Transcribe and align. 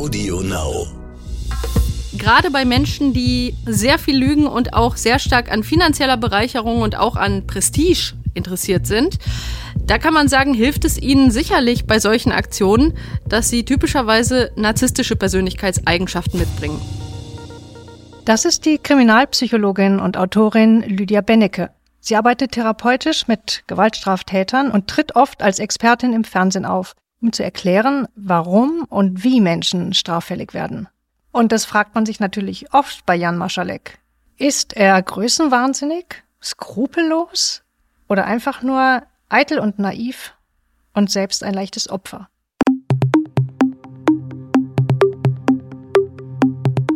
Audio 0.00 0.40
Now. 0.40 0.86
Gerade 2.16 2.50
bei 2.50 2.64
Menschen, 2.64 3.12
die 3.12 3.54
sehr 3.66 3.98
viel 3.98 4.16
lügen 4.16 4.46
und 4.46 4.72
auch 4.72 4.96
sehr 4.96 5.18
stark 5.18 5.52
an 5.52 5.62
finanzieller 5.62 6.16
Bereicherung 6.16 6.80
und 6.80 6.96
auch 6.96 7.16
an 7.16 7.46
Prestige 7.46 8.14
interessiert 8.32 8.86
sind, 8.86 9.18
da 9.76 9.98
kann 9.98 10.14
man 10.14 10.28
sagen, 10.28 10.54
hilft 10.54 10.86
es 10.86 10.96
ihnen 10.96 11.30
sicherlich 11.30 11.86
bei 11.86 11.98
solchen 11.98 12.32
Aktionen, 12.32 12.94
dass 13.28 13.50
sie 13.50 13.66
typischerweise 13.66 14.52
narzisstische 14.56 15.16
Persönlichkeitseigenschaften 15.16 16.40
mitbringen. 16.40 16.80
Das 18.24 18.46
ist 18.46 18.64
die 18.64 18.78
Kriminalpsychologin 18.78 20.00
und 20.00 20.16
Autorin 20.16 20.80
Lydia 20.80 21.20
Bennecke. 21.20 21.72
Sie 22.00 22.16
arbeitet 22.16 22.52
therapeutisch 22.52 23.28
mit 23.28 23.64
Gewaltstraftätern 23.66 24.70
und 24.70 24.88
tritt 24.88 25.14
oft 25.14 25.42
als 25.42 25.58
Expertin 25.58 26.14
im 26.14 26.24
Fernsehen 26.24 26.64
auf, 26.64 26.94
um 27.20 27.32
zu 27.32 27.44
erklären, 27.44 28.06
warum 28.16 28.84
und 28.88 29.24
wie 29.24 29.40
Menschen 29.40 29.92
straffällig 29.92 30.54
werden. 30.54 30.88
Und 31.32 31.52
das 31.52 31.64
fragt 31.64 31.94
man 31.94 32.06
sich 32.06 32.20
natürlich 32.20 32.72
oft 32.72 33.06
bei 33.06 33.14
Jan 33.14 33.38
Maschalek. 33.38 33.98
Ist 34.36 34.76
er 34.76 35.00
größenwahnsinnig, 35.00 36.22
skrupellos 36.42 37.62
oder 38.08 38.24
einfach 38.24 38.62
nur 38.62 39.02
eitel 39.28 39.58
und 39.58 39.78
naiv 39.78 40.34
und 40.94 41.10
selbst 41.10 41.44
ein 41.44 41.54
leichtes 41.54 41.88
Opfer? 41.90 42.28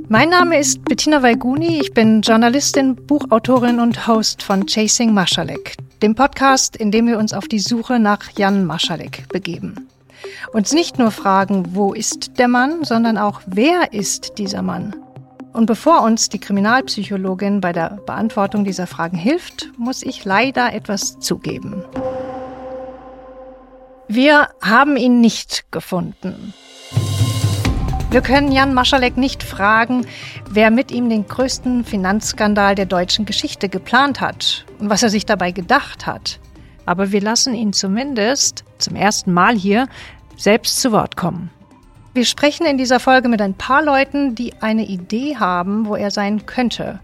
Mein 0.09 0.29
Name 0.29 0.59
ist 0.59 0.85
Bettina 0.85 1.23
Weiguni. 1.23 1.81
Ich 1.81 1.93
bin 1.93 2.23
Journalistin, 2.23 2.95
Buchautorin 2.95 3.81
und 3.81 4.07
Host 4.07 4.43
von 4.43 4.67
Chasing 4.67 5.13
Maschalek, 5.13 5.77
dem 6.03 6.15
Podcast, 6.15 6.77
in 6.77 6.91
dem 6.91 7.07
wir 7.07 7.19
uns 7.19 7.33
auf 7.33 7.49
die 7.49 7.59
Suche 7.59 7.99
nach 7.99 8.31
Jan 8.37 8.65
Maschalek 8.65 9.29
begeben. 9.29 9.89
Uns 10.53 10.73
nicht 10.73 10.99
nur 10.99 11.11
fragen, 11.11 11.75
wo 11.75 11.93
ist 11.93 12.39
der 12.39 12.49
Mann, 12.49 12.85
sondern 12.85 13.19
auch, 13.19 13.41
wer 13.47 13.93
ist 13.93 14.39
dieser 14.39 14.63
Mann? 14.63 14.97
Und 15.53 15.67
bevor 15.67 16.03
uns 16.03 16.29
die 16.29 16.41
Kriminalpsychologin 16.41 17.61
bei 17.61 17.73
der 17.73 17.99
Beantwortung 18.07 18.65
dieser 18.65 18.89
Fragen 18.89 19.17
hilft, 19.17 19.71
muss 19.79 20.03
ich 20.03 20.25
leider 20.25 20.73
etwas 20.73 21.21
zugeben. 21.21 21.85
Wir 24.09 24.49
haben 24.61 24.97
ihn 24.97 25.21
nicht 25.21 25.71
gefunden. 25.71 26.53
Wir 28.11 28.21
können 28.21 28.53
Jan 28.53 28.75
Maschalek 28.75 29.17
nicht 29.17 29.43
fragen, 29.43 30.07
wer 30.49 30.71
mit 30.71 30.93
ihm 30.93 31.09
den 31.09 31.27
größten 31.27 31.85
Finanzskandal 31.85 32.75
der 32.75 32.87
deutschen 32.87 33.25
Geschichte 33.25 33.69
geplant 33.69 34.21
hat 34.21 34.67
und 34.79 34.89
was 34.89 35.03
er 35.03 35.09
sich 35.09 35.27
dabei 35.27 35.51
gedacht 35.51 36.07
hat. 36.07 36.39
Aber 36.87 37.13
wir 37.13 37.21
lassen 37.21 37.55
ihn 37.55 37.73
zumindest 37.73 38.65
zum 38.79 38.97
ersten 38.97 39.33
Mal 39.33 39.57
hier 39.57 39.89
selbst 40.37 40.81
zu 40.81 40.93
Wort 40.93 41.17
kommen. 41.17 41.51
Wir 42.13 42.25
sprechen 42.25 42.67
in 42.67 42.79
dieser 42.79 43.01
Folge 43.01 43.29
mit 43.29 43.43
ein 43.43 43.55
paar 43.55 43.83
Leuten, 43.83 44.35
die 44.35 44.55
eine 44.61 44.87
Idee 44.87 45.37
haben, 45.37 45.87
wo 45.87 45.97
er 45.97 46.11
sein 46.11 46.47
könnte. 46.47 47.01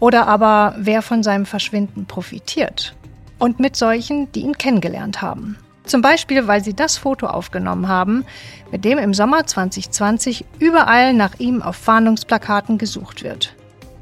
Oder 0.00 0.26
aber 0.28 0.74
wer 0.78 1.02
von 1.02 1.22
seinem 1.22 1.46
Verschwinden 1.46 2.06
profitiert. 2.06 2.94
Und 3.38 3.60
mit 3.60 3.76
solchen, 3.76 4.32
die 4.32 4.40
ihn 4.40 4.56
kennengelernt 4.56 5.20
haben. 5.20 5.58
Zum 5.84 6.02
Beispiel, 6.02 6.46
weil 6.46 6.64
sie 6.64 6.74
das 6.74 6.96
Foto 6.96 7.26
aufgenommen 7.26 7.86
haben, 7.86 8.24
mit 8.72 8.84
dem 8.84 8.98
im 8.98 9.14
Sommer 9.14 9.46
2020 9.46 10.44
überall 10.58 11.12
nach 11.12 11.38
ihm 11.38 11.62
auf 11.62 11.76
Fahndungsplakaten 11.76 12.78
gesucht 12.78 13.22
wird. 13.22 13.54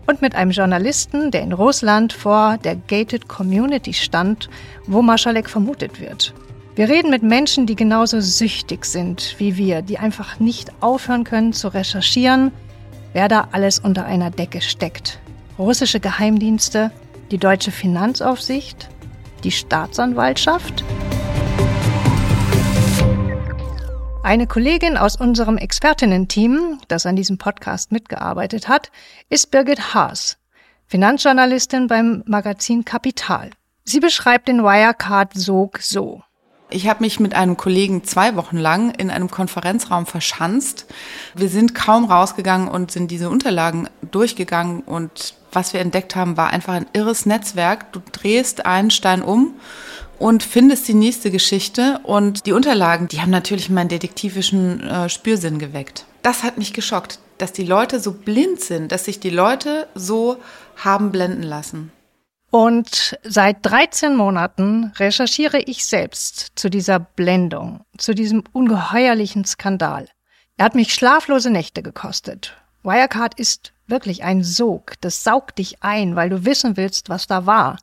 Und 0.06 0.20
mit 0.20 0.34
einem 0.34 0.50
Journalisten, 0.50 1.30
der 1.30 1.42
in 1.42 1.52
Russland 1.52 2.12
vor 2.12 2.58
der 2.58 2.76
Gated 2.76 3.28
Community 3.28 3.94
stand, 3.94 4.50
wo 4.86 5.00
Maschalek 5.00 5.48
vermutet 5.48 6.00
wird. 6.00 6.34
Wir 6.76 6.88
reden 6.88 7.10
mit 7.10 7.22
Menschen, 7.22 7.66
die 7.66 7.76
genauso 7.76 8.20
süchtig 8.20 8.84
sind 8.84 9.36
wie 9.38 9.56
wir, 9.56 9.80
die 9.80 9.98
einfach 9.98 10.40
nicht 10.40 10.72
aufhören 10.80 11.24
können 11.24 11.52
zu 11.52 11.68
recherchieren, 11.68 12.50
wer 13.12 13.28
da 13.28 13.48
alles 13.52 13.78
unter 13.78 14.04
einer 14.04 14.30
Decke 14.30 14.60
steckt. 14.60 15.20
Russische 15.58 16.00
Geheimdienste, 16.00 16.90
die 17.30 17.38
deutsche 17.38 17.70
Finanzaufsicht, 17.70 18.88
die 19.44 19.52
Staatsanwaltschaft– 19.52 20.84
Eine 24.24 24.46
Kollegin 24.46 24.96
aus 24.96 25.16
unserem 25.16 25.58
Expertinnen-Team, 25.58 26.80
das 26.88 27.04
an 27.04 27.14
diesem 27.14 27.36
Podcast 27.36 27.92
mitgearbeitet 27.92 28.68
hat, 28.68 28.90
ist 29.28 29.50
Birgit 29.50 29.92
Haas, 29.92 30.38
Finanzjournalistin 30.86 31.88
beim 31.88 32.22
Magazin 32.24 32.86
Kapital. 32.86 33.50
Sie 33.84 34.00
beschreibt 34.00 34.48
den 34.48 34.62
Wirecard-Sog 34.62 35.78
so. 35.82 36.22
Ich 36.70 36.88
habe 36.88 37.04
mich 37.04 37.20
mit 37.20 37.34
einem 37.34 37.58
Kollegen 37.58 38.02
zwei 38.04 38.34
Wochen 38.34 38.56
lang 38.56 38.92
in 38.94 39.10
einem 39.10 39.30
Konferenzraum 39.30 40.06
verschanzt. 40.06 40.86
Wir 41.34 41.50
sind 41.50 41.74
kaum 41.74 42.06
rausgegangen 42.06 42.68
und 42.68 42.90
sind 42.90 43.10
diese 43.10 43.28
Unterlagen 43.28 43.90
durchgegangen 44.10 44.80
und 44.80 45.34
was 45.52 45.74
wir 45.74 45.80
entdeckt 45.80 46.16
haben, 46.16 46.38
war 46.38 46.48
einfach 46.48 46.72
ein 46.72 46.86
irres 46.94 47.26
Netzwerk. 47.26 47.92
Du 47.92 48.00
drehst 48.10 48.64
einen 48.64 48.90
Stein 48.90 49.22
um 49.22 49.54
und 50.24 50.42
findest 50.42 50.88
die 50.88 50.94
nächste 50.94 51.30
Geschichte. 51.30 52.00
Und 52.02 52.46
die 52.46 52.52
Unterlagen, 52.52 53.08
die 53.08 53.20
haben 53.20 53.28
natürlich 53.28 53.68
meinen 53.68 53.90
detektivischen 53.90 54.80
äh, 54.80 55.10
Spürsinn 55.10 55.58
geweckt. 55.58 56.06
Das 56.22 56.42
hat 56.42 56.56
mich 56.56 56.72
geschockt, 56.72 57.18
dass 57.36 57.52
die 57.52 57.66
Leute 57.66 58.00
so 58.00 58.12
blind 58.12 58.58
sind, 58.62 58.90
dass 58.90 59.04
sich 59.04 59.20
die 59.20 59.28
Leute 59.28 59.86
so 59.94 60.38
haben 60.82 61.12
blenden 61.12 61.42
lassen. 61.42 61.92
Und 62.50 63.18
seit 63.22 63.58
13 63.66 64.16
Monaten 64.16 64.94
recherchiere 64.96 65.58
ich 65.58 65.84
selbst 65.84 66.52
zu 66.54 66.70
dieser 66.70 67.00
Blendung, 67.00 67.84
zu 67.98 68.14
diesem 68.14 68.44
ungeheuerlichen 68.50 69.44
Skandal. 69.44 70.08
Er 70.56 70.64
hat 70.64 70.74
mich 70.74 70.94
schlaflose 70.94 71.50
Nächte 71.50 71.82
gekostet. 71.82 72.56
Wirecard 72.82 73.38
ist 73.38 73.74
wirklich 73.88 74.24
ein 74.24 74.42
Sog. 74.42 74.94
Das 75.02 75.22
saugt 75.22 75.58
dich 75.58 75.82
ein, 75.82 76.16
weil 76.16 76.30
du 76.30 76.46
wissen 76.46 76.78
willst, 76.78 77.10
was 77.10 77.26
da 77.26 77.44
war. 77.44 77.76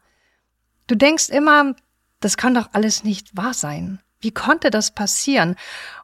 Du 0.87 0.95
denkst 0.95 1.29
immer, 1.29 1.75
das 2.21 2.37
kann 2.37 2.53
doch 2.53 2.69
alles 2.71 3.03
nicht 3.03 3.35
wahr 3.35 3.53
sein. 3.53 3.99
Wie 4.21 4.31
konnte 4.31 4.69
das 4.69 4.91
passieren? 4.91 5.55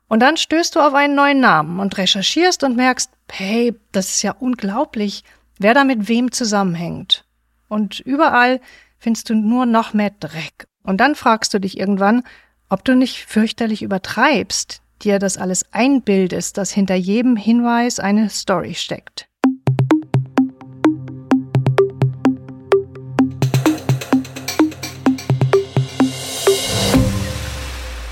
Und 0.08 0.22
dann 0.22 0.38
stößt 0.38 0.76
du 0.76 0.80
auf 0.80 0.94
einen 0.94 1.16
neuen 1.16 1.40
Namen 1.40 1.80
und 1.80 1.98
recherchierst 1.98 2.64
und 2.64 2.76
merkst, 2.76 3.12
hey, 3.32 3.76
das 3.92 4.08
ist 4.08 4.24
ja 4.24 4.32
unglaublich, 4.32 5.24
wer 5.60 5.74
da 5.74 5.84
mit 5.84 6.08
wem 6.08 6.32
zusammenhängt. 6.32 7.26
Und 7.68 8.00
überall 8.00 8.60
findest 9.00 9.30
du 9.30 9.36
nur 9.36 9.66
noch 9.66 9.94
mehr 9.94 10.12
Dreck. 10.20 10.68
Und 10.84 10.98
dann 10.98 11.16
fragst 11.16 11.54
du 11.54 11.60
dich 11.60 11.78
irgendwann, 11.78 12.24
ob 12.70 12.84
du 12.84 12.96
nicht 12.96 13.26
fürchterlich 13.26 13.82
übertreibst, 13.82 14.82
dir 15.02 15.20
das 15.20 15.38
alles 15.38 15.72
einbildest, 15.74 16.58
dass 16.58 16.72
hinter 16.72 16.96
jedem 16.96 17.36
Hinweis 17.36 18.00
eine 18.00 18.30
Story 18.30 18.74
steckt. 18.74 19.28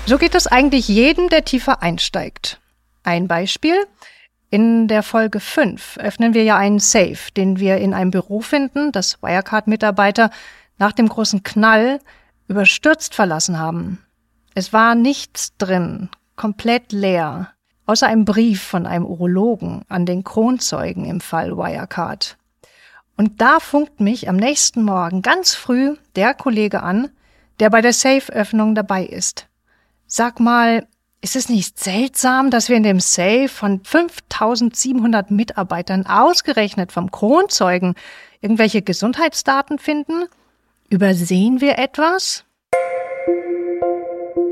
So 0.08 0.18
geht 0.18 0.36
es 0.36 0.46
eigentlich 0.46 0.86
jedem, 0.86 1.30
der 1.30 1.44
tiefer 1.44 1.82
einsteigt. 1.82 2.60
Ein 3.02 3.26
Beispiel. 3.26 3.74
In 4.50 4.86
der 4.86 5.02
Folge 5.02 5.40
5 5.40 5.98
öffnen 5.98 6.32
wir 6.32 6.44
ja 6.44 6.56
einen 6.56 6.78
Safe, 6.78 7.18
den 7.36 7.58
wir 7.58 7.78
in 7.78 7.92
einem 7.92 8.12
Büro 8.12 8.40
finden, 8.40 8.92
das 8.92 9.20
Wirecard-Mitarbeiter 9.20 10.30
nach 10.78 10.92
dem 10.92 11.08
großen 11.08 11.42
Knall 11.42 11.98
überstürzt 12.46 13.16
verlassen 13.16 13.58
haben. 13.58 14.00
Es 14.54 14.72
war 14.72 14.94
nichts 14.94 15.56
drin, 15.56 16.08
komplett 16.36 16.92
leer, 16.92 17.50
außer 17.86 18.06
einem 18.06 18.24
Brief 18.24 18.62
von 18.62 18.86
einem 18.86 19.06
Urologen 19.06 19.82
an 19.88 20.06
den 20.06 20.22
Kronzeugen 20.22 21.04
im 21.04 21.20
Fall 21.20 21.56
Wirecard. 21.56 22.36
Und 23.16 23.40
da 23.40 23.58
funkt 23.58 23.98
mich 23.98 24.28
am 24.28 24.36
nächsten 24.36 24.84
Morgen 24.84 25.22
ganz 25.22 25.56
früh 25.56 25.96
der 26.14 26.32
Kollege 26.32 26.84
an, 26.84 27.10
der 27.58 27.70
bei 27.70 27.80
der 27.80 27.92
Safe-Öffnung 27.92 28.76
dabei 28.76 29.04
ist. 29.04 29.45
Sag 30.08 30.38
mal, 30.38 30.86
ist 31.20 31.34
es 31.34 31.48
nicht 31.48 31.80
seltsam, 31.80 32.50
dass 32.50 32.68
wir 32.68 32.76
in 32.76 32.84
dem 32.84 33.00
Safe 33.00 33.48
von 33.48 33.80
5700 33.82 35.32
Mitarbeitern 35.32 36.06
ausgerechnet 36.06 36.92
vom 36.92 37.10
Kronzeugen 37.10 37.96
irgendwelche 38.40 38.82
Gesundheitsdaten 38.82 39.80
finden? 39.80 40.26
Übersehen 40.88 41.60
wir 41.60 41.78
etwas? 41.78 42.44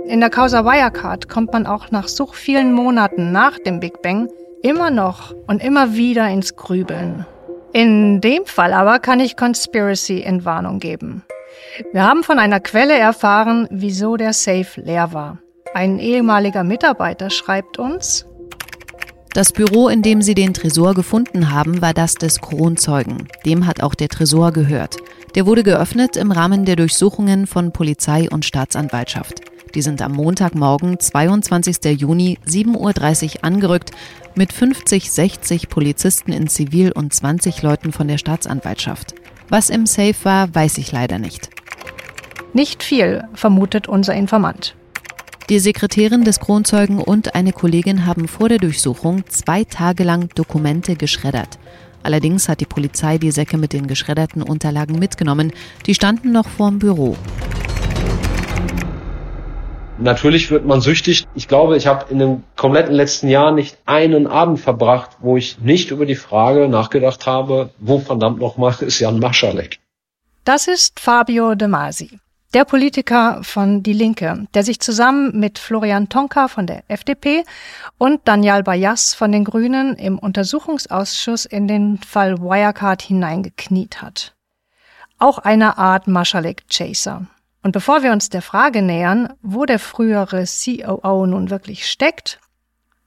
In 0.08 0.18
der 0.18 0.30
Causa 0.30 0.64
Wirecard 0.64 1.28
kommt 1.28 1.52
man 1.52 1.66
auch 1.66 1.92
nach 1.92 2.08
so 2.08 2.26
vielen 2.26 2.72
Monaten 2.72 3.30
nach 3.30 3.56
dem 3.60 3.78
Big 3.78 4.02
Bang 4.02 4.28
immer 4.60 4.90
noch 4.90 5.32
und 5.46 5.62
immer 5.62 5.94
wieder 5.94 6.28
ins 6.28 6.56
Grübeln. 6.56 7.26
In 7.72 8.20
dem 8.20 8.44
Fall 8.46 8.72
aber 8.72 8.98
kann 8.98 9.20
ich 9.20 9.36
Conspiracy 9.36 10.18
in 10.18 10.44
Warnung 10.44 10.80
geben. 10.80 11.24
Wir 11.92 12.02
haben 12.02 12.24
von 12.24 12.40
einer 12.40 12.58
Quelle 12.58 12.98
erfahren, 12.98 13.68
wieso 13.70 14.16
der 14.16 14.32
Safe 14.32 14.80
leer 14.80 15.12
war. 15.12 15.38
Ein 15.74 15.98
ehemaliger 15.98 16.62
Mitarbeiter 16.62 17.30
schreibt 17.30 17.80
uns, 17.80 18.26
das 19.32 19.50
Büro, 19.50 19.88
in 19.88 20.02
dem 20.02 20.22
sie 20.22 20.36
den 20.36 20.54
Tresor 20.54 20.94
gefunden 20.94 21.50
haben, 21.50 21.82
war 21.82 21.92
das 21.92 22.14
des 22.14 22.40
Kronzeugen. 22.40 23.26
Dem 23.44 23.66
hat 23.66 23.82
auch 23.82 23.96
der 23.96 24.08
Tresor 24.08 24.52
gehört. 24.52 24.98
Der 25.34 25.44
wurde 25.44 25.64
geöffnet 25.64 26.16
im 26.16 26.30
Rahmen 26.30 26.64
der 26.64 26.76
Durchsuchungen 26.76 27.48
von 27.48 27.72
Polizei 27.72 28.28
und 28.30 28.44
Staatsanwaltschaft. 28.44 29.40
Die 29.74 29.82
sind 29.82 30.00
am 30.02 30.12
Montagmorgen, 30.12 31.00
22. 31.00 32.00
Juni, 32.00 32.38
7.30 32.46 33.38
Uhr 33.38 33.44
angerückt 33.44 33.90
mit 34.36 34.52
50, 34.52 35.10
60 35.10 35.68
Polizisten 35.68 36.30
in 36.30 36.46
Zivil 36.46 36.92
und 36.92 37.12
20 37.12 37.60
Leuten 37.62 37.90
von 37.90 38.06
der 38.06 38.18
Staatsanwaltschaft. 38.18 39.16
Was 39.48 39.70
im 39.70 39.86
Safe 39.86 40.14
war, 40.22 40.54
weiß 40.54 40.78
ich 40.78 40.92
leider 40.92 41.18
nicht. 41.18 41.50
Nicht 42.52 42.84
viel, 42.84 43.24
vermutet 43.34 43.88
unser 43.88 44.14
Informant. 44.14 44.76
Die 45.50 45.58
Sekretärin 45.58 46.24
des 46.24 46.40
Kronzeugen 46.40 46.98
und 46.98 47.34
eine 47.34 47.52
Kollegin 47.52 48.06
haben 48.06 48.28
vor 48.28 48.48
der 48.48 48.56
Durchsuchung 48.56 49.24
zwei 49.28 49.64
Tage 49.64 50.02
lang 50.02 50.30
Dokumente 50.34 50.96
geschreddert. 50.96 51.58
Allerdings 52.02 52.48
hat 52.48 52.60
die 52.60 52.64
Polizei 52.64 53.18
die 53.18 53.30
Säcke 53.30 53.58
mit 53.58 53.74
den 53.74 53.86
geschredderten 53.86 54.42
Unterlagen 54.42 54.98
mitgenommen. 54.98 55.52
Die 55.84 55.94
standen 55.94 56.32
noch 56.32 56.48
vorm 56.48 56.78
Büro. 56.78 57.18
Natürlich 59.98 60.50
wird 60.50 60.64
man 60.64 60.80
süchtig. 60.80 61.26
Ich 61.34 61.46
glaube, 61.46 61.76
ich 61.76 61.86
habe 61.86 62.06
in 62.10 62.20
dem 62.20 62.42
kompletten 62.56 62.94
letzten 62.94 63.28
Jahr 63.28 63.52
nicht 63.52 63.76
einen 63.84 64.26
Abend 64.26 64.60
verbracht, 64.60 65.10
wo 65.20 65.36
ich 65.36 65.58
nicht 65.60 65.90
über 65.90 66.06
die 66.06 66.14
Frage 66.14 66.68
nachgedacht 66.68 67.26
habe, 67.26 67.68
wo 67.78 67.98
verdammt 67.98 68.40
nochmal 68.40 68.74
ist 68.80 68.98
Jan 68.98 69.18
Maschalek. 69.18 69.78
Das 70.44 70.68
ist 70.68 71.00
Fabio 71.00 71.54
De 71.54 71.68
Masi, 71.68 72.18
der 72.54 72.64
Politiker 72.64 73.40
von 73.42 73.82
Die 73.82 73.92
Linke, 73.92 74.46
der 74.54 74.62
sich 74.62 74.78
zusammen 74.78 75.38
mit 75.38 75.58
Florian 75.58 76.08
Tonka 76.08 76.46
von 76.46 76.68
der 76.68 76.84
FDP 76.86 77.44
und 77.98 78.20
Daniel 78.26 78.62
Bayas 78.62 79.12
von 79.12 79.32
den 79.32 79.44
Grünen 79.44 79.96
im 79.96 80.20
Untersuchungsausschuss 80.20 81.46
in 81.46 81.66
den 81.66 81.98
Fall 81.98 82.38
Wirecard 82.38 83.02
hineingekniet 83.02 84.02
hat. 84.02 84.34
Auch 85.18 85.38
eine 85.38 85.78
Art 85.78 86.06
Maschalek-Chaser. 86.06 87.26
Und 87.62 87.72
bevor 87.72 88.04
wir 88.04 88.12
uns 88.12 88.28
der 88.28 88.42
Frage 88.42 88.82
nähern, 88.82 89.32
wo 89.42 89.64
der 89.64 89.80
frühere 89.80 90.44
COO 90.44 91.26
nun 91.26 91.50
wirklich 91.50 91.90
steckt, 91.90 92.38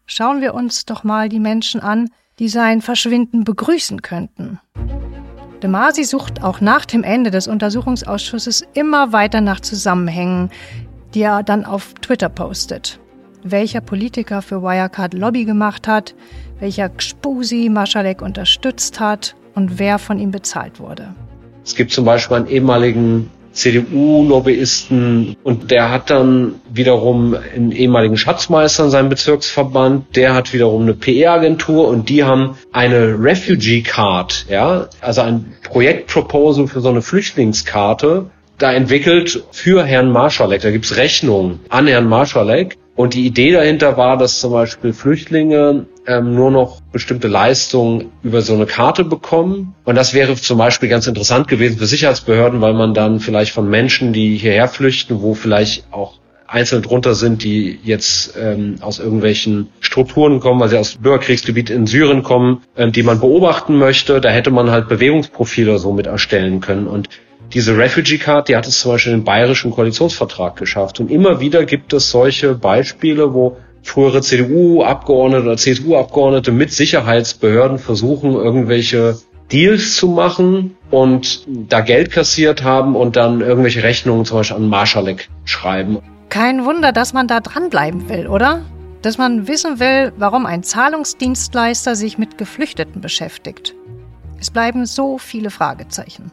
schauen 0.05 0.41
wir 0.41 0.55
uns 0.55 0.85
doch 0.85 1.05
mal 1.05 1.29
die 1.29 1.39
Menschen 1.39 1.79
an, 1.79 2.09
die 2.39 2.49
sein 2.49 2.81
Verschwinden 2.81 3.45
begrüßen 3.45 4.01
könnten. 4.01 4.59
De 5.61 5.69
Masi 5.69 6.03
sucht 6.03 6.43
auch 6.43 6.61
nach 6.61 6.85
dem 6.85 7.03
Ende 7.03 7.31
des 7.31 7.47
Untersuchungsausschusses 7.47 8.63
immer 8.73 9.11
weiter 9.11 9.41
nach 9.41 9.59
Zusammenhängen, 9.59 10.51
die 11.15 11.21
er 11.21 11.41
dann 11.41 11.65
auf 11.65 11.95
Twitter 11.95 12.29
postet. 12.29 12.99
Welcher 13.43 13.81
Politiker 13.81 14.43
für 14.43 14.61
Wirecard 14.61 15.15
Lobby 15.15 15.45
gemacht 15.45 15.87
hat, 15.87 16.13
welcher 16.59 16.89
Gspusi 16.89 17.69
Maschalek 17.69 18.21
unterstützt 18.21 18.99
hat 18.99 19.35
und 19.55 19.79
wer 19.79 19.97
von 19.97 20.19
ihm 20.19 20.29
bezahlt 20.29 20.79
wurde. 20.79 21.15
Es 21.63 21.73
gibt 21.73 21.91
zum 21.91 22.05
Beispiel 22.05 22.37
einen 22.37 22.47
ehemaligen 22.47 23.31
CDU-Lobbyisten 23.57 25.35
und 25.43 25.71
der 25.71 25.91
hat 25.91 26.09
dann 26.09 26.55
wiederum 26.71 27.35
einen 27.35 27.71
ehemaligen 27.71 28.17
Schatzmeister 28.17 28.85
in 28.85 28.89
seinem 28.91 29.09
Bezirksverband, 29.09 30.15
der 30.15 30.33
hat 30.35 30.53
wiederum 30.53 30.83
eine 30.83 30.93
PR-Agentur 30.93 31.87
und 31.87 32.09
die 32.09 32.23
haben 32.23 32.55
eine 32.71 33.15
Refugee 33.19 33.81
Card, 33.81 34.45
ja, 34.49 34.87
also 35.01 35.21
ein 35.21 35.53
Projektproposal 35.63 36.67
für 36.67 36.81
so 36.81 36.89
eine 36.89 37.01
Flüchtlingskarte 37.01 38.29
da 38.57 38.73
entwickelt 38.73 39.43
für 39.51 39.83
Herrn 39.85 40.11
Marschalek. 40.11 40.61
Da 40.61 40.71
gibt's 40.71 40.97
Rechnungen 40.97 41.59
an 41.69 41.87
Herrn 41.87 42.07
Marschalek 42.07 42.77
und 42.97 43.13
die 43.13 43.27
Idee 43.27 43.51
dahinter 43.51 43.95
war, 43.95 44.17
dass 44.17 44.39
zum 44.39 44.51
Beispiel 44.51 44.91
Flüchtlinge 44.91 45.85
ähm, 46.07 46.33
nur 46.33 46.49
noch 46.49 46.81
bestimmte 46.91 47.27
Leistungen 47.27 48.11
über 48.23 48.41
so 48.41 48.55
eine 48.55 48.65
Karte 48.65 49.05
bekommen. 49.05 49.75
Und 49.85 49.95
das 49.95 50.15
wäre 50.15 50.35
zum 50.35 50.57
Beispiel 50.57 50.89
ganz 50.89 51.05
interessant 51.05 51.47
gewesen 51.47 51.77
für 51.77 51.85
Sicherheitsbehörden, 51.85 52.59
weil 52.59 52.73
man 52.73 52.95
dann 52.95 53.19
vielleicht 53.19 53.53
von 53.53 53.69
Menschen, 53.69 54.13
die 54.13 54.35
hierher 54.35 54.67
flüchten, 54.67 55.21
wo 55.21 55.35
vielleicht 55.35 55.85
auch 55.91 56.15
einzeln 56.47 56.81
drunter 56.81 57.13
sind, 57.13 57.43
die 57.43 57.77
jetzt 57.83 58.33
ähm, 58.35 58.77
aus 58.81 58.97
irgendwelchen 58.97 59.67
Strukturen 59.79 60.39
kommen, 60.39 60.59
weil 60.59 60.69
sie 60.69 60.79
aus 60.79 60.95
Bürgerkriegsgebiet 60.95 61.69
in 61.69 61.85
Syrien 61.85 62.23
kommen, 62.23 62.63
ähm, 62.75 62.91
die 62.93 63.03
man 63.03 63.19
beobachten 63.19 63.77
möchte, 63.77 64.21
da 64.21 64.29
hätte 64.29 64.49
man 64.49 64.71
halt 64.71 64.87
Bewegungsprofile 64.87 65.77
so 65.77 65.93
mit 65.93 66.07
erstellen 66.07 66.61
können. 66.61 66.87
Und 66.87 67.09
diese 67.53 67.77
Refugee 67.77 68.17
Card, 68.17 68.49
die 68.49 68.55
hat 68.55 68.67
es 68.67 68.79
zum 68.79 68.91
Beispiel 68.91 69.13
im 69.13 69.23
bayerischen 69.23 69.71
Koalitionsvertrag 69.71 70.55
geschafft. 70.55 70.99
Und 70.99 71.09
immer 71.09 71.39
wieder 71.39 71.65
gibt 71.65 71.93
es 71.93 72.11
solche 72.11 72.53
Beispiele, 72.55 73.33
wo 73.33 73.57
frühere 73.83 74.21
CDU-Abgeordnete 74.21 75.43
oder 75.43 75.57
CSU-Abgeordnete 75.57 76.51
mit 76.51 76.73
Sicherheitsbehörden 76.73 77.79
versuchen, 77.79 78.33
irgendwelche 78.33 79.17
Deals 79.51 79.95
zu 79.95 80.09
machen 80.09 80.75
und 80.91 81.45
da 81.47 81.79
Geld 81.79 82.11
kassiert 82.11 82.63
haben 82.63 82.95
und 82.95 83.15
dann 83.15 83.39
irgendwelche 83.39 83.81
Rechnungen 83.83 84.25
zum 84.25 84.39
Beispiel 84.39 84.57
an 84.57 84.67
Marschalek 84.67 85.29
schreiben. 85.45 85.99
Kein 86.29 86.65
Wunder, 86.65 86.91
dass 86.91 87.13
man 87.13 87.27
da 87.27 87.39
dranbleiben 87.39 88.09
will, 88.09 88.27
oder? 88.27 88.65
Dass 89.01 89.17
man 89.17 89.47
wissen 89.47 89.79
will, 89.79 90.11
warum 90.17 90.45
ein 90.45 90.63
Zahlungsdienstleister 90.63 91.95
sich 91.95 92.17
mit 92.17 92.37
Geflüchteten 92.37 92.99
beschäftigt. 92.99 93.73
Es 94.39 94.51
bleiben 94.51 94.85
so 94.85 95.17
viele 95.17 95.49
Fragezeichen. 95.49 96.31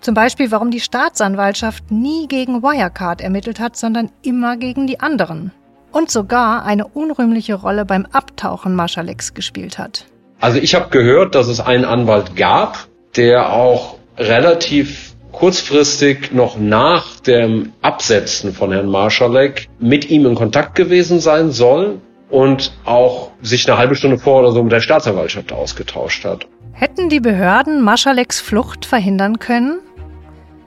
Zum 0.00 0.14
Beispiel, 0.14 0.50
warum 0.50 0.70
die 0.70 0.80
Staatsanwaltschaft 0.80 1.90
nie 1.90 2.28
gegen 2.28 2.62
Wirecard 2.62 3.20
ermittelt 3.20 3.60
hat, 3.60 3.76
sondern 3.76 4.10
immer 4.22 4.56
gegen 4.56 4.86
die 4.86 5.00
anderen. 5.00 5.52
Und 5.92 6.10
sogar 6.10 6.64
eine 6.64 6.86
unrühmliche 6.86 7.54
Rolle 7.54 7.84
beim 7.84 8.06
Abtauchen 8.12 8.74
Maschaleks 8.74 9.34
gespielt 9.34 9.78
hat. 9.78 10.06
Also 10.40 10.58
ich 10.58 10.74
habe 10.74 10.90
gehört, 10.90 11.34
dass 11.34 11.48
es 11.48 11.60
einen 11.60 11.84
Anwalt 11.84 12.36
gab, 12.36 12.86
der 13.16 13.52
auch 13.52 13.96
relativ 14.18 15.14
kurzfristig 15.32 16.32
noch 16.32 16.58
nach 16.58 17.20
dem 17.20 17.72
Absetzen 17.82 18.52
von 18.52 18.72
Herrn 18.72 18.88
Marschalek 18.88 19.68
mit 19.78 20.10
ihm 20.10 20.26
in 20.26 20.34
Kontakt 20.34 20.74
gewesen 20.74 21.20
sein 21.20 21.50
soll 21.50 22.00
und 22.28 22.72
auch 22.84 23.30
sich 23.42 23.68
eine 23.68 23.78
halbe 23.78 23.94
Stunde 23.94 24.18
vor 24.18 24.40
oder 24.40 24.52
so 24.52 24.62
mit 24.62 24.72
der 24.72 24.80
Staatsanwaltschaft 24.80 25.52
ausgetauscht 25.52 26.24
hat. 26.24 26.46
Hätten 26.72 27.08
die 27.08 27.20
Behörden 27.20 27.82
Maschaleks 27.82 28.40
Flucht 28.40 28.84
verhindern 28.84 29.38
können? 29.38 29.78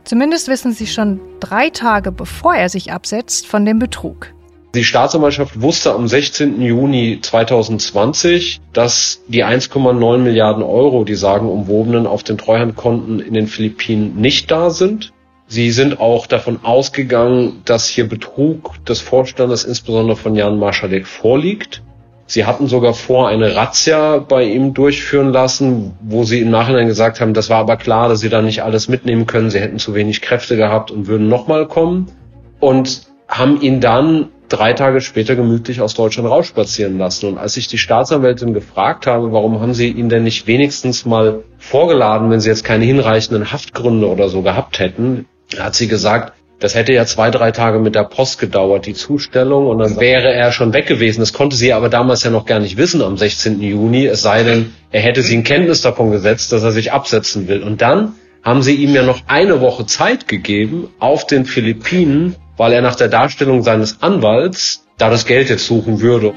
Zumindest 0.03 0.47
wissen 0.47 0.71
sie 0.71 0.87
schon 0.87 1.19
drei 1.39 1.69
Tage 1.69 2.11
bevor 2.11 2.55
er 2.55 2.69
sich 2.69 2.91
absetzt 2.91 3.45
von 3.45 3.65
dem 3.65 3.77
Betrug. 3.77 4.33
Die 4.75 4.83
Staatsanwaltschaft 4.83 5.61
wusste 5.61 5.93
am 5.93 6.07
16. 6.07 6.61
Juni 6.61 7.19
2020, 7.21 8.61
dass 8.71 9.21
die 9.27 9.43
1,9 9.43 10.17
Milliarden 10.19 10.61
Euro, 10.61 11.03
die 11.05 11.15
sagenumwobenen, 11.15 12.05
auf 12.05 12.21
den 12.21 12.37
Treuhandkonten 12.37 13.19
in 13.19 13.33
den 13.33 13.47
Philippinen 13.47 14.15
nicht 14.21 14.51
da 14.51 14.69
sind. 14.69 15.11
Sie 15.51 15.71
sind 15.71 15.99
auch 15.99 16.27
davon 16.27 16.59
ausgegangen, 16.61 17.63
dass 17.65 17.87
hier 17.87 18.07
Betrug 18.07 18.85
des 18.85 19.01
Vorstandes, 19.01 19.63
insbesondere 19.63 20.15
von 20.15 20.35
Jan 20.35 20.59
Marschalek, 20.59 21.07
vorliegt. 21.07 21.81
Sie 22.27 22.45
hatten 22.45 22.67
sogar 22.67 22.93
vor, 22.93 23.27
eine 23.27 23.55
Razzia 23.55 24.19
bei 24.19 24.43
ihm 24.43 24.75
durchführen 24.75 25.33
lassen, 25.33 25.93
wo 26.01 26.23
sie 26.23 26.41
im 26.41 26.51
Nachhinein 26.51 26.85
gesagt 26.85 27.19
haben, 27.19 27.33
das 27.33 27.49
war 27.49 27.57
aber 27.57 27.77
klar, 27.77 28.09
dass 28.09 28.19
sie 28.19 28.29
da 28.29 28.43
nicht 28.43 28.61
alles 28.61 28.89
mitnehmen 28.89 29.25
können, 29.25 29.49
sie 29.49 29.59
hätten 29.59 29.79
zu 29.79 29.95
wenig 29.95 30.21
Kräfte 30.21 30.55
gehabt 30.55 30.91
und 30.91 31.07
würden 31.07 31.27
nochmal 31.27 31.67
kommen. 31.67 32.11
Und 32.59 33.07
haben 33.27 33.59
ihn 33.59 33.81
dann 33.81 34.29
drei 34.49 34.73
Tage 34.73 35.01
später 35.01 35.35
gemütlich 35.35 35.81
aus 35.81 35.95
Deutschland 35.95 36.29
rausspazieren 36.29 36.99
lassen. 36.99 37.27
Und 37.27 37.37
als 37.39 37.57
ich 37.57 37.67
die 37.67 37.79
Staatsanwältin 37.79 38.53
gefragt 38.53 39.07
habe, 39.07 39.31
warum 39.31 39.59
haben 39.61 39.73
sie 39.73 39.89
ihn 39.89 40.09
denn 40.09 40.23
nicht 40.23 40.45
wenigstens 40.45 41.07
mal 41.07 41.43
vorgeladen, 41.57 42.29
wenn 42.29 42.39
sie 42.39 42.49
jetzt 42.49 42.63
keine 42.63 42.85
hinreichenden 42.85 43.51
Haftgründe 43.51 44.07
oder 44.07 44.29
so 44.29 44.43
gehabt 44.43 44.77
hätten, 44.77 45.25
hat 45.57 45.75
sie 45.75 45.87
gesagt, 45.87 46.33
das 46.59 46.75
hätte 46.75 46.91
ja 46.91 47.05
zwei, 47.05 47.31
drei 47.31 47.51
Tage 47.51 47.79
mit 47.79 47.95
der 47.95 48.03
Post 48.03 48.37
gedauert, 48.37 48.85
die 48.85 48.93
Zustellung, 48.93 49.67
und 49.67 49.79
dann 49.79 49.99
wäre 49.99 50.33
er 50.33 50.51
schon 50.51 50.73
weg 50.73 50.87
gewesen. 50.87 51.21
Das 51.21 51.31
konnte 51.31 51.55
sie 51.55 51.71
aber 51.71 51.87
damals 51.87 52.23
ja 52.23 52.31
noch 52.31 52.45
gar 52.45 52.59
nicht 52.59 52.75
wissen 52.75 53.01
am 53.01 53.17
16. 53.17 53.61
Juni, 53.61 54.05
es 54.05 54.21
sei 54.21 54.43
denn, 54.43 54.73
er 54.91 55.01
hätte 55.01 55.21
sie 55.21 55.35
in 55.35 55.43
Kenntnis 55.43 55.81
davon 55.81 56.11
gesetzt, 56.11 56.51
dass 56.51 56.63
er 56.63 56.71
sich 56.71 56.91
absetzen 56.91 57.47
will. 57.47 57.63
Und 57.63 57.81
dann 57.81 58.13
haben 58.43 58.61
sie 58.61 58.75
ihm 58.75 58.93
ja 58.93 59.03
noch 59.03 59.21
eine 59.27 59.61
Woche 59.61 59.85
Zeit 59.85 60.27
gegeben 60.27 60.89
auf 60.99 61.25
den 61.25 61.45
Philippinen, 61.45 62.35
weil 62.57 62.73
er 62.73 62.81
nach 62.81 62.95
der 62.95 63.07
Darstellung 63.07 63.63
seines 63.63 64.01
Anwalts 64.01 64.85
da 64.97 65.09
das 65.09 65.25
Geld 65.25 65.49
jetzt 65.49 65.65
suchen 65.65 66.01
würde. 66.01 66.33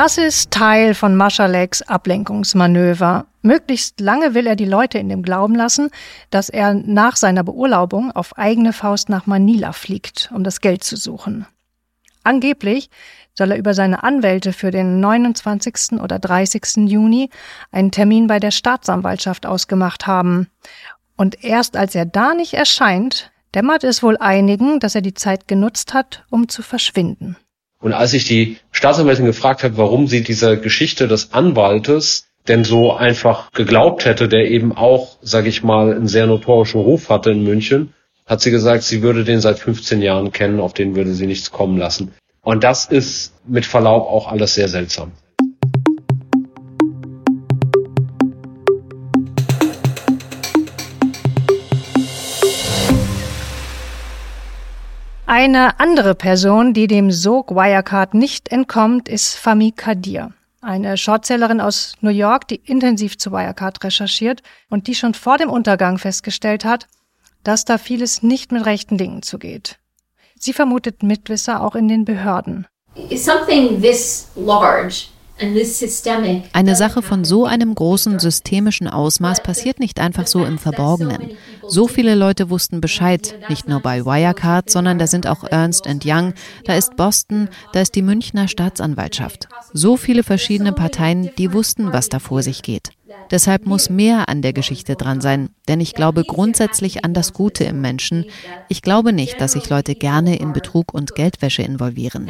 Das 0.00 0.16
ist 0.16 0.52
Teil 0.52 0.94
von 0.94 1.16
Maschaleks 1.16 1.82
Ablenkungsmanöver. 1.82 3.26
Möglichst 3.42 3.98
lange 3.98 4.32
will 4.32 4.46
er 4.46 4.54
die 4.54 4.64
Leute 4.64 4.96
in 4.98 5.08
dem 5.08 5.24
Glauben 5.24 5.56
lassen, 5.56 5.90
dass 6.30 6.48
er 6.48 6.72
nach 6.72 7.16
seiner 7.16 7.42
Beurlaubung 7.42 8.12
auf 8.12 8.38
eigene 8.38 8.72
Faust 8.72 9.08
nach 9.08 9.26
Manila 9.26 9.72
fliegt, 9.72 10.30
um 10.32 10.44
das 10.44 10.60
Geld 10.60 10.84
zu 10.84 10.94
suchen. 10.94 11.48
Angeblich 12.22 12.90
soll 13.34 13.50
er 13.50 13.58
über 13.58 13.74
seine 13.74 14.04
Anwälte 14.04 14.52
für 14.52 14.70
den 14.70 15.00
29. 15.00 16.00
oder 16.00 16.20
30. 16.20 16.88
Juni 16.88 17.28
einen 17.72 17.90
Termin 17.90 18.28
bei 18.28 18.38
der 18.38 18.52
Staatsanwaltschaft 18.52 19.46
ausgemacht 19.46 20.06
haben. 20.06 20.46
Und 21.16 21.42
erst 21.42 21.76
als 21.76 21.96
er 21.96 22.06
da 22.06 22.34
nicht 22.34 22.54
erscheint, 22.54 23.32
dämmert 23.52 23.82
es 23.82 24.04
wohl 24.04 24.16
einigen, 24.16 24.78
dass 24.78 24.94
er 24.94 25.02
die 25.02 25.14
Zeit 25.14 25.48
genutzt 25.48 25.92
hat, 25.92 26.24
um 26.30 26.48
zu 26.48 26.62
verschwinden. 26.62 27.36
Und 27.80 27.92
als 27.92 28.12
ich 28.12 28.24
die 28.24 28.56
Staatsanwältin 28.72 29.24
gefragt 29.24 29.62
habe, 29.62 29.76
warum 29.76 30.08
sie 30.08 30.22
dieser 30.22 30.56
Geschichte 30.56 31.06
des 31.08 31.32
Anwaltes 31.32 32.26
denn 32.48 32.64
so 32.64 32.92
einfach 32.92 33.52
geglaubt 33.52 34.04
hätte, 34.04 34.28
der 34.28 34.50
eben 34.50 34.76
auch, 34.76 35.18
sage 35.20 35.48
ich 35.48 35.62
mal, 35.62 35.92
einen 35.92 36.08
sehr 36.08 36.26
notorischen 36.26 36.80
Ruf 36.80 37.08
hatte 37.10 37.30
in 37.30 37.44
München, 37.44 37.92
hat 38.26 38.40
sie 38.40 38.50
gesagt, 38.50 38.82
sie 38.82 39.02
würde 39.02 39.24
den 39.24 39.40
seit 39.40 39.58
15 39.58 40.02
Jahren 40.02 40.32
kennen, 40.32 40.60
auf 40.60 40.74
den 40.74 40.96
würde 40.96 41.12
sie 41.12 41.26
nichts 41.26 41.50
kommen 41.50 41.78
lassen. 41.78 42.12
Und 42.42 42.64
das 42.64 42.86
ist 42.86 43.32
mit 43.46 43.66
Verlaub 43.66 44.08
auch 44.08 44.30
alles 44.30 44.54
sehr 44.54 44.68
seltsam. 44.68 45.12
Eine 55.30 55.78
andere 55.78 56.14
Person, 56.14 56.72
die 56.72 56.86
dem 56.86 57.10
Sog 57.10 57.50
Wirecard 57.50 58.14
nicht 58.14 58.48
entkommt, 58.48 59.10
ist 59.10 59.34
Fami 59.34 59.72
Kadir. 59.72 60.32
Eine 60.62 60.96
Shortsellerin 60.96 61.60
aus 61.60 61.92
New 62.00 62.08
York, 62.08 62.48
die 62.48 62.56
intensiv 62.64 63.18
zu 63.18 63.30
Wirecard 63.30 63.84
recherchiert 63.84 64.40
und 64.70 64.86
die 64.86 64.94
schon 64.94 65.12
vor 65.12 65.36
dem 65.36 65.50
Untergang 65.50 65.98
festgestellt 65.98 66.64
hat, 66.64 66.86
dass 67.44 67.66
da 67.66 67.76
vieles 67.76 68.22
nicht 68.22 68.52
mit 68.52 68.64
rechten 68.64 68.96
Dingen 68.96 69.20
zugeht. 69.20 69.78
Sie 70.34 70.54
vermutet 70.54 71.02
Mitwisser 71.02 71.62
auch 71.62 71.74
in 71.74 71.88
den 71.88 72.06
Behörden. 72.06 72.66
Something 73.14 73.82
this 73.82 74.28
large 74.34 75.08
eine 76.52 76.76
Sache 76.76 77.02
von 77.02 77.24
so 77.24 77.46
einem 77.46 77.74
großen 77.74 78.18
systemischen 78.18 78.88
Ausmaß 78.88 79.42
passiert 79.42 79.78
nicht 79.80 80.00
einfach 80.00 80.26
so 80.26 80.44
im 80.44 80.58
Verborgenen. 80.58 81.32
So 81.66 81.86
viele 81.86 82.14
Leute 82.14 82.50
wussten 82.50 82.80
Bescheid, 82.80 83.34
nicht 83.48 83.68
nur 83.68 83.80
bei 83.80 84.04
Wirecard, 84.04 84.70
sondern 84.70 84.98
da 84.98 85.06
sind 85.06 85.26
auch 85.26 85.44
Ernst 85.44 85.86
Young, 86.04 86.34
da 86.64 86.74
ist 86.74 86.96
Boston, 86.96 87.48
da 87.72 87.80
ist 87.80 87.94
die 87.94 88.02
Münchner 88.02 88.48
Staatsanwaltschaft. 88.48 89.48
So 89.72 89.96
viele 89.96 90.22
verschiedene 90.22 90.72
Parteien, 90.72 91.30
die 91.38 91.52
wussten, 91.52 91.92
was 91.92 92.08
da 92.08 92.18
vor 92.18 92.42
sich 92.42 92.62
geht. 92.62 92.90
Deshalb 93.30 93.66
muss 93.66 93.90
mehr 93.90 94.28
an 94.28 94.42
der 94.42 94.52
Geschichte 94.52 94.96
dran 94.96 95.20
sein, 95.20 95.50
denn 95.68 95.80
ich 95.80 95.94
glaube 95.94 96.24
grundsätzlich 96.24 97.04
an 97.04 97.14
das 97.14 97.32
Gute 97.32 97.64
im 97.64 97.80
Menschen. 97.80 98.24
Ich 98.68 98.82
glaube 98.82 99.12
nicht, 99.12 99.40
dass 99.40 99.52
sich 99.52 99.68
Leute 99.68 99.94
gerne 99.94 100.38
in 100.38 100.52
Betrug 100.52 100.94
und 100.94 101.14
Geldwäsche 101.14 101.62
involvieren. 101.62 102.28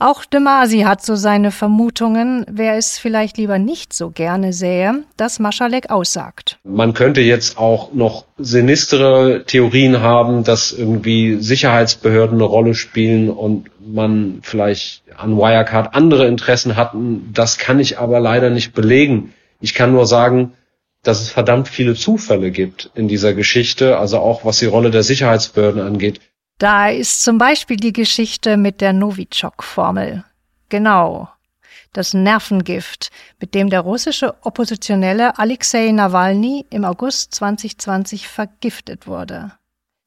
Auch 0.00 0.24
de 0.24 0.38
Masi 0.38 0.80
hat 0.82 1.04
so 1.04 1.16
seine 1.16 1.50
Vermutungen, 1.50 2.46
wer 2.48 2.76
es 2.76 2.98
vielleicht 2.98 3.36
lieber 3.36 3.58
nicht 3.58 3.92
so 3.92 4.10
gerne 4.10 4.52
sähe, 4.52 5.02
dass 5.16 5.40
Maschalek 5.40 5.90
aussagt. 5.90 6.58
Man 6.62 6.94
könnte 6.94 7.20
jetzt 7.20 7.58
auch 7.58 7.92
noch 7.92 8.24
sinistere 8.38 9.42
Theorien 9.44 10.00
haben, 10.00 10.44
dass 10.44 10.70
irgendwie 10.70 11.40
Sicherheitsbehörden 11.40 12.36
eine 12.36 12.44
Rolle 12.44 12.74
spielen 12.74 13.28
und 13.28 13.70
man 13.80 14.38
vielleicht 14.42 15.02
an 15.16 15.36
Wirecard 15.36 15.96
andere 15.96 16.28
Interessen 16.28 16.76
hatten. 16.76 17.30
Das 17.34 17.58
kann 17.58 17.80
ich 17.80 17.98
aber 17.98 18.20
leider 18.20 18.50
nicht 18.50 18.74
belegen. 18.74 19.34
Ich 19.60 19.74
kann 19.74 19.90
nur 19.90 20.06
sagen, 20.06 20.52
dass 21.02 21.20
es 21.20 21.30
verdammt 21.30 21.66
viele 21.66 21.94
Zufälle 21.94 22.52
gibt 22.52 22.90
in 22.94 23.08
dieser 23.08 23.34
Geschichte, 23.34 23.98
also 23.98 24.18
auch 24.18 24.44
was 24.44 24.58
die 24.58 24.66
Rolle 24.66 24.92
der 24.92 25.02
Sicherheitsbehörden 25.02 25.80
angeht. 25.80 26.20
Da 26.58 26.88
ist 26.88 27.22
zum 27.22 27.38
Beispiel 27.38 27.76
die 27.76 27.92
Geschichte 27.92 28.56
mit 28.56 28.80
der 28.80 28.92
Novichok-Formel. 28.92 30.24
Genau. 30.68 31.28
Das 31.92 32.14
Nervengift, 32.14 33.10
mit 33.40 33.54
dem 33.54 33.70
der 33.70 33.80
russische 33.80 34.34
Oppositionelle 34.42 35.38
Alexei 35.38 35.92
Nawalny 35.92 36.66
im 36.70 36.84
August 36.84 37.34
2020 37.36 38.26
vergiftet 38.26 39.06
wurde. 39.06 39.52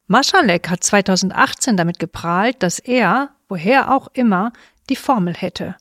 Maschalek 0.07 0.69
hat 0.69 0.83
2018 0.83 1.77
damit 1.77 1.99
geprahlt, 1.99 2.61
dass 2.61 2.79
er, 2.79 3.29
woher 3.47 3.95
auch 3.95 4.09
immer, 4.13 4.51
die 4.89 4.97
Formel 4.97 5.33
hätte. 5.33 5.77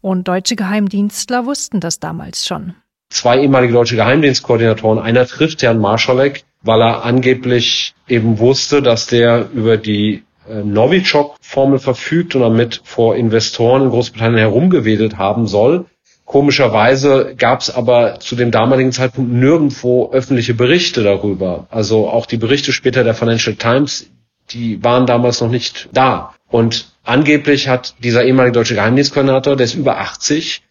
Und 0.00 0.26
deutsche 0.26 0.56
Geheimdienstler 0.56 1.44
wussten 1.44 1.80
das 1.80 2.00
damals 2.00 2.46
schon. 2.46 2.74
Zwei 3.10 3.40
ehemalige 3.40 3.74
deutsche 3.74 3.96
Geheimdienstkoordinatoren, 3.96 4.98
einer 4.98 5.26
trifft 5.26 5.62
Herrn 5.62 5.78
Marschalek 5.78 6.44
weil 6.64 6.80
er 6.80 7.04
angeblich 7.04 7.94
eben 8.08 8.38
wusste, 8.38 8.82
dass 8.82 9.06
der 9.06 9.48
über 9.52 9.76
die 9.76 10.24
äh, 10.48 10.62
Novichok-Formel 10.62 11.78
verfügt 11.78 12.34
und 12.34 12.42
damit 12.42 12.80
vor 12.84 13.16
Investoren 13.16 13.82
in 13.82 13.90
Großbritannien 13.90 14.38
herumgewedelt 14.40 15.18
haben 15.18 15.46
soll. 15.46 15.86
Komischerweise 16.24 17.34
gab 17.36 17.60
es 17.60 17.70
aber 17.70 18.18
zu 18.18 18.34
dem 18.34 18.50
damaligen 18.50 18.92
Zeitpunkt 18.92 19.30
nirgendwo 19.30 20.10
öffentliche 20.10 20.54
Berichte 20.54 21.02
darüber. 21.02 21.66
Also 21.70 22.08
auch 22.08 22.24
die 22.24 22.38
Berichte 22.38 22.72
später 22.72 23.04
der 23.04 23.14
Financial 23.14 23.56
Times, 23.56 24.10
die 24.50 24.82
waren 24.82 25.06
damals 25.06 25.40
noch 25.42 25.50
nicht 25.50 25.90
da. 25.92 26.34
Und 26.50 26.92
angeblich 27.02 27.68
hat 27.68 27.94
dieser 28.02 28.24
ehemalige 28.24 28.52
deutsche 28.52 28.74
Geheimdienstkoordinator, 28.74 29.56
der 29.56 29.64
ist 29.64 29.74
über 29.74 29.98
80, 29.98 30.62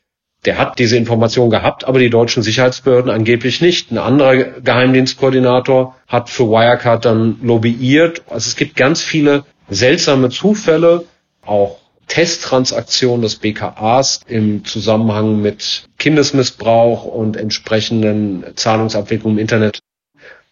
der 0.46 0.58
hat 0.58 0.78
diese 0.80 0.98
Information 0.98 1.50
gehabt, 1.50 1.86
aber 1.86 2.00
die 2.00 2.10
deutschen 2.10 2.44
Sicherheitsbehörden 2.44 3.10
angeblich 3.12 3.62
nicht. 3.62 3.92
Ein 3.92 3.98
anderer 3.98 4.36
Geheimdienstkoordinator 4.36 5.96
hat 6.08 6.30
für 6.30 6.46
Wirecard 6.50 7.06
dann 7.06 7.38
lobbyiert. 7.42 8.24
Also 8.28 8.50
es 8.50 8.56
gibt 8.56 8.76
ganz 8.76 9.02
viele 9.02 9.46
seltsame 9.70 10.30
Zufälle, 10.30 11.06
auch 11.46 11.78
Testtransaktionen 12.08 13.22
des 13.22 13.38
BKAs 13.38 14.22
im 14.28 14.66
Zusammenhang 14.66 15.42
mit 15.42 15.86
Kindesmissbrauch 15.98 17.06
und 17.06 17.38
entsprechenden 17.38 18.44
Zahlungsabwicklungen 18.56 19.38
im 19.38 19.42
Internet. 19.42 19.80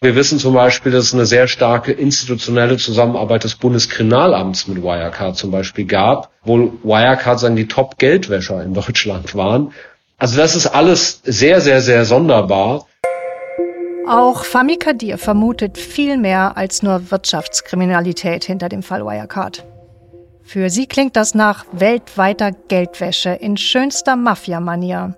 Wir 0.02 0.16
wissen 0.16 0.40
zum 0.40 0.54
Beispiel, 0.54 0.90
dass 0.90 1.04
es 1.04 1.14
eine 1.14 1.26
sehr 1.26 1.46
starke 1.46 1.92
institutionelle 1.92 2.76
Zusammenarbeit 2.76 3.44
des 3.44 3.54
Bundeskriminalamts 3.54 4.66
mit 4.66 4.82
Wirecard 4.82 5.36
zum 5.36 5.52
Beispiel 5.52 5.84
gab, 5.84 6.28
wo 6.42 6.72
Wirecard 6.82 7.38
sagen 7.38 7.54
die 7.54 7.68
Top-Geldwäscher 7.68 8.64
in 8.64 8.74
Deutschland 8.74 9.36
waren. 9.36 9.72
Also 10.18 10.36
das 10.36 10.56
ist 10.56 10.66
alles 10.66 11.20
sehr, 11.22 11.60
sehr, 11.60 11.80
sehr 11.80 12.04
sonderbar. 12.04 12.84
Auch 14.08 14.44
Fami 14.44 14.76
Kadir 14.76 15.18
vermutet 15.18 15.78
viel 15.78 16.18
mehr 16.18 16.56
als 16.56 16.82
nur 16.82 17.12
Wirtschaftskriminalität 17.12 18.42
hinter 18.42 18.68
dem 18.68 18.82
Fall 18.82 19.04
Wirecard. 19.04 19.64
Für 20.42 20.68
sie 20.68 20.86
klingt 20.86 21.14
das 21.14 21.36
nach 21.36 21.64
weltweiter 21.70 22.50
Geldwäsche 22.50 23.30
in 23.30 23.56
schönster 23.56 24.16
Mafia-Manier. 24.16 25.16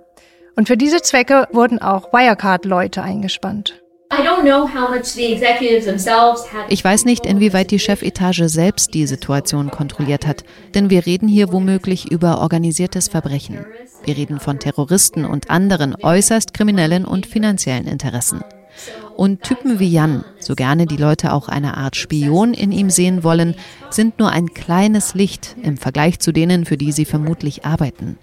Und 0.57 0.69
für 0.69 0.77
diese 0.77 1.01
Zwecke 1.01 1.49
wurden 1.53 1.81
auch 1.81 2.13
Wirecard-Leute 2.13 3.03
eingespannt. 3.03 3.81
Ich 6.69 6.85
weiß 6.85 7.05
nicht, 7.05 7.27
inwieweit 7.27 7.71
die 7.71 7.79
Chefetage 7.79 8.49
selbst 8.49 8.95
die 8.95 9.07
Situation 9.07 9.71
kontrolliert 9.71 10.27
hat, 10.27 10.45
denn 10.75 10.91
wir 10.91 11.07
reden 11.07 11.29
hier 11.29 11.53
womöglich 11.53 12.11
über 12.11 12.41
organisiertes 12.41 13.09
Verbrechen. 13.09 13.65
Wir 14.05 14.17
reden 14.17 14.41
von 14.41 14.59
Terroristen 14.59 15.25
und 15.25 15.51
anderen 15.51 15.97
äußerst 16.01 16.55
kriminellen 16.55 17.05
und 17.05 17.27
finanziellen 17.27 17.87
Interessen. 17.87 18.43
Und 19.17 19.43
Typen 19.43 19.79
wie 19.79 19.89
Jan, 19.89 20.25
so 20.41 20.55
gerne 20.55 20.87
die 20.87 20.97
Leute 20.97 21.33
auch 21.33 21.49
eine 21.49 21.77
Art 21.77 21.97
Spion 21.97 22.53
in 22.53 22.73
ihm 22.73 22.91
sehen 22.91 23.23
wollen, 23.23 23.55
sind 23.91 24.19
nur 24.19 24.31
ein 24.31 24.55
kleines 24.55 25.15
Licht 25.15 25.57
im 25.63 25.77
Vergleich 25.77 26.19
zu 26.19 26.33
denen, 26.33 26.65
für 26.65 26.77
die 26.77 26.93
sie 26.93 27.05
vermutlich 27.05 27.65
arbeiten. 27.65 28.19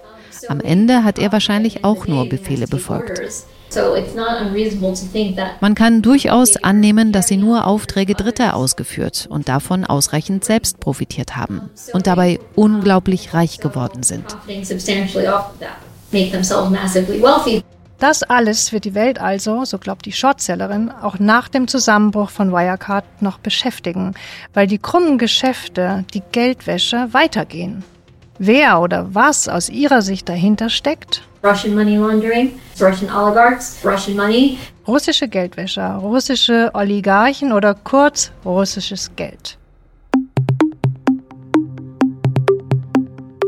Am 0.47 0.59
Ende 0.59 1.03
hat 1.03 1.19
er 1.19 1.31
wahrscheinlich 1.31 1.83
auch 1.83 2.07
nur 2.07 2.27
Befehle 2.27 2.67
befolgt. 2.67 3.21
Man 5.61 5.75
kann 5.75 6.01
durchaus 6.01 6.57
annehmen, 6.57 7.13
dass 7.13 7.29
sie 7.29 7.37
nur 7.37 7.65
Aufträge 7.67 8.15
Dritter 8.15 8.55
ausgeführt 8.55 9.27
und 9.29 9.47
davon 9.47 9.85
ausreichend 9.85 10.43
selbst 10.43 10.81
profitiert 10.81 11.37
haben 11.37 11.69
und 11.93 12.05
dabei 12.05 12.39
unglaublich 12.55 13.33
reich 13.33 13.59
geworden 13.59 14.03
sind. 14.03 14.25
Das 18.01 18.23
alles 18.23 18.73
wird 18.73 18.85
die 18.85 18.95
Welt 18.95 19.21
also, 19.21 19.63
so 19.63 19.77
glaubt 19.77 20.07
die 20.07 20.11
Shortsellerin, 20.11 20.89
auch 20.89 21.19
nach 21.19 21.47
dem 21.47 21.67
Zusammenbruch 21.67 22.31
von 22.31 22.51
Wirecard 22.51 23.05
noch 23.21 23.37
beschäftigen, 23.37 24.15
weil 24.55 24.65
die 24.65 24.79
krummen 24.79 25.19
Geschäfte, 25.19 26.03
die 26.11 26.23
Geldwäsche 26.31 27.09
weitergehen. 27.11 27.83
Wer 28.39 28.81
oder 28.81 29.13
was 29.13 29.47
aus 29.47 29.69
ihrer 29.69 30.01
Sicht 30.01 30.27
dahinter 30.27 30.71
steckt, 30.71 31.21
Russian 31.43 31.75
money 31.75 31.97
laundering, 31.97 32.53
Russian 32.81 33.15
oligarchs, 33.15 33.77
Russian 33.85 34.17
money. 34.17 34.57
Russische 34.87 35.27
Geldwäscher, 35.27 35.97
russische 35.97 36.71
Oligarchen 36.73 37.53
oder 37.53 37.75
kurz 37.75 38.31
russisches 38.43 39.15
Geld. 39.15 39.59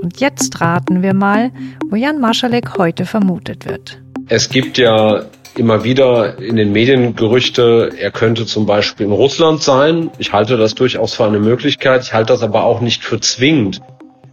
Und 0.04 0.20
jetzt 0.20 0.62
raten 0.62 1.02
wir 1.02 1.16
mal, 1.16 1.52
wo 1.90 1.96
Jan 1.96 2.20
Marschalek 2.20 2.78
heute 2.78 3.08
vermutet 3.08 3.66
wird. 3.66 4.03
Es 4.28 4.50
gibt 4.50 4.78
ja 4.78 5.26
immer 5.58 5.84
wieder 5.84 6.40
in 6.40 6.56
den 6.56 6.72
Medien 6.72 7.16
Gerüchte, 7.16 7.92
er 7.98 8.12
könnte 8.12 8.46
zum 8.46 8.66
Beispiel 8.66 9.06
in 9.06 9.12
Russland 9.12 9.62
sein. 9.62 10.10
Ich 10.18 10.34
halte 10.34 10.58
das 10.58 10.76
durchaus 10.76 11.14
für 11.16 11.26
eine 11.26 11.40
Möglichkeit. 11.40 12.04
Ich 12.04 12.14
halte 12.14 12.34
das 12.34 12.44
aber 12.44 12.64
auch 12.64 12.82
nicht 12.82 13.04
für 13.04 13.20
zwingend. 13.20 13.82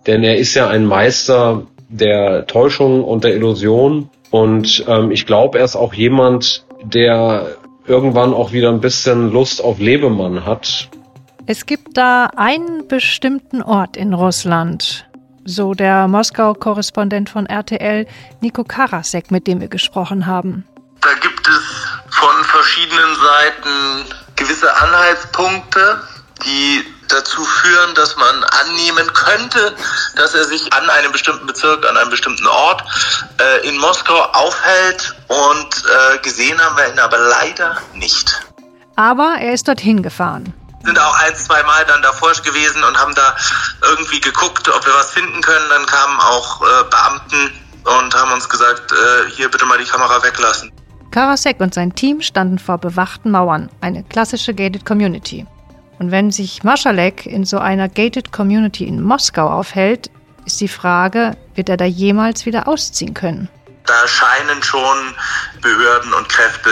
Denn 0.07 0.25
er 0.25 0.37
ist 0.37 0.55
ja 0.55 0.69
ein 0.69 0.87
Meister 0.87 1.67
der 1.89 2.47
Täuschung 2.47 3.05
und 3.05 3.25
der 3.25 3.35
Illusion. 3.35 4.09
Und 4.31 4.85
ähm, 4.89 5.11
ich 5.11 5.27
glaube, 5.27 5.59
er 5.59 5.65
ist 5.65 5.77
auch 5.77 5.93
jemand, 5.93 6.65
der 6.83 7.57
irgendwann 7.87 8.33
auch 8.33 8.53
wieder 8.53 8.71
ein 8.71 8.81
bisschen 8.81 9.33
Lust 9.33 9.63
auf 9.63 9.79
Lebemann 9.79 10.47
hat. 10.47 10.89
Es 11.47 11.67
gibt 11.67 11.97
da 11.97 12.27
einen 12.37 12.87
bestimmten 12.87 13.61
Ort 13.61 13.97
in 13.97 14.15
Russland, 14.15 15.10
so 15.51 15.75
der 15.75 16.09
Moskau-Korrespondent 16.09 17.29
von 17.29 17.47
RTL, 17.47 18.07
Nico 18.41 18.65
Karasek, 18.65 19.31
mit 19.31 19.47
dem 19.47 19.61
wir 19.61 19.69
gesprochen 19.69 20.27
haben. 20.27 20.67
Da 21.01 21.13
gibt 21.21 21.49
es 21.49 21.63
von 22.11 22.45
verschiedenen 22.45 23.17
Seiten 23.17 24.05
gewisse 24.37 24.75
Anhaltspunkte, 24.75 26.01
die 26.45 26.85
dazu 27.09 27.45
führen, 27.45 27.95
dass 27.95 28.17
man 28.17 28.45
annehmen 28.45 29.13
könnte, 29.13 29.75
dass 30.17 30.35
er 30.35 30.45
sich 30.45 30.73
an 30.73 30.89
einem 30.89 31.13
bestimmten 31.13 31.47
Bezirk, 31.47 31.87
an 31.87 31.97
einem 31.97 32.11
bestimmten 32.11 32.47
Ort 32.47 32.83
äh, 33.39 33.69
in 33.69 33.79
Moskau 33.79 34.15
aufhält 34.15 35.15
und 35.29 35.85
äh, 35.85 36.19
gesehen 36.19 36.61
haben 36.61 36.77
wir 36.77 36.93
ihn 36.93 36.99
aber 36.99 37.19
leider 37.19 37.77
nicht. 37.95 38.41
Aber 38.97 39.37
er 39.41 39.53
ist 39.53 39.67
dorthin 39.67 40.03
gefahren. 40.03 40.55
Sind 40.85 40.99
auch 40.99 41.15
ein, 41.21 41.35
zwei 41.37 41.63
Mal 41.63 41.85
dann 41.87 42.03
davor 42.03 42.33
gewesen 42.33 42.83
und 42.85 42.99
haben 42.99 43.15
da 43.15 43.37
irgendwie 43.83 44.21
geguckt, 44.21 44.69
ob 44.69 44.85
wir 44.87 44.95
was 44.95 45.11
finden 45.11 45.41
können. 45.43 45.69
Dann 45.69 45.87
kamen 45.87 46.21
auch 46.21 46.63
äh, 46.63 46.85
Beamten 46.91 47.53
und 47.85 48.15
haben 48.15 48.33
uns 48.33 48.49
gesagt, 48.49 48.93
äh, 48.93 49.31
hier 49.31 49.51
bitte 49.51 49.67
mal 49.67 49.79
die 49.79 49.85
Kamera 49.85 50.23
weglassen. 50.23 50.73
Karasek 51.11 51.61
und 51.61 51.75
sein 51.75 51.95
Team 51.95 52.21
standen 52.21 52.59
vor 52.59 52.79
bewachten 52.79 53.31
Mauern, 53.31 53.69
eine 53.81 54.05
klassische 54.05 54.55
Gated 54.55 54.87
Community. 54.87 55.47
Und 55.99 56.11
wenn 56.13 56.31
sich 56.31 56.63
Maschalek 56.63 57.27
in 57.27 57.45
so 57.45 57.59
einer 57.59 57.89
Gated 57.89 58.33
Community 58.33 58.85
in 58.85 59.03
Moskau 59.03 59.51
aufhält, 59.51 60.11
ist 60.47 60.61
die 60.61 60.69
Frage, 60.69 61.37
wird 61.55 61.69
er 61.69 61.77
da 61.77 61.85
jemals 61.85 62.47
wieder 62.47 62.69
ausziehen 62.69 63.13
können? 63.13 63.49
Da 63.85 64.09
scheinen 64.09 64.63
schon 64.63 65.15
Behörden 65.61 66.15
und 66.15 66.29
Kräfte 66.29 66.71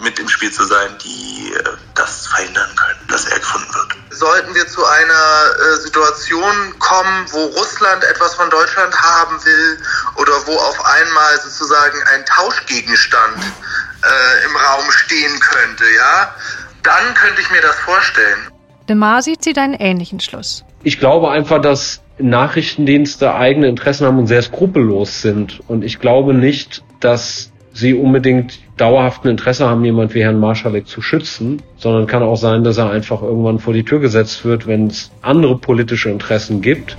mit 0.00 0.18
im 0.18 0.28
Spiel 0.28 0.50
zu 0.50 0.64
sein, 0.64 0.90
die 1.02 1.52
äh, 1.52 1.62
das 1.94 2.26
verhindern 2.26 2.70
können, 2.76 3.00
dass 3.08 3.26
er 3.26 3.38
gefunden 3.38 3.72
wird. 3.72 3.96
Sollten 4.10 4.54
wir 4.54 4.66
zu 4.66 4.84
einer 4.84 5.04
äh, 5.04 5.76
Situation 5.80 6.78
kommen, 6.78 7.26
wo 7.30 7.44
Russland 7.44 8.04
etwas 8.04 8.34
von 8.34 8.50
Deutschland 8.50 8.94
haben 8.94 9.44
will 9.44 9.78
oder 10.16 10.32
wo 10.46 10.52
auf 10.52 10.84
einmal 10.84 11.40
sozusagen 11.40 11.98
ein 12.14 12.24
Tauschgegenstand 12.26 13.38
äh, 13.38 14.44
im 14.46 14.56
Raum 14.56 14.90
stehen 14.90 15.40
könnte, 15.40 15.84
ja, 15.96 16.34
dann 16.82 17.14
könnte 17.14 17.40
ich 17.40 17.50
mir 17.50 17.60
das 17.60 17.76
vorstellen. 17.76 18.48
De 18.88 18.96
Masi 18.96 19.36
zieht 19.38 19.58
einen 19.58 19.74
ähnlichen 19.74 20.20
Schluss. 20.20 20.64
Ich 20.82 20.98
glaube 20.98 21.30
einfach, 21.30 21.60
dass 21.60 22.00
Nachrichtendienste 22.18 23.34
eigene 23.34 23.68
Interessen 23.68 24.06
haben 24.06 24.18
und 24.18 24.26
sehr 24.26 24.42
skrupellos 24.42 25.22
sind. 25.22 25.60
Und 25.68 25.84
ich 25.84 25.98
glaube 25.98 26.34
nicht, 26.34 26.82
dass 27.00 27.47
sie 27.78 27.94
unbedingt 27.94 28.58
dauerhaft 28.76 29.24
ein 29.24 29.28
Interesse 29.28 29.68
haben, 29.68 29.84
jemand 29.84 30.12
wie 30.12 30.22
Herrn 30.22 30.40
Marschalek 30.40 30.88
zu 30.88 31.00
schützen, 31.00 31.62
sondern 31.76 32.08
kann 32.08 32.24
auch 32.24 32.36
sein, 32.36 32.64
dass 32.64 32.76
er 32.76 32.90
einfach 32.90 33.22
irgendwann 33.22 33.60
vor 33.60 33.72
die 33.72 33.84
Tür 33.84 34.00
gesetzt 34.00 34.44
wird, 34.44 34.66
wenn 34.66 34.88
es 34.88 35.12
andere 35.22 35.56
politische 35.56 36.10
Interessen 36.10 36.60
gibt. 36.60 36.96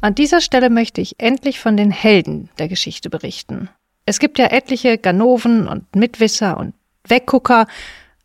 An 0.00 0.16
dieser 0.16 0.40
Stelle 0.40 0.68
möchte 0.68 1.00
ich 1.00 1.14
endlich 1.18 1.60
von 1.60 1.76
den 1.76 1.92
Helden 1.92 2.48
der 2.58 2.66
Geschichte 2.66 3.08
berichten. 3.08 3.68
Es 4.04 4.18
gibt 4.18 4.40
ja 4.40 4.46
etliche 4.46 4.98
Ganoven 4.98 5.68
und 5.68 5.94
Mitwisser 5.94 6.56
und 6.56 6.74
Weggucker, 7.06 7.68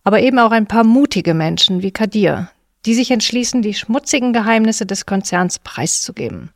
aber 0.03 0.21
eben 0.21 0.39
auch 0.39 0.51
ein 0.51 0.65
paar 0.65 0.83
mutige 0.83 1.35
Menschen 1.35 1.83
wie 1.83 1.91
Kadir, 1.91 2.49
die 2.87 2.95
sich 2.95 3.11
entschließen, 3.11 3.61
die 3.61 3.75
schmutzigen 3.75 4.33
Geheimnisse 4.33 4.87
des 4.87 5.05
Konzerns 5.05 5.59
preiszugeben. 5.59 6.49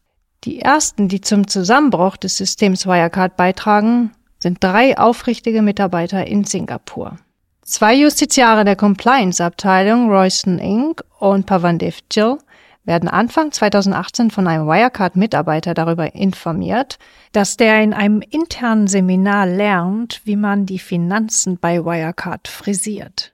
Die 0.43 0.59
ersten, 0.59 1.07
die 1.07 1.21
zum 1.21 1.47
Zusammenbruch 1.47 2.17
des 2.17 2.37
Systems 2.37 2.87
Wirecard 2.87 3.37
beitragen, 3.37 4.11
sind 4.39 4.63
drei 4.63 4.97
aufrichtige 4.97 5.61
Mitarbeiter 5.61 6.25
in 6.25 6.45
Singapur. 6.45 7.17
Zwei 7.61 7.93
Justiziare 7.93 8.65
der 8.65 8.75
Compliance-Abteilung, 8.75 10.09
Royston 10.09 10.57
Inc. 10.57 11.03
und 11.19 11.45
Pavandev 11.45 11.99
Jill, 12.11 12.39
werden 12.83 13.07
Anfang 13.07 13.51
2018 13.51 14.31
von 14.31 14.47
einem 14.47 14.65
Wirecard-Mitarbeiter 14.65 15.75
darüber 15.75 16.15
informiert, 16.15 16.97
dass 17.31 17.55
der 17.55 17.83
in 17.83 17.93
einem 17.93 18.21
internen 18.21 18.87
Seminar 18.87 19.45
lernt, 19.45 20.21
wie 20.23 20.35
man 20.35 20.65
die 20.65 20.79
Finanzen 20.79 21.59
bei 21.59 21.85
Wirecard 21.85 22.47
frisiert. 22.47 23.33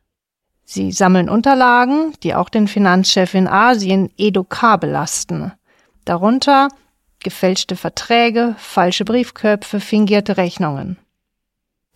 Sie 0.66 0.92
sammeln 0.92 1.30
Unterlagen, 1.30 2.12
die 2.24 2.36
auch 2.36 2.50
den 2.50 2.68
Finanzchef 2.68 3.34
in 3.34 3.48
Asien 3.48 4.12
Edo 4.18 4.44
K. 4.44 4.76
belasten. 4.76 5.54
Darunter 6.04 6.68
gefälschte 7.24 7.76
Verträge, 7.76 8.56
falsche 8.58 9.06
Briefköpfe, 9.06 9.80
fingierte 9.80 10.38
Rechnungen. 10.38 10.98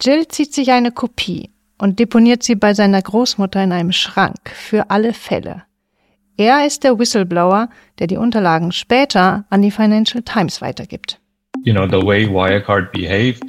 Jill 0.01 0.27
zieht 0.27 0.53
sich 0.53 0.71
eine 0.71 0.91
Kopie 0.91 1.51
und 1.77 1.99
deponiert 1.99 2.43
sie 2.43 2.55
bei 2.55 2.73
seiner 2.73 3.01
Großmutter 3.01 3.63
in 3.63 3.71
einem 3.71 3.91
Schrank 3.91 4.51
für 4.53 4.89
alle 4.89 5.13
Fälle. 5.13 5.63
Er 6.37 6.65
ist 6.65 6.83
der 6.83 6.97
Whistleblower, 6.97 7.69
der 7.99 8.07
die 8.07 8.17
Unterlagen 8.17 8.71
später 8.71 9.45
an 9.49 9.61
die 9.61 9.71
Financial 9.71 10.23
Times 10.23 10.61
weitergibt. 10.61 11.19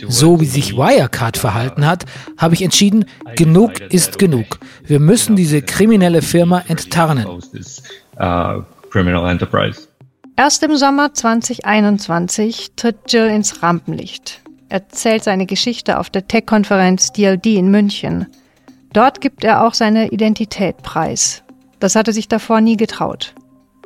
So 0.09 0.41
wie 0.41 0.45
sich 0.45 0.77
Wirecard 0.77 1.39
verhalten 1.39 1.87
hat, 1.87 2.05
habe 2.37 2.55
ich 2.55 2.63
entschieden, 2.63 3.07
genug 3.37 3.81
ist 3.81 4.19
genug. 4.19 4.59
Wir 4.85 5.01
müssen 5.01 5.37
diese 5.37 5.63
kriminelle 5.63 6.21
Firma 6.21 6.63
enttarnen. 6.69 7.27
Erst 10.45 10.65
im 10.65 10.77
Sommer 10.77 11.15
2021 11.15 12.73
tritt 12.75 12.97
Jill 13.07 13.29
ins 13.29 13.63
Rampenlicht. 13.63 14.41
Er 14.69 14.81
erzählt 14.81 15.23
seine 15.23 15.47
Geschichte 15.47 16.01
auf 16.01 16.11
der 16.11 16.27
Tech-Konferenz 16.27 17.13
DLD 17.13 17.47
in 17.47 17.71
München. 17.71 18.27
Dort 18.93 19.21
gibt 19.21 19.45
er 19.45 19.65
auch 19.65 19.73
seine 19.73 20.09
Identität 20.09 20.79
preis. 20.79 21.45
Das 21.79 21.95
hatte 21.95 22.13
sich 22.13 22.27
davor 22.27 22.61
nie 22.61 22.77
getraut. 22.77 23.35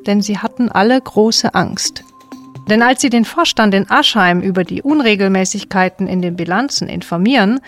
Denn 0.07 0.23
sie 0.23 0.39
hatten 0.39 0.71
alle 0.71 0.99
große 0.99 1.55
Angst. 1.55 2.03
Denn 2.71 2.81
als 2.81 3.03
sie 3.03 3.11
den 3.11 3.27
Vorstand 3.27 3.75
in 3.75 3.91
Aschheim 3.91 4.41
über 4.41 4.65
die 4.65 4.81
Unregelmäßigkeiten 4.81 6.07
in 6.07 6.23
den 6.23 6.37
Bilanzen 6.37 6.89
informieren, 6.89 7.61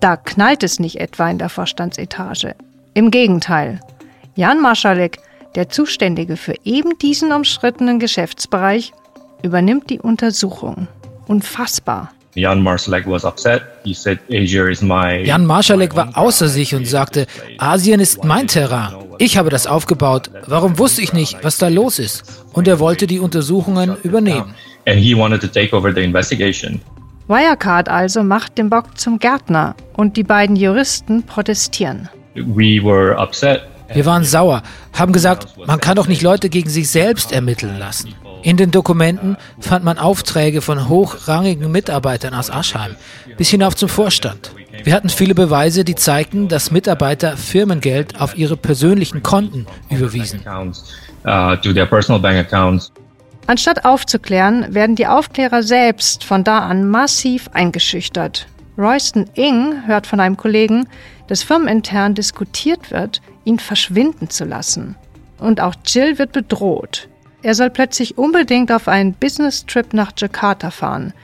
da 0.00 0.16
knallt 0.16 0.62
es 0.62 0.80
nicht 0.80 0.98
etwa 0.98 1.28
in 1.28 1.36
der 1.36 1.50
Vorstandsetage. 1.50 2.54
Im 2.94 3.10
Gegenteil. 3.10 3.80
Jan 4.34 4.62
Marschalek, 4.62 5.18
der 5.54 5.68
Zuständige 5.68 6.36
für 6.36 6.54
eben 6.64 6.98
diesen 6.98 7.32
umstrittenen 7.32 7.98
Geschäftsbereich, 7.98 8.92
übernimmt 9.42 9.90
die 9.90 9.98
Untersuchung. 9.98 10.88
Unfassbar. 11.26 12.12
Jan 15.24 15.46
Marschalek 15.46 15.96
war 15.96 16.16
außer 16.16 16.48
sich 16.48 16.74
und 16.74 16.86
sagte, 16.86 17.26
Asien 17.58 17.98
ist 17.98 18.24
mein 18.24 18.46
Terrain. 18.46 18.94
Ich 19.18 19.36
habe 19.36 19.50
das 19.50 19.66
aufgebaut. 19.66 20.30
Warum 20.46 20.78
wusste 20.78 21.02
ich 21.02 21.12
nicht, 21.12 21.42
was 21.42 21.58
da 21.58 21.68
los 21.68 21.98
ist? 21.98 22.44
Und 22.52 22.68
er 22.68 22.78
wollte 22.78 23.06
die 23.06 23.18
Untersuchungen 23.18 23.96
übernehmen. 24.02 24.54
Wirecard 27.26 27.88
also 27.88 28.22
macht 28.22 28.58
den 28.58 28.70
Bock 28.70 28.98
zum 28.98 29.18
Gärtner 29.18 29.74
und 29.96 30.16
die 30.16 30.24
beiden 30.24 30.56
Juristen 30.56 31.24
protestieren. 31.24 32.08
Wir 33.92 34.06
waren 34.06 34.24
sauer, 34.24 34.62
haben 34.92 35.12
gesagt, 35.12 35.66
man 35.66 35.80
kann 35.80 35.96
doch 35.96 36.06
nicht 36.06 36.22
Leute 36.22 36.48
gegen 36.48 36.70
sich 36.70 36.90
selbst 36.90 37.32
ermitteln 37.32 37.78
lassen. 37.78 38.14
In 38.42 38.56
den 38.56 38.70
Dokumenten 38.70 39.36
fand 39.58 39.84
man 39.84 39.98
Aufträge 39.98 40.62
von 40.62 40.88
hochrangigen 40.88 41.70
Mitarbeitern 41.70 42.32
aus 42.32 42.50
Aschheim 42.50 42.96
bis 43.36 43.50
hinauf 43.50 43.76
zum 43.76 43.88
Vorstand. 43.88 44.52
Wir 44.84 44.94
hatten 44.94 45.08
viele 45.10 45.34
Beweise, 45.34 45.84
die 45.84 45.94
zeigten, 45.94 46.48
dass 46.48 46.70
Mitarbeiter 46.70 47.36
Firmengeld 47.36 48.20
auf 48.20 48.36
ihre 48.38 48.56
persönlichen 48.56 49.22
Konten 49.22 49.66
überwiesen. 49.90 50.42
Anstatt 53.46 53.84
aufzuklären, 53.84 54.74
werden 54.74 54.96
die 54.96 55.06
Aufklärer 55.06 55.62
selbst 55.62 56.24
von 56.24 56.44
da 56.44 56.60
an 56.60 56.88
massiv 56.88 57.50
eingeschüchtert. 57.52 58.46
Royston 58.78 59.28
Ing 59.34 59.86
hört 59.86 60.06
von 60.06 60.20
einem 60.20 60.36
Kollegen, 60.36 60.88
dass 61.26 61.42
firmenintern 61.42 62.14
diskutiert 62.14 62.90
wird, 62.90 63.20
ihn 63.44 63.58
verschwinden 63.58 64.30
zu 64.30 64.44
lassen. 64.44 64.96
Und 65.38 65.60
auch 65.60 65.74
Jill 65.86 66.18
wird 66.18 66.32
bedroht. 66.32 67.08
Er 67.42 67.54
soll 67.54 67.70
plötzlich 67.70 68.18
unbedingt 68.18 68.70
auf 68.70 68.88
einen 68.88 69.14
Business-Trip 69.14 69.94
nach 69.94 70.12
Jakarta 70.16 70.70
fahren. 70.70 71.14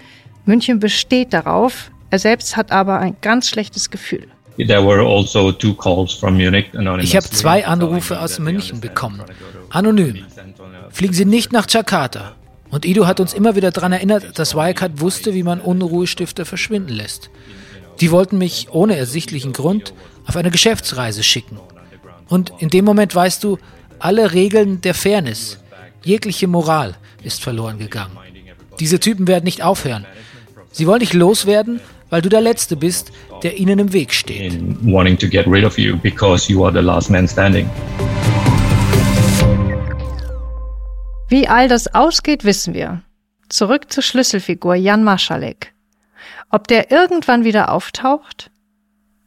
München 0.46 0.80
besteht 0.80 1.32
darauf, 1.32 1.90
er 2.10 2.18
selbst 2.18 2.56
hat 2.56 2.72
aber 2.72 2.98
ein 2.98 3.16
ganz 3.20 3.48
schlechtes 3.48 3.90
Gefühl. 3.90 4.26
Also 4.58 4.98
ich 6.98 7.16
habe 7.16 7.30
zwei 7.30 7.66
Anrufe 7.66 8.20
aus 8.20 8.38
München 8.38 8.80
bekommen. 8.80 9.22
Anonym. 9.68 10.24
Fliegen 10.90 11.12
Sie 11.12 11.26
nicht 11.26 11.52
nach 11.52 11.68
Jakarta. 11.68 12.36
Und 12.70 12.86
Ido 12.86 13.06
hat 13.06 13.20
uns 13.20 13.34
immer 13.34 13.54
wieder 13.54 13.70
daran 13.70 13.92
erinnert, 13.92 14.38
dass 14.38 14.54
Wirecard 14.54 15.00
wusste, 15.00 15.34
wie 15.34 15.42
man 15.42 15.60
Unruhestifter 15.60 16.46
verschwinden 16.46 16.94
lässt. 16.94 17.30
Die 18.00 18.10
wollten 18.10 18.38
mich 18.38 18.68
ohne 18.70 18.96
ersichtlichen 18.96 19.52
Grund 19.52 19.92
auf 20.26 20.36
eine 20.36 20.50
Geschäftsreise 20.50 21.22
schicken. 21.22 21.58
Und 22.28 22.52
in 22.58 22.68
dem 22.68 22.84
Moment 22.84 23.14
weißt 23.14 23.42
du, 23.44 23.58
alle 23.98 24.32
Regeln 24.32 24.80
der 24.80 24.94
Fairness, 24.94 25.58
jegliche 26.04 26.46
Moral 26.46 26.96
ist 27.22 27.42
verloren 27.42 27.78
gegangen. 27.78 28.16
Diese 28.80 29.00
Typen 29.00 29.26
werden 29.26 29.44
nicht 29.44 29.62
aufhören. 29.62 30.06
Sie 30.70 30.86
wollen 30.86 31.00
dich 31.00 31.14
loswerden 31.14 31.80
weil 32.10 32.22
du 32.22 32.28
der 32.28 32.40
Letzte 32.40 32.76
bist, 32.76 33.12
der 33.42 33.58
ihnen 33.58 33.78
im 33.78 33.92
Weg 33.92 34.12
steht. 34.12 34.52
Wie 41.28 41.48
all 41.48 41.68
das 41.68 41.94
ausgeht, 41.94 42.44
wissen 42.44 42.74
wir. 42.74 43.02
Zurück 43.48 43.92
zur 43.92 44.02
Schlüsselfigur 44.02 44.74
Jan 44.74 45.04
Marschalek. 45.04 45.72
Ob 46.50 46.68
der 46.68 46.90
irgendwann 46.90 47.44
wieder 47.44 47.72
auftaucht? 47.72 48.50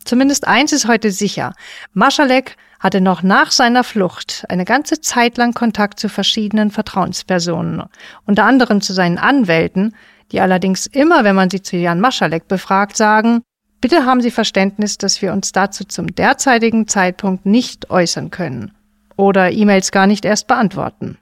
Zumindest 0.05 0.47
eins 0.47 0.71
ist 0.71 0.87
heute 0.87 1.11
sicher. 1.11 1.53
Maschalek 1.93 2.55
hatte 2.79 3.01
noch 3.01 3.23
nach 3.23 3.51
seiner 3.51 3.83
Flucht 3.83 4.45
eine 4.47 4.65
ganze 4.65 5.01
Zeit 5.01 5.37
lang 5.37 5.53
Kontakt 5.53 5.99
zu 5.99 6.07
verschiedenen 6.07 6.71
Vertrauenspersonen, 6.71 7.83
unter 8.25 8.45
anderem 8.45 8.81
zu 8.81 8.93
seinen 8.93 9.17
Anwälten, 9.17 9.95
die 10.31 10.39
allerdings 10.39 10.85
immer, 10.85 11.23
wenn 11.23 11.35
man 11.35 11.49
sie 11.49 11.61
zu 11.61 11.75
Jan 11.75 11.99
Maschalek 11.99 12.47
befragt, 12.47 12.95
sagen, 12.95 13.41
bitte 13.81 14.05
haben 14.05 14.21
Sie 14.21 14.31
Verständnis, 14.31 14.97
dass 14.97 15.21
wir 15.21 15.33
uns 15.33 15.51
dazu 15.51 15.83
zum 15.83 16.15
derzeitigen 16.15 16.87
Zeitpunkt 16.87 17.45
nicht 17.45 17.89
äußern 17.89 18.31
können 18.31 18.71
oder 19.17 19.51
E-Mails 19.51 19.91
gar 19.91 20.07
nicht 20.07 20.23
erst 20.23 20.47
beantworten. 20.47 21.17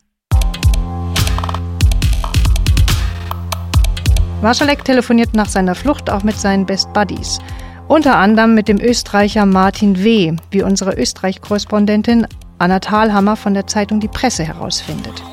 Maschalek 4.44 4.86
telefoniert 4.86 5.34
nach 5.34 5.48
seiner 5.48 5.74
Flucht 5.74 6.12
auch 6.12 6.22
mit 6.22 6.38
seinen 6.38 6.68
Best 6.68 6.94
Buddies– 6.94 7.40
unter 7.88 8.18
anderem 8.18 8.54
mit 8.54 8.68
dem 8.68 8.80
Österreicher 8.80 9.46
Martin 9.46 10.04
W., 10.04 10.36
wie 10.52 10.64
unsere 10.64 10.94
Österreich-Korrespondentin 10.94 12.28
Anna 12.58 12.80
Thalhammer 12.80 13.36
von 13.36 13.54
der 13.54 13.68
Zeitung 13.68 14.00
Die 14.00 14.08
Presse 14.08 14.44
herausfindet. 14.44 15.24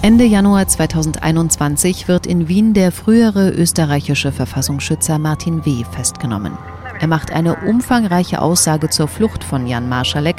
Ende 0.00 0.24
Januar 0.24 0.68
2021 0.68 2.06
wird 2.06 2.26
in 2.26 2.48
Wien 2.48 2.72
der 2.72 2.92
frühere 2.92 3.50
österreichische 3.50 4.30
Verfassungsschützer 4.30 5.18
Martin 5.18 5.66
W. 5.66 5.84
festgenommen. 5.90 6.56
Er 7.00 7.08
macht 7.08 7.32
eine 7.32 7.56
umfangreiche 7.56 8.40
Aussage 8.40 8.90
zur 8.90 9.08
Flucht 9.08 9.42
von 9.42 9.66
Jan 9.66 9.88
Marschalek, 9.88 10.36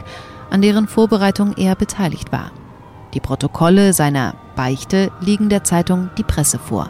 an 0.50 0.62
deren 0.62 0.88
Vorbereitung 0.88 1.54
er 1.58 1.76
beteiligt 1.76 2.32
war. 2.32 2.52
Die 3.14 3.20
Protokolle 3.20 3.94
seiner 3.94 4.36
Beichte 4.56 5.12
liegen 5.20 5.50
der 5.50 5.64
Zeitung 5.64 6.10
Die 6.18 6.24
Presse 6.24 6.60
vor. 6.60 6.90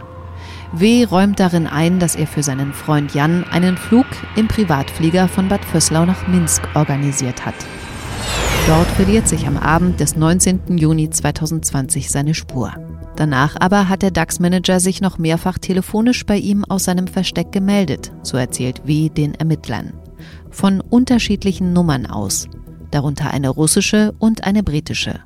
W. 0.72 1.04
räumt 1.04 1.40
darin 1.40 1.66
ein, 1.66 2.00
dass 2.00 2.16
er 2.16 2.28
für 2.28 2.44
seinen 2.44 2.74
Freund 2.74 3.16
Jan 3.16 3.44
einen 3.46 3.76
Flug 3.76 4.06
im 4.36 4.48
Privatflieger 4.48 5.28
von 5.28 5.48
Bad 5.48 5.66
Vöslau 5.66 6.06
nach 6.06 6.28
Minsk 6.28 6.62
organisiert 6.76 7.46
hat. 7.46 7.56
Dort 8.68 8.88
verliert 8.88 9.28
sich 9.28 9.48
am 9.48 9.58
Abend 9.58 10.00
des 10.00 10.16
19. 10.16 10.78
Juni 10.78 11.10
2020 11.10 12.12
seine 12.12 12.36
Spur. 12.36 12.72
Danach 13.16 13.56
aber 13.60 13.90
hat 13.90 14.04
der 14.04 14.12
DAX-Manager 14.12 14.80
sich 14.80 15.02
noch 15.02 15.18
mehrfach 15.18 15.58
telefonisch 15.58 16.24
bei 16.26 16.38
ihm 16.38 16.64
aus 16.66 16.84
seinem 16.84 17.08
Versteck 17.08 17.52
gemeldet, 17.52 18.12
so 18.22 18.38
erzählt 18.38 18.84
W. 18.86 19.10
den 19.10 19.34
Ermittlern. 19.34 19.94
Von 20.52 20.82
unterschiedlichen 20.82 21.74
Nummern 21.74 22.06
aus, 22.06 22.48
darunter 22.92 23.32
eine 23.32 23.50
russische 23.50 24.14
und 24.20 24.44
eine 24.44 24.62
britische. 24.62 25.20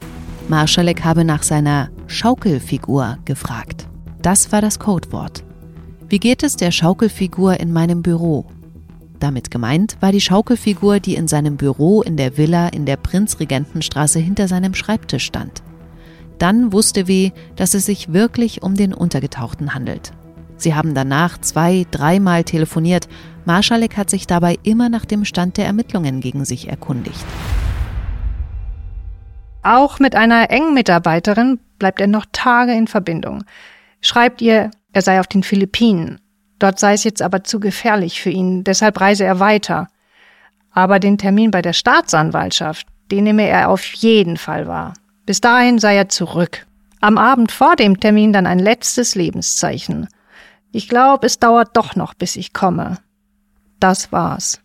Marschalek 0.47 1.03
habe 1.03 1.25
nach 1.25 1.43
seiner 1.43 1.89
Schaukelfigur 2.07 3.17
gefragt. 3.25 3.87
Das 4.23 4.53
war 4.53 4.61
das 4.61 4.79
Codewort. 4.79 5.43
Wie 6.07 6.17
geht 6.17 6.43
es 6.43 6.55
der 6.55 6.71
Schaukelfigur 6.71 7.59
in 7.59 7.73
meinem 7.73 8.01
Büro? 8.01 8.45
Damit 9.19 9.51
gemeint 9.51 9.97
war 9.99 10.13
die 10.13 10.21
Schaukelfigur, 10.21 11.01
die 11.01 11.15
in 11.15 11.27
seinem 11.27 11.57
Büro 11.57 12.01
in 12.01 12.15
der 12.15 12.37
Villa 12.37 12.69
in 12.69 12.85
der 12.85 12.95
Prinzregentenstraße 12.95 14.19
hinter 14.19 14.47
seinem 14.47 14.75
Schreibtisch 14.75 15.25
stand. 15.25 15.61
Dann 16.39 16.71
wusste 16.71 17.09
W., 17.09 17.31
dass 17.57 17.73
es 17.73 17.85
sich 17.85 18.13
wirklich 18.13 18.63
um 18.63 18.75
den 18.75 18.93
Untergetauchten 18.93 19.75
handelt. 19.75 20.13
Sie 20.55 20.73
haben 20.73 20.95
danach 20.95 21.37
zwei, 21.41 21.85
dreimal 21.91 22.45
telefoniert. 22.45 23.09
Marschalek 23.43 23.97
hat 23.97 24.09
sich 24.09 24.25
dabei 24.25 24.57
immer 24.63 24.87
nach 24.87 25.03
dem 25.03 25.25
Stand 25.25 25.57
der 25.57 25.65
Ermittlungen 25.65 26.21
gegen 26.21 26.45
sich 26.45 26.69
erkundigt. 26.69 27.25
Auch 29.63 29.99
mit 29.99 30.15
einer 30.15 30.49
engen 30.49 30.73
Mitarbeiterin 30.73 31.59
bleibt 31.77 31.99
er 31.99 32.07
noch 32.07 32.25
Tage 32.31 32.71
in 32.71 32.87
Verbindung 32.87 33.43
schreibt 34.03 34.41
ihr, 34.41 34.69
er 34.91 35.01
sei 35.01 35.19
auf 35.19 35.27
den 35.27 35.41
Philippinen. 35.41 36.21
Dort 36.59 36.79
sei 36.79 36.93
es 36.93 37.03
jetzt 37.03 37.21
aber 37.21 37.43
zu 37.43 37.59
gefährlich 37.59 38.21
für 38.21 38.29
ihn, 38.29 38.63
deshalb 38.63 39.01
reise 39.01 39.23
er 39.23 39.39
weiter. 39.39 39.87
Aber 40.71 40.99
den 40.99 41.17
Termin 41.17 41.49
bei 41.49 41.61
der 41.61 41.73
Staatsanwaltschaft, 41.73 42.87
den 43.11 43.23
nehme 43.23 43.47
er 43.47 43.69
auf 43.69 43.83
jeden 43.93 44.37
Fall 44.37 44.67
wahr. 44.67 44.93
Bis 45.25 45.41
dahin 45.41 45.79
sei 45.79 45.95
er 45.95 46.09
zurück. 46.09 46.65
Am 47.01 47.17
Abend 47.17 47.51
vor 47.51 47.75
dem 47.75 47.99
Termin 47.99 48.33
dann 48.33 48.47
ein 48.47 48.59
letztes 48.59 49.15
Lebenszeichen. 49.15 50.07
Ich 50.71 50.87
glaube, 50.87 51.27
es 51.27 51.39
dauert 51.39 51.75
doch 51.75 51.95
noch, 51.95 52.13
bis 52.13 52.35
ich 52.35 52.53
komme. 52.53 52.97
Das 53.79 54.11
war's. 54.11 54.61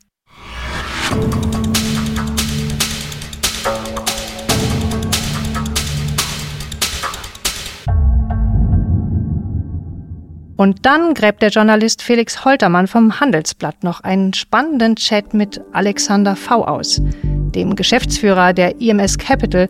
Und 10.58 10.84
dann 10.84 11.14
gräbt 11.14 11.40
der 11.40 11.50
Journalist 11.50 12.02
Felix 12.02 12.44
Holtermann 12.44 12.88
vom 12.88 13.20
Handelsblatt 13.20 13.84
noch 13.84 14.00
einen 14.00 14.34
spannenden 14.34 14.96
Chat 14.96 15.32
mit 15.32 15.60
Alexander 15.72 16.34
V. 16.34 16.64
aus, 16.64 17.00
dem 17.22 17.76
Geschäftsführer 17.76 18.52
der 18.52 18.80
IMS 18.80 19.18
Capital 19.18 19.68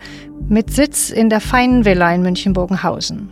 mit 0.49 0.73
Sitz 0.73 1.11
in 1.11 1.29
der 1.29 1.43
feinen 1.43 1.85
Villa 1.85 2.15
in 2.15 2.23
München-Bogenhausen. 2.23 3.29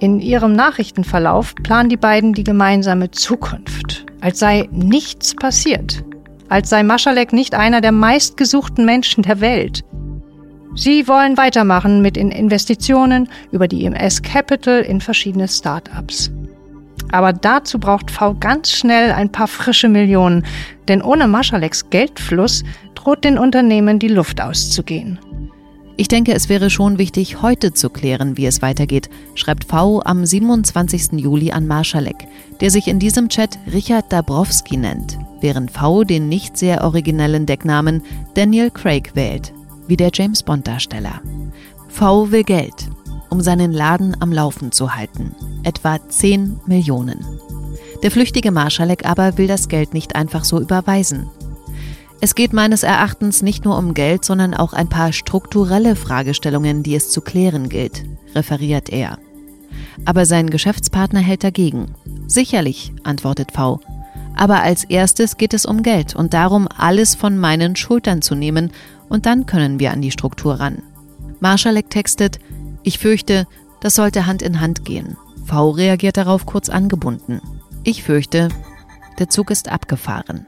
In 0.00 0.18
ihrem 0.18 0.52
Nachrichtenverlauf 0.52 1.54
planen 1.54 1.90
die 1.90 1.96
beiden 1.96 2.32
die 2.32 2.42
gemeinsame 2.42 3.12
Zukunft, 3.12 4.04
als 4.20 4.40
sei 4.40 4.68
nichts 4.72 5.36
passiert, 5.36 6.02
als 6.48 6.70
sei 6.70 6.82
Maschalek 6.82 7.32
nicht 7.32 7.54
einer 7.54 7.80
der 7.80 7.92
meistgesuchten 7.92 8.84
Menschen 8.84 9.22
der 9.22 9.40
Welt. 9.40 9.84
Sie 10.74 11.06
wollen 11.06 11.36
weitermachen 11.36 12.02
mit 12.02 12.16
Investitionen 12.16 13.28
über 13.52 13.68
die 13.68 13.84
IMS 13.84 14.22
Capital 14.22 14.80
in 14.80 15.00
verschiedene 15.00 15.46
Start-ups. 15.46 16.32
Aber 17.10 17.32
dazu 17.32 17.78
braucht 17.78 18.10
V 18.10 18.34
ganz 18.38 18.70
schnell 18.70 19.12
ein 19.12 19.32
paar 19.32 19.48
frische 19.48 19.88
Millionen, 19.88 20.44
denn 20.88 21.02
ohne 21.02 21.28
Maschaleks 21.28 21.90
Geldfluss 21.90 22.64
droht 22.94 23.24
den 23.24 23.38
Unternehmen 23.38 23.98
die 23.98 24.08
Luft 24.08 24.40
auszugehen. 24.40 25.18
Ich 26.00 26.06
denke, 26.06 26.32
es 26.32 26.48
wäre 26.48 26.70
schon 26.70 26.96
wichtig, 26.96 27.42
heute 27.42 27.72
zu 27.72 27.90
klären, 27.90 28.36
wie 28.36 28.46
es 28.46 28.62
weitergeht, 28.62 29.10
schreibt 29.34 29.64
V 29.64 30.00
am 30.04 30.24
27. 30.24 31.14
Juli 31.14 31.50
an 31.50 31.66
Marschalek, 31.66 32.28
der 32.60 32.70
sich 32.70 32.86
in 32.86 33.00
diesem 33.00 33.28
Chat 33.28 33.58
Richard 33.72 34.12
Dabrowski 34.12 34.76
nennt, 34.76 35.18
während 35.40 35.72
V 35.72 36.04
den 36.04 36.28
nicht 36.28 36.56
sehr 36.56 36.84
originellen 36.84 37.46
Decknamen 37.46 38.02
Daniel 38.34 38.70
Craig 38.70 39.10
wählt, 39.14 39.52
wie 39.88 39.96
der 39.96 40.10
James 40.14 40.44
Bond-Darsteller. 40.44 41.20
V 41.88 42.30
will 42.30 42.44
Geld, 42.44 42.88
um 43.30 43.40
seinen 43.40 43.72
Laden 43.72 44.16
am 44.20 44.32
Laufen 44.32 44.72
zu 44.72 44.94
halten 44.94 45.34
etwa 45.68 45.98
10 46.08 46.60
Millionen. 46.66 47.24
Der 48.02 48.10
flüchtige 48.10 48.50
Marschalek 48.50 49.06
aber 49.06 49.38
will 49.38 49.46
das 49.46 49.68
Geld 49.68 49.92
nicht 49.92 50.16
einfach 50.16 50.44
so 50.44 50.60
überweisen. 50.60 51.28
Es 52.20 52.34
geht 52.34 52.52
meines 52.52 52.82
Erachtens 52.82 53.42
nicht 53.42 53.64
nur 53.64 53.78
um 53.78 53.94
Geld, 53.94 54.24
sondern 54.24 54.54
auch 54.54 54.72
ein 54.72 54.88
paar 54.88 55.12
strukturelle 55.12 55.94
Fragestellungen, 55.94 56.82
die 56.82 56.96
es 56.96 57.10
zu 57.10 57.20
klären 57.20 57.68
gilt, 57.68 58.04
referiert 58.34 58.88
er. 58.88 59.18
Aber 60.04 60.26
sein 60.26 60.50
Geschäftspartner 60.50 61.20
hält 61.20 61.44
dagegen. 61.44 61.94
Sicherlich, 62.26 62.92
antwortet 63.04 63.52
V. 63.52 63.80
Aber 64.34 64.62
als 64.62 64.84
erstes 64.84 65.36
geht 65.36 65.54
es 65.54 65.66
um 65.66 65.82
Geld 65.82 66.16
und 66.16 66.34
darum, 66.34 66.66
alles 66.76 67.14
von 67.14 67.38
meinen 67.38 67.76
Schultern 67.76 68.22
zu 68.22 68.34
nehmen, 68.34 68.72
und 69.08 69.26
dann 69.26 69.46
können 69.46 69.80
wir 69.80 69.90
an 69.92 70.02
die 70.02 70.10
Struktur 70.10 70.54
ran. 70.54 70.82
Marschalek 71.40 71.88
textet, 71.88 72.38
ich 72.82 72.98
fürchte, 72.98 73.46
das 73.80 73.94
sollte 73.94 74.26
Hand 74.26 74.42
in 74.42 74.60
Hand 74.60 74.84
gehen. 74.84 75.16
V 75.44 75.70
reagiert 75.70 76.16
darauf 76.16 76.46
kurz 76.46 76.68
angebunden. 76.68 77.40
Ich 77.84 78.02
fürchte, 78.02 78.48
der 79.18 79.28
Zug 79.28 79.50
ist 79.50 79.70
abgefahren. 79.70 80.46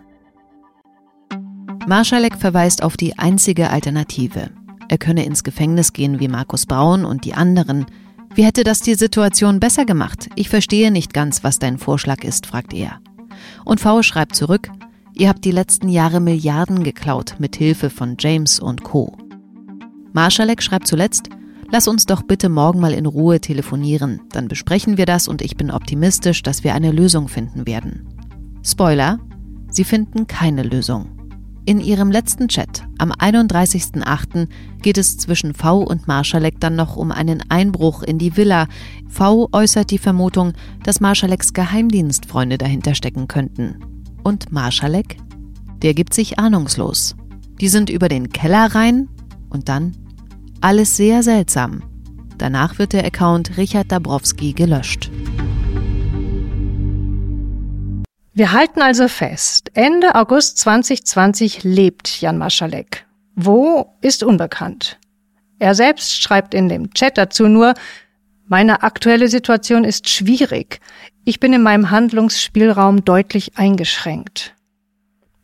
Marschalek 1.87 2.37
verweist 2.37 2.83
auf 2.83 2.97
die 2.97 3.19
einzige 3.19 3.71
Alternative. 3.71 4.51
Er 4.89 4.99
könne 4.99 5.25
ins 5.25 5.45
Gefängnis 5.45 5.93
gehen 5.93 6.21
wie 6.21 6.29
Markus 6.29 6.67
Braun 6.67 7.05
und 7.05 7.25
die 7.25 7.35
anderen. 7.35 7.87
Wie 8.35 8.45
hätte 8.45 8.65
das 8.65 8.81
die 8.81 8.95
Situation 8.95 9.59
besser 9.59 9.85
gemacht? 9.85 10.29
Ich 10.37 10.49
verstehe 10.49 10.91
nicht 10.91 11.15
ganz, 11.15 11.43
was 11.43 11.59
dein 11.59 11.79
Vorschlag 11.79 12.23
ist, 12.23 12.47
fragt 12.47 12.75
er. 12.75 13.01
Und 13.65 13.81
V 13.81 14.03
schreibt 14.03 14.37
zurück, 14.37 14.71
ihr 15.15 15.29
habt 15.29 15.45
die 15.45 15.51
letzten 15.51 15.89
Jahre 15.89 16.21
Milliarden 16.21 16.85
geklaut 16.85 17.37
mit 17.39 17.57
Hilfe 17.57 17.91
von 17.91 18.17
James 18.19 18.61
und 18.61 18.83
Co. 18.83 19.17
Marschalek 20.13 20.63
schreibt 20.63 20.87
zuletzt, 20.87 21.31
Lass 21.73 21.87
uns 21.87 22.05
doch 22.05 22.23
bitte 22.23 22.49
morgen 22.49 22.81
mal 22.81 22.93
in 22.93 23.07
Ruhe 23.07 23.41
telefonieren, 23.41 24.23
dann 24.33 24.49
besprechen 24.49 24.97
wir 24.97 25.07
das 25.07 25.29
und 25.29 25.41
ich 25.41 25.57
bin 25.57 25.71
optimistisch, 25.71 26.43
dass 26.43 26.65
wir 26.65 26.75
eine 26.75 26.91
Lösung 26.91 27.29
finden 27.29 27.65
werden. 27.65 28.09
Spoiler, 28.65 29.21
sie 29.71 29.85
finden 29.85 30.27
keine 30.27 30.65
Lösung. 30.65 31.21
In 31.67 31.79
ihrem 31.79 32.11
letzten 32.11 32.49
Chat 32.49 32.83
am 32.99 33.13
31.08. 33.13 34.49
geht 34.83 34.99
es 34.99 35.17
zwischen 35.19 35.55
V 35.55 35.79
und 35.83 36.09
Marschalek 36.09 36.59
dann 36.59 36.75
noch 36.75 36.97
um 36.97 37.13
einen 37.13 37.45
Einbruch 37.49 38.03
in 38.03 38.19
die 38.19 38.37
Villa. 38.37 38.67
V 39.09 39.49
äußert 39.53 39.93
die 39.93 39.99
Vermutung, 39.99 40.55
dass 40.83 41.01
Marschaleks 41.01 41.53
Geheimdienstfreunde 41.53 42.59
dahinter 42.59 42.97
stecken 42.97 43.29
könnten. 43.29 43.77
Und 44.25 44.51
Marschalek? 44.51 45.19
Der 45.83 45.95
gibt 45.95 46.15
sich 46.15 46.41
ahnungslos. 46.41 47.15
Die 47.61 47.69
sind 47.69 47.91
über 47.91 48.09
den 48.09 48.31
Keller 48.31 48.75
rein 48.75 49.09
und 49.51 49.69
dann 49.69 49.93
alles 50.61 50.97
sehr 50.97 51.23
seltsam. 51.23 51.83
Danach 52.39 52.79
wird 52.79 52.93
der 52.93 53.05
Account 53.05 53.57
Richard 53.57 53.93
Dabrowski 53.93 54.53
gelöscht. 54.53 55.11
Wir 58.33 58.53
halten 58.53 58.81
also 58.81 59.09
fest, 59.09 59.71
Ende 59.75 60.15
August 60.15 60.59
2020 60.59 61.65
lebt 61.65 62.21
Jan 62.21 62.39
Maschalek. 62.39 63.07
Wo 63.35 63.95
ist 64.01 64.23
unbekannt. 64.23 64.99
Er 65.59 65.75
selbst 65.75 66.23
schreibt 66.23 66.55
in 66.55 66.69
dem 66.69 66.95
Chat 66.95 67.19
dazu 67.19 67.49
nur, 67.49 67.75
meine 68.47 68.83
aktuelle 68.83 69.29
Situation 69.29 69.85
ist 69.85 70.09
schwierig. 70.09 70.81
Ich 71.25 71.39
bin 71.39 71.53
in 71.53 71.63
meinem 71.63 71.91
Handlungsspielraum 71.91 73.05
deutlich 73.05 73.59
eingeschränkt. 73.59 74.55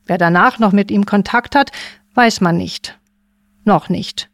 Wer 0.06 0.18
danach 0.18 0.58
noch 0.58 0.72
mit 0.72 0.90
ihm 0.90 1.04
Kontakt 1.04 1.54
hat, 1.54 1.72
weiß 2.14 2.40
man 2.40 2.56
nicht. 2.56 2.98
Noch 3.64 3.88
nicht. 3.88 4.30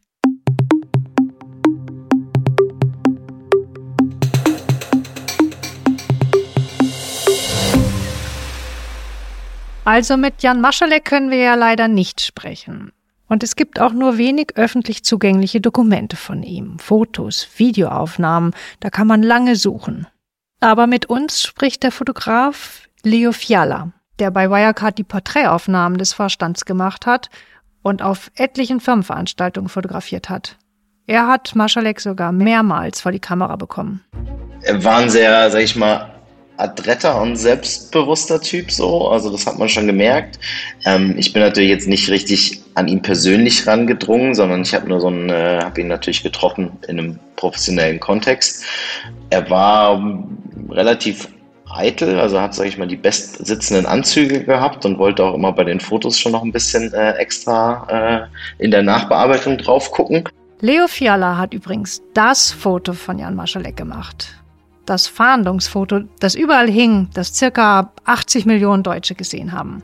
Also 9.85 10.17
mit 10.17 10.43
Jan 10.43 10.61
Maschalek 10.61 11.05
können 11.05 11.31
wir 11.31 11.39
ja 11.39 11.55
leider 11.57 11.89
nicht 11.89 12.21
sprechen. 12.21 12.93
Und 13.29 13.43
es 13.43 13.57
gibt 13.57 13.81
auch 13.81 13.93
nur 13.93 14.17
wenig 14.17 14.53
öffentlich 14.55 15.05
zugängliche 15.05 15.61
Dokumente 15.61 16.17
von 16.17 16.43
ihm, 16.43 16.79
Fotos, 16.79 17.49
Videoaufnahmen, 17.57 18.55
da 18.79 18.91
kann 18.91 19.07
man 19.07 19.23
lange 19.23 19.57
suchen. 19.57 20.07
Aber 20.61 20.87
mit 20.87 21.07
uns 21.07 21.43
spricht 21.43 21.83
der 21.83 21.91
Fotograf 21.91 22.83
Leo 23.03 23.33
Fiala, 23.33 23.93
der 24.21 24.31
bei 24.31 24.49
Wirecard 24.49 24.99
die 24.99 25.05
Porträtaufnahmen 25.05 25.99
des 25.99 26.13
Vorstands 26.13 26.65
gemacht 26.65 27.07
hat 27.07 27.31
und 27.83 28.03
auf 28.03 28.31
etlichen 28.37 28.79
Firmenveranstaltungen 28.79 29.69
fotografiert 29.69 30.29
hat. 30.29 30.59
Er 31.07 31.27
hat 31.27 31.57
Maschalek 31.57 32.01
sogar 32.01 32.31
mehrmals 32.31 33.01
vor 33.01 33.11
die 33.11 33.19
Kamera 33.19 33.57
bekommen. 33.57 34.05
Er 34.63 34.85
war 34.85 34.99
ein 34.99 35.11
sehr, 35.11 35.51
sag 35.51 35.63
ich 35.63 35.75
mal, 35.75 36.22
adretter 36.57 37.21
und 37.21 37.37
selbstbewusster 37.37 38.41
Typ 38.41 38.71
so. 38.71 39.09
Also 39.09 39.31
das 39.31 39.47
hat 39.47 39.59
man 39.59 39.69
schon 39.69 39.87
gemerkt. 39.87 40.39
Ähm, 40.85 41.15
ich 41.17 41.33
bin 41.33 41.43
natürlich 41.43 41.71
jetzt 41.71 41.89
nicht 41.89 42.09
richtig 42.11 42.61
an 42.75 42.89
ihn 42.89 43.03
persönlich 43.03 43.67
rangedrungen, 43.67 44.35
sondern 44.35 44.63
ich 44.63 44.75
habe 44.75 44.89
nur 44.89 45.01
so 45.01 45.09
einen, 45.09 45.29
äh, 45.31 45.61
habe 45.63 45.81
ihn 45.81 45.89
natürlich 45.89 46.23
getroffen 46.23 46.71
in 46.89 46.99
einem 46.99 47.19
professionellen 47.37 48.01
Kontext. 48.01 48.65
Er 49.31 49.49
war 49.51 50.03
relativ 50.71 51.29
eitel, 51.75 52.19
also 52.19 52.41
hat, 52.41 52.55
sage 52.55 52.69
ich 52.69 52.79
mal, 52.79 52.87
die 52.87 52.97
bestsitzenden 52.97 53.87
Anzüge 53.87 54.45
gehabt 54.45 54.85
und 54.85 54.99
wollte 54.99 55.25
auch 55.25 55.35
immer 55.35 55.53
bei 55.53 55.65
den 55.65 55.81
Fotos 55.81 56.19
schon 56.19 56.33
noch 56.33 56.43
ein 56.43 56.53
bisschen 56.53 56.93
äh, 56.93 57.13
extra 57.13 58.29
äh, 58.59 58.63
in 58.63 58.71
der 58.71 58.83
Nachbearbeitung 58.83 59.59
drauf 59.59 59.91
gucken. 59.91 60.29
Leo 60.61 60.87
Fiala 60.87 61.39
hat 61.39 61.55
übrigens 61.55 62.03
das 62.15 62.53
Foto 62.53 62.93
von 62.93 63.19
Jan 63.19 63.35
Maschalek 63.35 63.77
gemacht 63.77 64.42
das 64.87 65.07
Fahndungsfoto, 65.07 66.01
das 66.21 66.35
überall 66.35 66.71
hing, 66.71 67.09
das 67.15 67.35
circa 67.35 67.93
80 68.05 68.47
Millionen 68.47 68.83
Deutsche 68.83 69.15
gesehen 69.15 69.53
haben. 69.53 69.83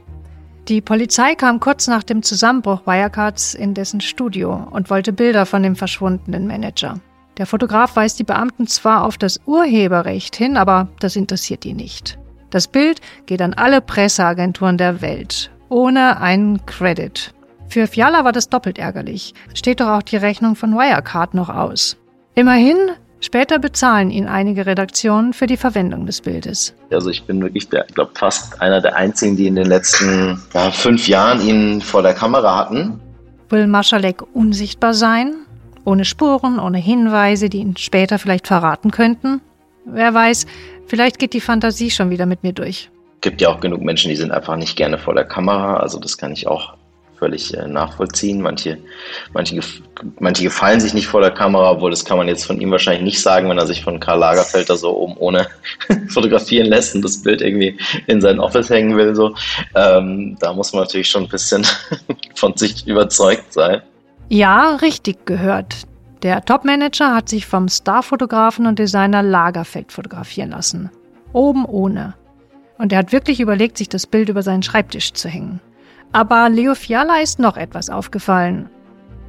Die 0.68 0.80
Polizei 0.80 1.34
kam 1.34 1.60
kurz 1.60 1.86
nach 1.86 2.02
dem 2.02 2.22
Zusammenbruch 2.22 2.86
Wirecards 2.86 3.54
in 3.54 3.72
dessen 3.72 4.00
Studio 4.00 4.68
und 4.70 4.90
wollte 4.90 5.12
Bilder 5.12 5.46
von 5.46 5.62
dem 5.62 5.76
verschwundenen 5.76 6.46
Manager. 6.46 7.00
Der 7.38 7.46
Fotograf 7.46 7.96
weist 7.96 8.18
die 8.18 8.24
Beamten 8.24 8.66
zwar 8.66 9.04
auf 9.04 9.16
das 9.16 9.40
Urheberrecht 9.46 10.36
hin, 10.36 10.56
aber 10.56 10.88
das 11.00 11.16
interessiert 11.16 11.64
ihn 11.64 11.76
nicht. 11.76 12.18
Das 12.50 12.66
Bild 12.66 13.00
geht 13.26 13.40
an 13.40 13.54
alle 13.54 13.80
Presseagenturen 13.80 14.76
der 14.76 15.00
Welt, 15.00 15.50
ohne 15.68 16.20
einen 16.20 16.64
Credit. 16.66 17.32
Für 17.68 17.86
Fiala 17.86 18.24
war 18.24 18.32
das 18.32 18.48
doppelt 18.48 18.78
ärgerlich. 18.78 19.34
Steht 19.54 19.80
doch 19.80 19.88
auch 19.88 20.02
die 20.02 20.16
Rechnung 20.16 20.56
von 20.56 20.74
Wirecard 20.74 21.34
noch 21.34 21.50
aus. 21.50 21.96
Immerhin 22.34 22.76
Später 23.20 23.58
bezahlen 23.58 24.10
ihn 24.10 24.26
einige 24.26 24.64
Redaktionen 24.66 25.32
für 25.32 25.46
die 25.46 25.56
Verwendung 25.56 26.06
des 26.06 26.20
Bildes. 26.20 26.74
Also 26.92 27.10
ich 27.10 27.24
bin 27.24 27.42
wirklich, 27.42 27.68
der, 27.68 27.86
ich 27.88 27.94
glaube, 27.94 28.12
fast 28.14 28.60
einer 28.62 28.80
der 28.80 28.94
einzigen, 28.94 29.36
die 29.36 29.48
in 29.48 29.56
den 29.56 29.66
letzten 29.66 30.40
ja, 30.54 30.70
fünf 30.70 31.08
Jahren 31.08 31.40
ihn 31.40 31.80
vor 31.80 32.02
der 32.02 32.14
Kamera 32.14 32.56
hatten. 32.56 33.00
Will 33.48 33.66
Maschalek 33.66 34.22
unsichtbar 34.34 34.94
sein? 34.94 35.34
Ohne 35.84 36.04
Spuren, 36.04 36.60
ohne 36.60 36.78
Hinweise, 36.78 37.48
die 37.48 37.58
ihn 37.58 37.76
später 37.76 38.18
vielleicht 38.18 38.46
verraten 38.46 38.90
könnten? 38.90 39.40
Wer 39.84 40.14
weiß, 40.14 40.46
vielleicht 40.86 41.18
geht 41.18 41.32
die 41.32 41.40
Fantasie 41.40 41.90
schon 41.90 42.10
wieder 42.10 42.26
mit 42.26 42.42
mir 42.42 42.52
durch. 42.52 42.90
Es 43.16 43.22
gibt 43.22 43.40
ja 43.40 43.48
auch 43.48 43.58
genug 43.58 43.80
Menschen, 43.80 44.10
die 44.10 44.16
sind 44.16 44.30
einfach 44.30 44.56
nicht 44.56 44.76
gerne 44.76 44.96
vor 44.96 45.14
der 45.14 45.24
Kamera. 45.24 45.78
Also 45.78 45.98
das 45.98 46.18
kann 46.18 46.32
ich 46.32 46.46
auch 46.46 46.77
völlig 47.18 47.54
äh, 47.54 47.66
nachvollziehen. 47.66 48.40
Manche, 48.40 48.78
manche, 49.32 49.60
manche 50.20 50.44
gefallen 50.44 50.80
sich 50.80 50.94
nicht 50.94 51.06
vor 51.06 51.20
der 51.20 51.30
Kamera, 51.30 51.72
obwohl 51.72 51.90
das 51.90 52.04
kann 52.04 52.18
man 52.18 52.28
jetzt 52.28 52.44
von 52.44 52.60
ihm 52.60 52.70
wahrscheinlich 52.70 53.02
nicht 53.02 53.20
sagen, 53.20 53.48
wenn 53.48 53.58
er 53.58 53.66
sich 53.66 53.82
von 53.82 54.00
Karl 54.00 54.18
Lagerfelder 54.18 54.76
so 54.76 54.96
oben 54.96 55.16
ohne 55.18 55.46
fotografieren 56.08 56.68
lässt 56.68 56.94
und 56.94 57.02
das 57.02 57.22
Bild 57.22 57.42
irgendwie 57.42 57.78
in 58.06 58.20
sein 58.20 58.40
Office 58.40 58.70
hängen 58.70 58.96
will. 58.96 59.14
So. 59.14 59.34
Ähm, 59.74 60.36
da 60.40 60.52
muss 60.52 60.72
man 60.72 60.82
natürlich 60.82 61.08
schon 61.08 61.24
ein 61.24 61.28
bisschen 61.28 61.66
von 62.34 62.56
sich 62.56 62.86
überzeugt 62.86 63.52
sein. 63.52 63.82
Ja, 64.28 64.76
richtig 64.76 65.26
gehört. 65.26 65.74
Der 66.22 66.44
Topmanager 66.44 67.14
hat 67.14 67.28
sich 67.28 67.46
vom 67.46 67.68
Starfotografen 67.68 68.66
und 68.66 68.78
Designer 68.78 69.22
Lagerfeld 69.22 69.92
fotografieren 69.92 70.50
lassen. 70.50 70.90
Oben 71.32 71.64
ohne. 71.64 72.14
Und 72.76 72.92
er 72.92 72.98
hat 72.98 73.12
wirklich 73.12 73.40
überlegt, 73.40 73.78
sich 73.78 73.88
das 73.88 74.06
Bild 74.06 74.28
über 74.28 74.42
seinen 74.42 74.62
Schreibtisch 74.62 75.12
zu 75.12 75.28
hängen. 75.28 75.60
Aber 76.12 76.48
Leo 76.48 76.74
Fiala 76.74 77.20
ist 77.20 77.38
noch 77.38 77.56
etwas 77.56 77.90
aufgefallen. 77.90 78.70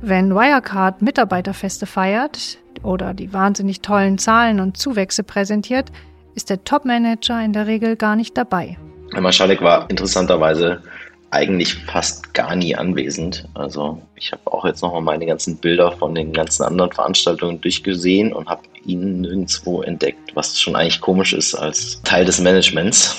Wenn 0.02 0.34
Wirecard 0.34 1.02
Mitarbeiterfeste 1.02 1.86
feiert 1.86 2.58
oder 2.84 3.14
die 3.14 3.34
wahnsinnig 3.34 3.82
tollen 3.82 4.18
Zahlen 4.18 4.60
und 4.60 4.78
Zuwächse 4.78 5.24
präsentiert, 5.24 5.92
ist 6.36 6.50
der 6.50 6.64
Topmanager 6.64 7.44
in 7.44 7.52
der 7.52 7.68
Regel 7.68 7.98
gar 7.98 8.16
nicht 8.16 8.38
dabei. 8.38 8.78
Herr 9.12 9.22
Maschalek 9.22 9.62
war 9.62 9.90
interessanterweise 9.90 10.82
eigentlich 11.32 11.76
fast 11.76 12.34
gar 12.34 12.56
nie 12.56 12.76
anwesend. 12.76 13.48
Also 13.54 14.02
ich 14.16 14.32
habe 14.32 14.42
auch 14.46 14.66
jetzt 14.66 14.82
nochmal 14.82 15.02
meine 15.02 15.26
ganzen 15.26 15.58
Bilder 15.58 15.92
von 15.92 16.16
den 16.16 16.34
ganzen 16.34 16.64
anderen 16.64 16.92
Veranstaltungen 16.92 17.60
durchgesehen 17.62 18.34
und 18.34 18.48
habe 18.48 18.62
ihn 18.86 19.22
nirgendwo 19.22 19.82
entdeckt, 19.82 20.36
was 20.36 20.60
schon 20.60 20.76
eigentlich 20.76 21.02
komisch 21.02 21.34
ist 21.34 21.56
als 21.56 22.02
Teil 22.04 22.26
des 22.26 22.40
Managements. 22.40 23.18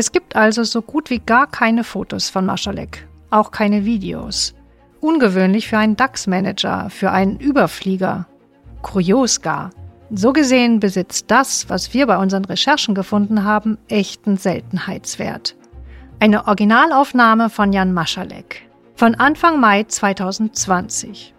Es 0.00 0.12
gibt 0.12 0.34
also 0.34 0.64
so 0.64 0.80
gut 0.80 1.10
wie 1.10 1.18
gar 1.18 1.46
keine 1.46 1.84
Fotos 1.84 2.30
von 2.30 2.46
Maschalek, 2.46 3.06
auch 3.28 3.50
keine 3.50 3.84
Videos. 3.84 4.54
Ungewöhnlich 5.02 5.68
für 5.68 5.76
einen 5.76 5.94
DAX-Manager, 5.94 6.88
für 6.88 7.10
einen 7.10 7.38
Überflieger. 7.38 8.26
Kurios 8.80 9.42
gar. 9.42 9.68
So 10.10 10.32
gesehen 10.32 10.80
besitzt 10.80 11.30
das, 11.30 11.68
was 11.68 11.92
wir 11.92 12.06
bei 12.06 12.16
unseren 12.16 12.46
Recherchen 12.46 12.94
gefunden 12.94 13.44
haben, 13.44 13.76
echten 13.88 14.38
Seltenheitswert. 14.38 15.54
Eine 16.18 16.46
Originalaufnahme 16.46 17.50
von 17.50 17.70
Jan 17.70 17.92
Maschalek. 17.92 18.62
Von 18.96 19.16
Anfang 19.16 19.60
Mai 19.60 19.84
2020. 19.84 21.34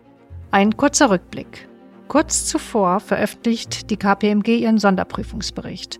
Ein 0.51 0.77
kurzer 0.77 1.09
Rückblick. 1.09 1.67
Kurz 2.07 2.45
zuvor 2.45 2.99
veröffentlicht 2.99 3.89
die 3.89 3.97
KPMG 3.97 4.59
ihren 4.59 4.77
Sonderprüfungsbericht. 4.77 5.99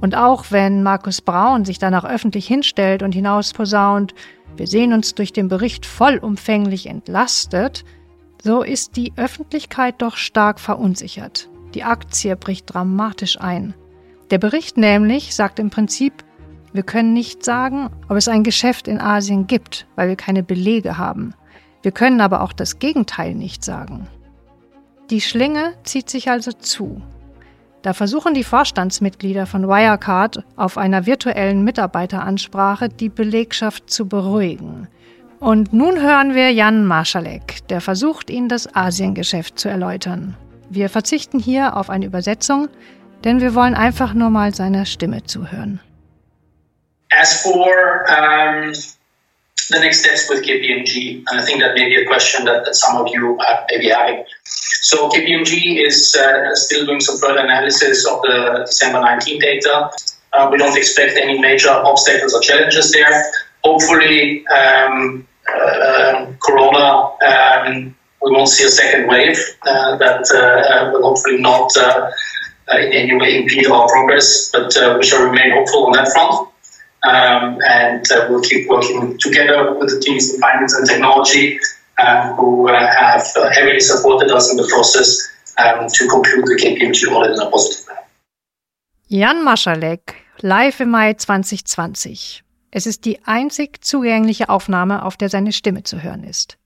Und 0.00 0.14
auch 0.14 0.46
wenn 0.50 0.82
Markus 0.82 1.20
Braun 1.20 1.64
sich 1.64 1.78
danach 1.78 2.04
öffentlich 2.04 2.46
hinstellt 2.46 3.02
und 3.02 3.12
hinausposaunt, 3.12 4.14
wir 4.56 4.66
sehen 4.66 4.92
uns 4.92 5.14
durch 5.14 5.32
den 5.32 5.48
Bericht 5.48 5.86
vollumfänglich 5.86 6.86
entlastet, 6.86 7.84
so 8.42 8.62
ist 8.62 8.96
die 8.96 9.12
Öffentlichkeit 9.16 9.96
doch 10.02 10.16
stark 10.16 10.60
verunsichert. 10.60 11.48
Die 11.74 11.84
Aktie 11.84 12.36
bricht 12.36 12.72
dramatisch 12.72 13.40
ein. 13.40 13.74
Der 14.30 14.38
Bericht 14.38 14.76
nämlich 14.76 15.34
sagt 15.34 15.58
im 15.58 15.70
Prinzip, 15.70 16.24
wir 16.72 16.82
können 16.82 17.12
nicht 17.12 17.44
sagen, 17.44 17.90
ob 18.08 18.16
es 18.16 18.28
ein 18.28 18.44
Geschäft 18.44 18.86
in 18.88 19.00
Asien 19.00 19.46
gibt, 19.46 19.86
weil 19.96 20.08
wir 20.08 20.16
keine 20.16 20.42
Belege 20.42 20.98
haben. 20.98 21.34
Wir 21.82 21.92
können 21.92 22.20
aber 22.20 22.42
auch 22.42 22.52
das 22.52 22.78
Gegenteil 22.78 23.34
nicht 23.34 23.64
sagen. 23.64 24.08
Die 25.10 25.20
Schlinge 25.20 25.74
zieht 25.84 26.10
sich 26.10 26.30
also 26.30 26.52
zu. 26.52 27.00
Da 27.86 27.92
versuchen 27.92 28.34
die 28.34 28.42
Vorstandsmitglieder 28.42 29.46
von 29.46 29.68
Wirecard 29.68 30.42
auf 30.56 30.76
einer 30.76 31.06
virtuellen 31.06 31.62
Mitarbeiteransprache 31.62 32.88
die 32.88 33.08
Belegschaft 33.08 33.88
zu 33.88 34.08
beruhigen. 34.08 34.88
Und 35.38 35.72
nun 35.72 36.02
hören 36.02 36.34
wir 36.34 36.52
Jan 36.52 36.84
Marschalek, 36.84 37.64
der 37.68 37.80
versucht, 37.80 38.28
ihnen 38.28 38.48
das 38.48 38.74
Asiengeschäft 38.74 39.60
zu 39.60 39.68
erläutern. 39.68 40.36
Wir 40.68 40.88
verzichten 40.88 41.38
hier 41.38 41.76
auf 41.76 41.88
eine 41.88 42.06
Übersetzung, 42.06 42.66
denn 43.22 43.40
wir 43.40 43.54
wollen 43.54 43.76
einfach 43.76 44.14
nur 44.14 44.30
mal 44.30 44.52
seiner 44.52 44.84
Stimme 44.84 45.22
zuhören. 45.22 45.78
As 47.12 47.40
for 47.40 47.54
um, 47.54 48.72
the 49.70 49.80
next 49.80 50.00
steps 50.00 50.28
with 50.28 50.44
KPMG, 50.44 51.24
and 51.28 51.40
I 51.40 51.44
think 51.44 51.60
that 51.60 51.74
may 51.74 51.88
be 51.88 51.96
a 51.96 52.06
question 52.06 52.44
that, 52.44 52.64
that 52.64 52.74
some 52.74 52.96
of 52.96 53.08
you 53.08 53.38
uh, 53.38 53.64
may 53.70 53.78
be 53.78 53.88
having. 53.88 54.24
So 54.44 55.08
KPMG 55.08 55.84
is 55.84 56.14
uh, 56.14 56.54
still 56.54 56.86
doing 56.86 57.00
some 57.00 57.18
further 57.18 57.40
analysis 57.40 58.06
of 58.06 58.22
the 58.22 58.62
December 58.66 59.00
19 59.00 59.40
data. 59.40 59.90
Uh, 60.32 60.48
we 60.50 60.58
don't 60.58 60.76
expect 60.76 61.16
any 61.16 61.38
major 61.38 61.70
obstacles 61.70 62.34
or 62.34 62.40
challenges 62.40 62.92
there. 62.92 63.24
Hopefully, 63.64 64.46
um, 64.46 65.26
uh, 65.52 66.26
Corona, 66.40 67.10
um, 67.26 67.96
we 68.22 68.30
won't 68.30 68.48
see 68.48 68.64
a 68.64 68.68
second 68.68 69.08
wave 69.08 69.38
uh, 69.66 69.96
that 69.96 70.30
uh, 70.30 70.90
will 70.92 71.02
hopefully 71.02 71.38
not 71.38 71.76
uh, 71.76 72.10
in 72.70 72.92
any 72.92 73.16
way 73.16 73.42
impede 73.42 73.66
our 73.66 73.88
progress, 73.88 74.50
but 74.52 74.72
we 74.96 75.04
shall 75.04 75.24
remain 75.24 75.52
hopeful 75.52 75.86
on 75.86 75.92
that 75.92 76.08
front. 76.12 76.48
Um, 77.04 77.58
and 77.68 78.04
uh, 78.10 78.26
we'll 78.28 78.42
keep 78.42 78.68
working 78.68 79.16
together 79.18 79.74
with 79.78 79.90
the 79.90 80.00
teams 80.00 80.32
in 80.32 80.40
finance 80.40 80.74
and 80.74 80.88
technology 80.88 81.60
um, 81.98 82.34
who 82.36 82.68
uh, 82.68 82.72
have 82.74 83.26
uh, 83.36 83.50
heavily 83.50 83.80
supported 83.80 84.30
us 84.30 84.50
in 84.50 84.56
the 84.56 84.66
process 84.68 85.20
um, 85.58 85.86
to 85.88 86.08
conclude 86.08 86.46
the 86.46 86.56
KPMG 86.56 87.12
audit 87.12 87.36
in 87.36 87.40
a 87.40 87.50
positive 87.50 87.86
manner. 87.86 88.00
Jan 89.08 89.44
Maschalek, 89.44 90.14
live 90.40 90.80
im 90.80 90.90
Mai 90.90 91.14
2020. 91.14 92.42
Es 92.70 92.86
ist 92.86 93.04
die 93.04 93.24
einzig 93.24 93.84
zugängliche 93.84 94.48
Aufnahme, 94.48 95.04
auf 95.04 95.16
der 95.16 95.28
seine 95.28 95.52
Stimme 95.52 95.84
zu 95.84 96.02
hören 96.02 96.24
ist. 96.24 96.58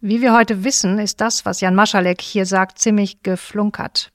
Wie 0.00 0.20
wir 0.20 0.34
heute 0.34 0.64
wissen, 0.64 0.98
ist 0.98 1.20
das, 1.20 1.46
was 1.46 1.60
Jan 1.60 1.74
Maschalek 1.74 2.20
hier 2.20 2.44
sagt, 2.44 2.78
ziemlich 2.78 3.22
geflunkert. 3.22 4.12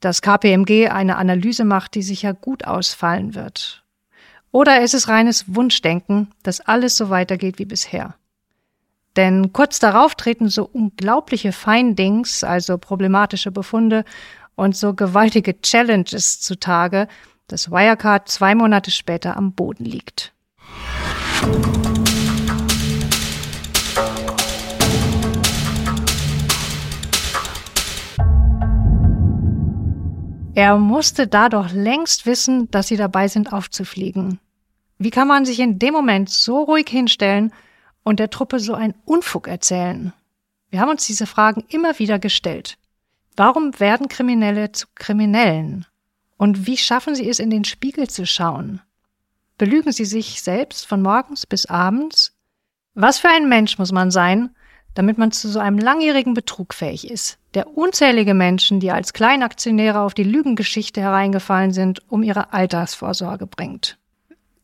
Dass 0.00 0.22
KPMG 0.22 0.88
eine 0.88 1.16
Analyse 1.16 1.64
macht, 1.64 1.94
die 1.94 2.02
sicher 2.02 2.32
gut 2.32 2.64
ausfallen 2.64 3.34
wird. 3.34 3.84
Oder 4.50 4.80
ist 4.82 4.94
es 4.94 5.08
reines 5.08 5.54
Wunschdenken, 5.54 6.32
dass 6.42 6.60
alles 6.60 6.96
so 6.96 7.10
weitergeht 7.10 7.58
wie 7.58 7.64
bisher? 7.64 8.14
Denn 9.16 9.52
kurz 9.52 9.78
darauf 9.78 10.14
treten 10.14 10.48
so 10.48 10.64
unglaubliche 10.64 11.52
Feindings, 11.52 12.44
also 12.44 12.78
problematische 12.78 13.50
Befunde 13.50 14.04
und 14.54 14.76
so 14.76 14.94
gewaltige 14.94 15.60
Challenges 15.60 16.40
zutage, 16.40 17.08
dass 17.48 17.70
Wirecard 17.70 18.28
zwei 18.28 18.54
Monate 18.54 18.90
später 18.90 19.36
am 19.36 19.52
Boden 19.52 19.84
liegt. 19.84 20.32
Er 30.58 30.76
musste 30.76 31.28
da 31.28 31.48
doch 31.48 31.70
längst 31.70 32.26
wissen, 32.26 32.68
dass 32.72 32.88
sie 32.88 32.96
dabei 32.96 33.28
sind, 33.28 33.52
aufzufliegen. 33.52 34.40
Wie 34.98 35.10
kann 35.10 35.28
man 35.28 35.44
sich 35.44 35.60
in 35.60 35.78
dem 35.78 35.94
Moment 35.94 36.30
so 36.30 36.64
ruhig 36.64 36.88
hinstellen 36.88 37.52
und 38.02 38.18
der 38.18 38.28
Truppe 38.28 38.58
so 38.58 38.74
einen 38.74 38.96
Unfug 39.04 39.46
erzählen? 39.46 40.12
Wir 40.68 40.80
haben 40.80 40.90
uns 40.90 41.06
diese 41.06 41.26
Fragen 41.26 41.62
immer 41.68 42.00
wieder 42.00 42.18
gestellt. 42.18 42.76
Warum 43.36 43.78
werden 43.78 44.08
Kriminelle 44.08 44.72
zu 44.72 44.88
Kriminellen? 44.96 45.86
Und 46.38 46.66
wie 46.66 46.76
schaffen 46.76 47.14
sie 47.14 47.28
es, 47.28 47.38
in 47.38 47.50
den 47.50 47.64
Spiegel 47.64 48.10
zu 48.10 48.26
schauen? 48.26 48.80
Belügen 49.58 49.92
sie 49.92 50.06
sich 50.06 50.42
selbst 50.42 50.88
von 50.88 51.02
morgens 51.02 51.46
bis 51.46 51.66
abends? 51.66 52.36
Was 52.94 53.20
für 53.20 53.28
ein 53.28 53.48
Mensch 53.48 53.78
muss 53.78 53.92
man 53.92 54.10
sein, 54.10 54.50
damit 54.98 55.16
man 55.16 55.30
zu 55.30 55.48
so 55.48 55.60
einem 55.60 55.78
langjährigen 55.78 56.34
Betrug 56.34 56.74
fähig 56.74 57.08
ist, 57.08 57.38
der 57.54 57.78
unzählige 57.78 58.34
Menschen, 58.34 58.80
die 58.80 58.90
als 58.90 59.12
Kleinaktionäre 59.12 60.00
auf 60.00 60.12
die 60.12 60.24
Lügengeschichte 60.24 61.00
hereingefallen 61.00 61.72
sind, 61.72 62.02
um 62.08 62.24
ihre 62.24 62.52
Altersvorsorge 62.52 63.46
bringt. 63.46 63.96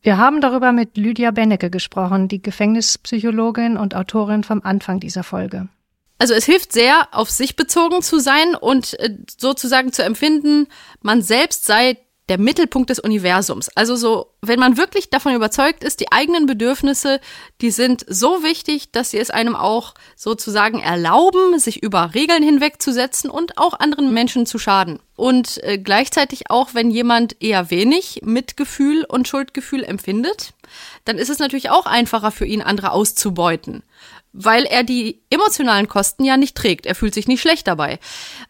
Wir 0.01 0.17
haben 0.17 0.41
darüber 0.41 0.73
mit 0.73 0.97
Lydia 0.97 1.31
Bennecke 1.31 1.69
gesprochen, 1.69 2.27
die 2.27 2.41
Gefängnispsychologin 2.41 3.77
und 3.77 3.95
Autorin 3.95 4.43
vom 4.43 4.61
Anfang 4.61 4.99
dieser 4.99 5.23
Folge. 5.23 5.69
Also 6.17 6.33
es 6.33 6.43
hilft 6.43 6.73
sehr, 6.73 7.07
auf 7.13 7.29
sich 7.29 7.55
bezogen 7.55 8.01
zu 8.01 8.19
sein 8.19 8.55
und 8.55 8.99
äh, 8.99 9.11
sozusagen 9.39 9.93
zu 9.93 10.03
empfinden, 10.03 10.67
man 11.01 11.21
selbst 11.21 11.65
sei 11.65 11.97
der 12.29 12.39
Mittelpunkt 12.39 12.89
des 12.89 12.99
Universums. 12.99 13.69
Also 13.75 13.95
so, 13.95 14.31
wenn 14.41 14.59
man 14.59 14.77
wirklich 14.77 15.09
davon 15.09 15.35
überzeugt 15.35 15.83
ist, 15.83 15.99
die 15.99 16.11
eigenen 16.11 16.47
Bedürfnisse, 16.47 17.19
die 17.61 17.71
sind 17.71 18.03
so 18.07 18.41
wichtig, 18.43 18.91
dass 18.91 19.11
sie 19.11 19.19
es 19.19 19.29
einem 19.29 19.55
auch 19.55 19.93
sozusagen 20.15 20.79
erlauben, 20.79 21.59
sich 21.59 21.83
über 21.83 22.15
Regeln 22.15 22.41
hinwegzusetzen 22.41 23.29
und 23.29 23.57
auch 23.57 23.79
anderen 23.79 24.13
Menschen 24.13 24.45
zu 24.45 24.57
schaden. 24.57 24.99
Und 25.15 25.63
äh, 25.63 25.77
gleichzeitig 25.77 26.49
auch, 26.49 26.73
wenn 26.73 26.89
jemand 26.89 27.41
eher 27.41 27.69
wenig 27.69 28.21
Mitgefühl 28.23 29.05
und 29.05 29.27
Schuldgefühl 29.27 29.83
empfindet, 29.83 30.53
dann 31.05 31.17
ist 31.17 31.29
es 31.29 31.39
natürlich 31.39 31.69
auch 31.69 31.85
einfacher 31.85 32.31
für 32.31 32.45
ihn, 32.45 32.61
andere 32.61 32.91
auszubeuten 32.91 33.83
weil 34.37 34.65
er 34.65 34.83
die 34.83 35.21
emotionalen 35.29 35.87
Kosten 35.87 36.25
ja 36.25 36.35
nicht 36.35 36.57
trägt. 36.57 36.85
Er 36.85 36.95
fühlt 36.95 37.13
sich 37.13 37.27
nicht 37.27 37.39
schlecht 37.39 37.67
dabei. 37.67 37.99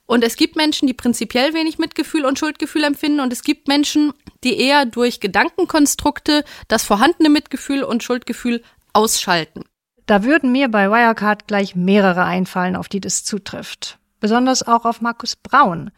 Und 0.07 0.23
es 0.23 0.35
gibt 0.35 0.55
Menschen, 0.55 0.87
die 0.87 0.93
prinzipiell 0.93 1.53
wenig 1.53 1.79
Mitgefühl 1.79 2.25
und 2.25 2.37
Schuldgefühl 2.37 2.83
empfinden 2.83 3.19
und 3.19 3.33
es 3.33 3.43
gibt 3.43 3.67
Menschen, 3.67 4.13
die 4.43 4.59
eher 4.59 4.85
durch 4.85 5.19
Gedankenkonstrukte 5.19 6.43
das 6.67 6.83
vorhandene 6.83 7.29
Mitgefühl 7.29 7.83
und 7.83 8.03
Schuldgefühl 8.03 8.61
ausschalten. 8.93 9.63
Da 10.05 10.23
würden 10.23 10.51
mir 10.51 10.69
bei 10.69 10.89
Wirecard 10.89 11.47
gleich 11.47 11.75
mehrere 11.75 12.23
einfallen, 12.23 12.75
auf 12.75 12.87
die 12.87 13.01
das 13.01 13.23
zutrifft. 13.23 13.97
Besonders 14.19 14.67
auch 14.67 14.85
auf 14.85 15.01
Markus 15.01 15.35
Braun, 15.35 15.89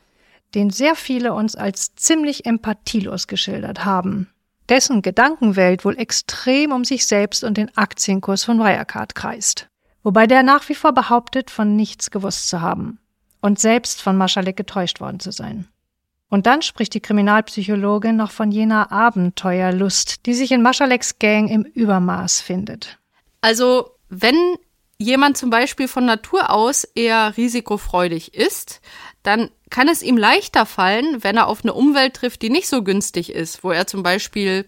den 0.56 0.70
sehr 0.70 0.96
viele 0.96 1.34
uns 1.34 1.58
als 1.58 1.94
ziemlich 1.96 2.46
empathielos 2.46 3.28
geschildert 3.28 3.84
haben. 3.84 4.30
Dessen 4.70 5.02
Gedankenwelt 5.02 5.84
wohl 5.84 5.98
extrem 5.98 6.72
um 6.72 6.86
sich 6.86 7.06
selbst 7.06 7.44
und 7.44 7.58
den 7.58 7.76
Aktienkurs 7.76 8.46
von 8.46 8.60
Wirecard 8.60 9.16
kreist 9.16 9.68
wobei 10.04 10.26
der 10.26 10.42
nach 10.42 10.70
wie 10.70 10.76
vor 10.76 10.94
behauptet, 10.94 11.52
von 11.52 11.76
nichts 11.76 12.12
gewusst 12.12 12.48
zu 12.48 12.62
haben 12.62 12.98
und 13.42 13.60
selbst 13.60 14.02
von 14.02 14.18
Maschalek 14.18 14.58
getäuscht 14.58 15.00
worden 15.00 15.20
zu 15.20 15.32
sein. 15.32 15.68
Und 16.30 16.46
dann 16.46 16.62
spricht 16.62 16.94
die 16.94 17.00
Kriminalpsychologin 17.00 18.16
noch 18.16 18.32
von 18.32 18.52
jener 18.52 18.92
Abenteuerlust, 18.92 20.26
die 20.26 20.34
sich 20.34 20.52
in 20.52 20.62
Maschaleks 20.62 21.20
Gang 21.20 21.50
im 21.50 21.64
Übermaß 21.64 22.42
findet. 22.42 22.98
Also, 23.40 23.92
wenn 24.10 24.36
jemand 24.98 25.38
zum 25.38 25.50
Beispiel 25.50 25.88
von 25.88 26.06
Natur 26.06 26.50
aus 26.50 26.84
eher 26.84 27.38
risikofreudig 27.38 28.34
ist, 28.34 28.82
dann 29.24 29.50
kann 29.70 29.88
es 29.88 30.02
ihm 30.02 30.18
leichter 30.18 30.66
fallen, 30.66 31.24
wenn 31.24 31.38
er 31.38 31.48
auf 31.48 31.64
eine 31.64 31.74
Umwelt 31.74 32.16
trifft, 32.16 32.42
die 32.42 32.50
nicht 32.50 32.68
so 32.68 32.84
günstig 32.84 33.32
ist, 33.32 33.64
wo 33.64 33.72
er 33.72 33.88
zum 33.88 34.04
Beispiel 34.04 34.66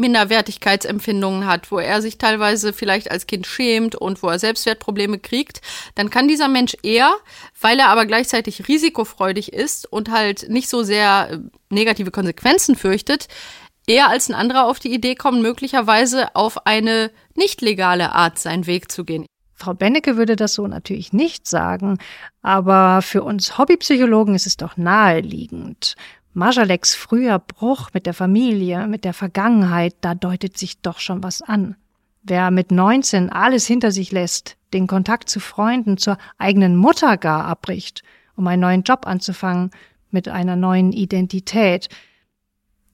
Minderwertigkeitsempfindungen 0.00 1.46
hat, 1.46 1.70
wo 1.70 1.78
er 1.78 2.02
sich 2.02 2.18
teilweise 2.18 2.72
vielleicht 2.72 3.10
als 3.10 3.26
Kind 3.26 3.46
schämt 3.46 3.94
und 3.94 4.22
wo 4.22 4.28
er 4.28 4.38
Selbstwertprobleme 4.38 5.18
kriegt, 5.18 5.60
dann 5.94 6.10
kann 6.10 6.26
dieser 6.26 6.48
Mensch 6.48 6.76
eher, 6.82 7.14
weil 7.60 7.78
er 7.78 7.88
aber 7.88 8.06
gleichzeitig 8.06 8.66
risikofreudig 8.66 9.52
ist 9.52 9.90
und 9.90 10.10
halt 10.10 10.48
nicht 10.48 10.68
so 10.68 10.82
sehr 10.82 11.28
äh, 11.30 11.38
negative 11.68 12.10
Konsequenzen 12.10 12.74
fürchtet, 12.74 13.28
eher 13.86 14.08
als 14.08 14.28
ein 14.28 14.34
anderer 14.34 14.66
auf 14.66 14.78
die 14.78 14.92
Idee 14.92 15.14
kommen, 15.14 15.42
möglicherweise 15.42 16.34
auf 16.34 16.66
eine 16.66 17.10
nicht 17.34 17.60
legale 17.60 18.12
Art 18.12 18.38
seinen 18.38 18.66
Weg 18.66 18.90
zu 18.90 19.04
gehen. 19.04 19.26
Frau 19.54 19.74
Bennecke 19.74 20.16
würde 20.16 20.36
das 20.36 20.54
so 20.54 20.66
natürlich 20.66 21.12
nicht 21.12 21.46
sagen, 21.46 21.98
aber 22.40 23.02
für 23.02 23.22
uns 23.22 23.58
Hobbypsychologen 23.58 24.34
ist 24.34 24.46
es 24.46 24.56
doch 24.56 24.78
naheliegend. 24.78 25.96
Majaleks 26.32 26.94
früher 26.94 27.40
Bruch 27.40 27.90
mit 27.92 28.06
der 28.06 28.14
Familie, 28.14 28.86
mit 28.86 29.04
der 29.04 29.14
Vergangenheit, 29.14 29.96
da 30.00 30.14
deutet 30.14 30.56
sich 30.56 30.80
doch 30.80 31.00
schon 31.00 31.24
was 31.24 31.42
an. 31.42 31.74
Wer 32.22 32.52
mit 32.52 32.70
19 32.70 33.30
alles 33.30 33.66
hinter 33.66 33.90
sich 33.90 34.12
lässt, 34.12 34.56
den 34.72 34.86
Kontakt 34.86 35.28
zu 35.28 35.40
Freunden, 35.40 35.96
zur 35.96 36.18
eigenen 36.38 36.76
Mutter 36.76 37.16
gar 37.16 37.46
abbricht, 37.46 38.04
um 38.36 38.46
einen 38.46 38.62
neuen 38.62 38.82
Job 38.82 39.06
anzufangen, 39.06 39.70
mit 40.10 40.28
einer 40.28 40.54
neuen 40.54 40.92
Identität, 40.92 41.88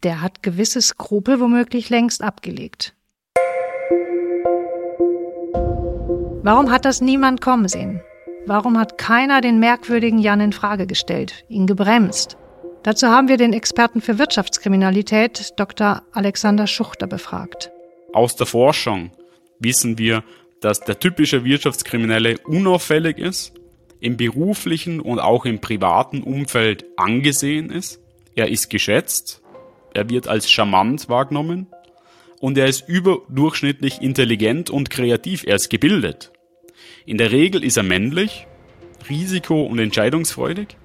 der 0.03 0.23
hat 0.23 0.43
gewisse 0.43 0.81
Skrupel 0.81 1.39
womöglich 1.39 1.91
längst 1.91 2.23
abgelegt. 2.23 2.95
Warum 6.43 6.71
hat 6.71 6.87
das 6.87 7.03
niemand 7.03 7.43
kommen 7.43 7.69
sehen? 7.69 8.01
Warum 8.47 8.79
hat 8.79 8.97
keiner 8.97 9.41
den 9.41 9.59
merkwürdigen 9.59 10.21
Jan 10.21 10.41
in 10.41 10.53
Frage 10.53 10.87
gestellt, 10.87 11.45
ihn 11.49 11.67
gebremst? 11.67 12.39
Dazu 12.87 13.09
haben 13.09 13.27
wir 13.27 13.37
den 13.37 13.53
Experten 13.53 14.01
für 14.01 14.17
Wirtschaftskriminalität, 14.17 15.55
Dr. 15.57 16.05
Alexander 16.13 16.69
Schuchter, 16.69 17.09
befragt. 17.09 17.73
Aus 18.13 18.37
der 18.37 18.47
Forschung 18.47 19.11
wissen 19.59 19.99
wir, 19.99 20.23
dass 20.61 20.79
der 20.79 21.01
typische 21.01 21.43
Wirtschaftskriminelle 21.43 22.39
unauffällig 22.45 23.19
ist, 23.19 23.55
im 23.99 24.17
beruflichen 24.17 25.01
und 25.01 25.19
auch 25.19 25.47
im 25.47 25.61
privaten 25.61 26.23
Umfeld 26.23 26.85
angesehen 26.97 27.71
ist. 27.71 28.01
Er 28.37 28.51
ist 28.51 28.71
geschätzt, 28.71 29.43
er 29.93 30.09
wird 30.09 30.29
als 30.29 30.49
charmant 30.49 31.09
wahrgenommen 31.09 31.67
und 32.39 32.57
er 32.57 32.69
ist 32.69 32.89
überdurchschnittlich 32.89 34.01
intelligent 34.01 34.71
und 34.71 34.91
kreativ, 34.91 35.43
er 35.45 35.57
ist 35.57 35.71
gebildet. 35.71 36.31
In 37.05 37.19
der 37.19 37.33
Regel 37.33 37.65
ist 37.65 37.79
er 37.79 37.83
männlich, 37.83 38.47
risiko- 39.09 39.67
und 39.67 39.81
entscheidungsfreudig 39.81 40.77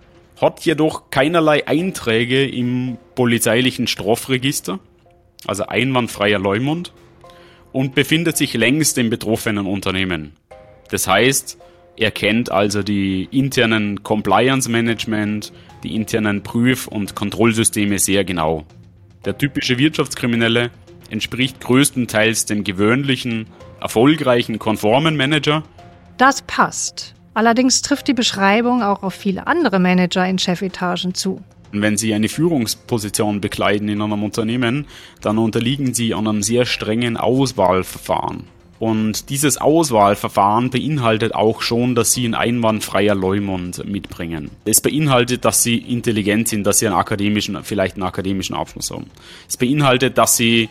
hat 0.41 0.65
jedoch 0.65 1.11
keinerlei 1.11 1.67
Einträge 1.67 2.45
im 2.45 2.97
polizeilichen 3.15 3.87
Strafregister, 3.87 4.79
also 5.45 5.67
einwandfreier 5.67 6.39
Leumund, 6.39 6.91
und 7.71 7.95
befindet 7.95 8.35
sich 8.35 8.53
längst 8.55 8.97
im 8.97 9.09
betroffenen 9.09 9.67
Unternehmen. 9.67 10.33
Das 10.89 11.07
heißt, 11.07 11.57
er 11.95 12.11
kennt 12.11 12.51
also 12.51 12.83
die 12.83 13.29
internen 13.31 14.03
Compliance 14.03 14.69
Management, 14.69 15.53
die 15.83 15.95
internen 15.95 16.41
Prüf- 16.41 16.87
und 16.87 17.15
Kontrollsysteme 17.15 17.99
sehr 17.99 18.23
genau. 18.23 18.65
Der 19.23 19.37
typische 19.37 19.77
Wirtschaftskriminelle 19.77 20.71
entspricht 21.11 21.59
größtenteils 21.59 22.45
dem 22.45 22.63
gewöhnlichen, 22.63 23.47
erfolgreichen, 23.79 24.57
konformen 24.57 25.15
Manager. 25.15 25.63
Das 26.17 26.41
passt. 26.41 27.13
Allerdings 27.33 27.81
trifft 27.81 28.07
die 28.07 28.13
Beschreibung 28.13 28.83
auch 28.83 29.03
auf 29.03 29.13
viele 29.13 29.47
andere 29.47 29.79
Manager 29.79 30.27
in 30.27 30.37
Chefetagen 30.37 31.13
zu. 31.13 31.41
Wenn 31.71 31.97
Sie 31.97 32.13
eine 32.13 32.27
Führungsposition 32.27 33.39
bekleiden 33.39 33.87
in 33.87 34.01
einem 34.01 34.23
Unternehmen, 34.23 34.87
dann 35.21 35.37
unterliegen 35.37 35.93
Sie 35.93 36.13
einem 36.13 36.43
sehr 36.43 36.65
strengen 36.65 37.15
Auswahlverfahren. 37.15 38.43
Und 38.81 39.29
dieses 39.29 39.57
Auswahlverfahren 39.61 40.71
beinhaltet 40.71 41.35
auch 41.35 41.61
schon, 41.61 41.93
dass 41.93 42.13
sie 42.13 42.27
ein 42.27 42.33
einwandfreier 42.33 43.13
Leumund 43.13 43.85
mitbringen. 43.85 44.49
Es 44.65 44.81
beinhaltet, 44.81 45.45
dass 45.45 45.61
sie 45.61 45.77
intelligent 45.77 46.47
sind, 46.47 46.65
dass 46.65 46.79
sie 46.79 46.87
einen 46.87 46.95
akademischen, 46.95 47.63
vielleicht 47.63 47.93
einen 47.93 48.03
akademischen 48.03 48.55
Abschluss 48.55 48.89
haben. 48.89 49.05
Es 49.47 49.55
beinhaltet, 49.55 50.17
dass 50.17 50.35
sie 50.35 50.67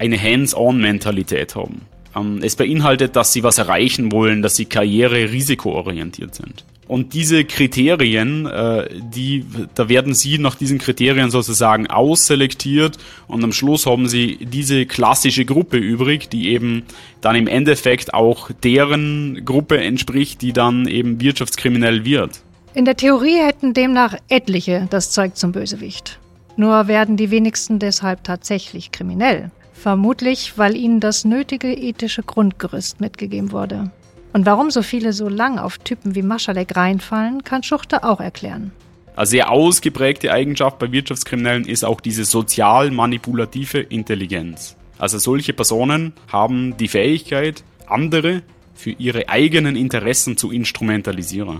eine 0.00 0.20
Hands-on-Mentalität 0.20 1.54
haben. 1.54 1.82
Ähm, 2.16 2.40
es 2.42 2.56
beinhaltet, 2.56 3.16
dass 3.16 3.32
sie 3.32 3.42
was 3.42 3.58
erreichen 3.58 4.12
wollen, 4.12 4.42
dass 4.42 4.56
sie 4.56 4.66
karriere 4.66 5.32
risikoorientiert 5.32 6.34
sind. 6.34 6.64
Und 6.88 7.14
diese 7.14 7.44
Kriterien, 7.44 8.44
äh, 8.44 8.88
die, 9.14 9.46
da 9.74 9.88
werden 9.88 10.14
sie 10.14 10.38
nach 10.38 10.56
diesen 10.56 10.78
Kriterien 10.78 11.30
sozusagen 11.30 11.86
ausselektiert 11.86 12.98
und 13.28 13.42
am 13.42 13.52
Schluss 13.52 13.86
haben 13.86 14.08
sie 14.08 14.38
diese 14.42 14.84
klassische 14.84 15.44
Gruppe 15.44 15.78
übrig, 15.78 16.28
die 16.28 16.48
eben 16.48 16.82
dann 17.20 17.36
im 17.36 17.46
Endeffekt 17.46 18.12
auch 18.12 18.50
deren 18.62 19.44
Gruppe 19.44 19.78
entspricht, 19.78 20.42
die 20.42 20.52
dann 20.52 20.86
eben 20.86 21.20
wirtschaftskriminell 21.20 22.04
wird. 22.04 22.42
In 22.74 22.84
der 22.84 22.96
Theorie 22.96 23.38
hätten 23.38 23.74
demnach 23.74 24.16
etliche 24.28 24.86
das 24.90 25.12
Zeug 25.12 25.36
zum 25.36 25.52
Bösewicht. 25.52 26.18
Nur 26.56 26.88
werden 26.88 27.16
die 27.16 27.30
wenigsten 27.30 27.78
deshalb 27.78 28.24
tatsächlich 28.24 28.92
kriminell. 28.92 29.50
Vermutlich, 29.82 30.58
weil 30.58 30.76
ihnen 30.76 31.00
das 31.00 31.24
nötige 31.24 31.72
ethische 31.72 32.22
Grundgerüst 32.22 33.00
mitgegeben 33.00 33.50
wurde. 33.50 33.90
Und 34.32 34.46
warum 34.46 34.70
so 34.70 34.80
viele 34.80 35.12
so 35.12 35.28
lang 35.28 35.58
auf 35.58 35.78
Typen 35.78 36.14
wie 36.14 36.22
Maschalek 36.22 36.76
reinfallen, 36.76 37.42
kann 37.42 37.64
Schuchte 37.64 38.04
auch 38.04 38.20
erklären. 38.20 38.70
Eine 39.16 39.26
sehr 39.26 39.50
ausgeprägte 39.50 40.30
Eigenschaft 40.30 40.78
bei 40.78 40.92
Wirtschaftskriminellen 40.92 41.64
ist 41.64 41.84
auch 41.84 42.00
diese 42.00 42.24
sozial 42.24 42.92
manipulative 42.92 43.80
Intelligenz. 43.80 44.76
Also 44.98 45.18
solche 45.18 45.52
Personen 45.52 46.12
haben 46.30 46.76
die 46.76 46.86
Fähigkeit, 46.86 47.64
andere 47.88 48.42
für 48.76 48.92
ihre 48.92 49.28
eigenen 49.30 49.74
Interessen 49.74 50.36
zu 50.36 50.52
instrumentalisieren, 50.52 51.58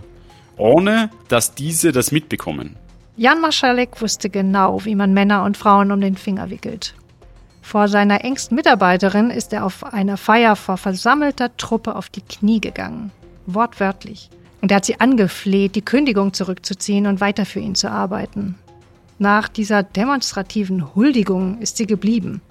ohne 0.56 1.10
dass 1.26 1.56
diese 1.56 1.90
das 1.90 2.12
mitbekommen. 2.12 2.76
Jan 3.16 3.40
Maschalek 3.40 4.00
wusste 4.00 4.30
genau, 4.30 4.84
wie 4.84 4.94
man 4.94 5.12
Männer 5.12 5.42
und 5.42 5.56
Frauen 5.56 5.90
um 5.90 6.00
den 6.00 6.16
Finger 6.16 6.50
wickelt. 6.50 6.94
Vor 7.72 7.88
seiner 7.88 8.22
engsten 8.22 8.54
Mitarbeiterin 8.54 9.30
ist 9.30 9.54
er 9.54 9.64
auf 9.64 9.94
einer 9.94 10.18
Feier 10.18 10.56
vor 10.56 10.76
versammelter 10.76 11.56
Truppe 11.56 11.96
auf 11.96 12.10
die 12.10 12.20
Knie 12.20 12.60
gegangen. 12.60 13.10
Wortwörtlich. 13.46 14.28
Und 14.60 14.70
er 14.70 14.76
hat 14.76 14.84
sie 14.84 15.00
angefleht, 15.00 15.74
die 15.74 15.80
Kündigung 15.80 16.34
zurückzuziehen 16.34 17.06
und 17.06 17.22
weiter 17.22 17.46
für 17.46 17.60
ihn 17.60 17.74
zu 17.74 17.90
arbeiten. 17.90 18.56
Nach 19.18 19.48
dieser 19.48 19.82
demonstrativen 19.82 20.94
Huldigung 20.94 21.62
ist 21.62 21.78
sie 21.78 21.86
geblieben, 21.86 22.42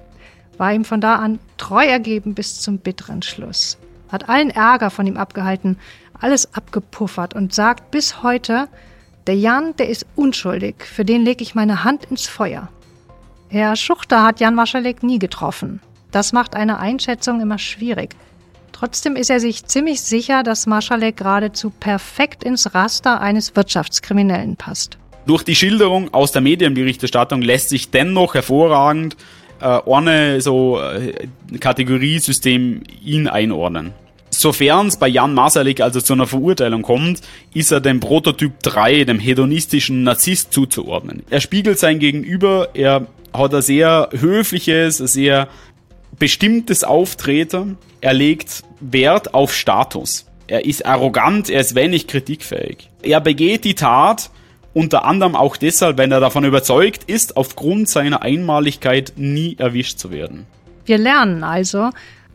war 0.58 0.74
ihm 0.74 0.86
von 0.86 1.02
da 1.02 1.18
an 1.18 1.38
treu 1.58 1.86
ergeben 1.86 2.34
bis 2.34 2.60
zum 2.60 2.80
bitteren 2.80 3.22
Schluss, 3.22 3.78
hat 4.12 4.28
allen 4.28 4.50
Ärger 4.50 4.90
von 4.90 5.06
ihm 5.06 5.18
abgehalten, 5.18 5.78
alles 6.20 6.56
abgepuffert 6.56 7.36
und 7.36 7.54
sagt 7.54 7.92
bis 7.92 8.24
heute, 8.24 8.68
der 9.28 9.36
Jan, 9.36 9.76
der 9.76 9.88
ist 9.88 10.08
unschuldig, 10.16 10.84
für 10.84 11.06
den 11.06 11.22
lege 11.22 11.44
ich 11.44 11.54
meine 11.54 11.84
Hand 11.84 12.06
ins 12.06 12.26
Feuer. 12.26 12.70
Herr 13.54 13.76
Schuchter 13.76 14.24
hat 14.24 14.40
Jan 14.40 14.56
Maschalek 14.56 15.04
nie 15.04 15.20
getroffen. 15.20 15.82
Das 16.12 16.32
macht 16.32 16.56
eine 16.56 16.80
Einschätzung 16.80 17.42
immer 17.42 17.58
schwierig. 17.58 18.16
Trotzdem 18.72 19.18
ist 19.18 19.30
er 19.30 19.42
sich 19.42 19.66
ziemlich 19.66 20.00
sicher, 20.00 20.42
dass 20.44 20.68
Maschalek 20.68 21.18
geradezu 21.18 21.70
perfekt 21.70 22.46
ins 22.46 22.74
Raster 22.74 23.20
eines 23.20 23.54
Wirtschaftskriminellen 23.58 24.56
passt. 24.56 24.98
Durch 25.26 25.44
die 25.44 25.58
Schilderung 25.58 26.14
aus 26.14 26.32
der 26.32 26.42
Medienberichterstattung 26.42 27.42
lässt 27.42 27.68
sich 27.68 27.92
dennoch 27.92 28.36
hervorragend 28.36 29.18
äh, 29.60 29.80
ohne 29.84 30.40
so 30.40 30.80
äh, 30.80 31.28
Kategoriesystem 31.60 32.84
ihn 33.04 33.28
einordnen. 33.28 33.94
Sofern 34.32 34.88
es 34.88 34.98
bei 34.98 35.08
Jan 35.08 35.34
Masalek 35.34 35.82
also 35.82 36.02
zu 36.02 36.14
einer 36.14 36.26
Verurteilung 36.26 36.82
kommt, 36.82 37.22
ist 37.54 37.72
er 37.72 37.82
dem 37.82 38.00
Prototyp 38.00 38.60
3, 38.64 39.04
dem 39.04 39.20
hedonistischen 39.20 40.04
Narzisst 40.04 40.54
zuzuordnen. 40.54 41.24
Er 41.30 41.42
spiegelt 41.42 41.80
sein 41.80 42.00
Gegenüber, 42.00 42.70
er 42.74 43.08
hat 43.34 43.54
ein 43.54 43.62
sehr 43.62 44.10
höfliches, 44.18 44.98
sehr 44.98 45.48
bestimmtes 46.18 46.84
Auftreten. 46.84 47.78
Er 48.00 48.14
legt 48.14 48.64
Wert 48.80 49.34
auf 49.34 49.54
Status. 49.54 50.26
Er 50.48 50.66
ist 50.66 50.86
arrogant, 50.86 51.50
er 51.50 51.62
ist 51.62 51.76
wenig 51.76 52.08
kritikfähig. 52.08 52.90
Er 53.02 53.22
begeht 53.22 53.64
die 53.64 53.76
Tat 53.76 54.32
unter 54.74 55.06
anderem 55.06 55.36
auch 55.36 55.58
deshalb, 55.58 55.98
wenn 55.98 56.12
er 56.12 56.20
davon 56.20 56.46
überzeugt 56.46 57.04
ist, 57.06 57.36
aufgrund 57.38 57.90
seiner 57.90 58.22
Einmaligkeit 58.22 59.14
nie 59.18 59.56
erwischt 59.60 60.00
zu 60.00 60.12
werden. 60.12 60.46
Wir 60.86 60.98
lernen 60.98 61.44
also, 61.44 61.90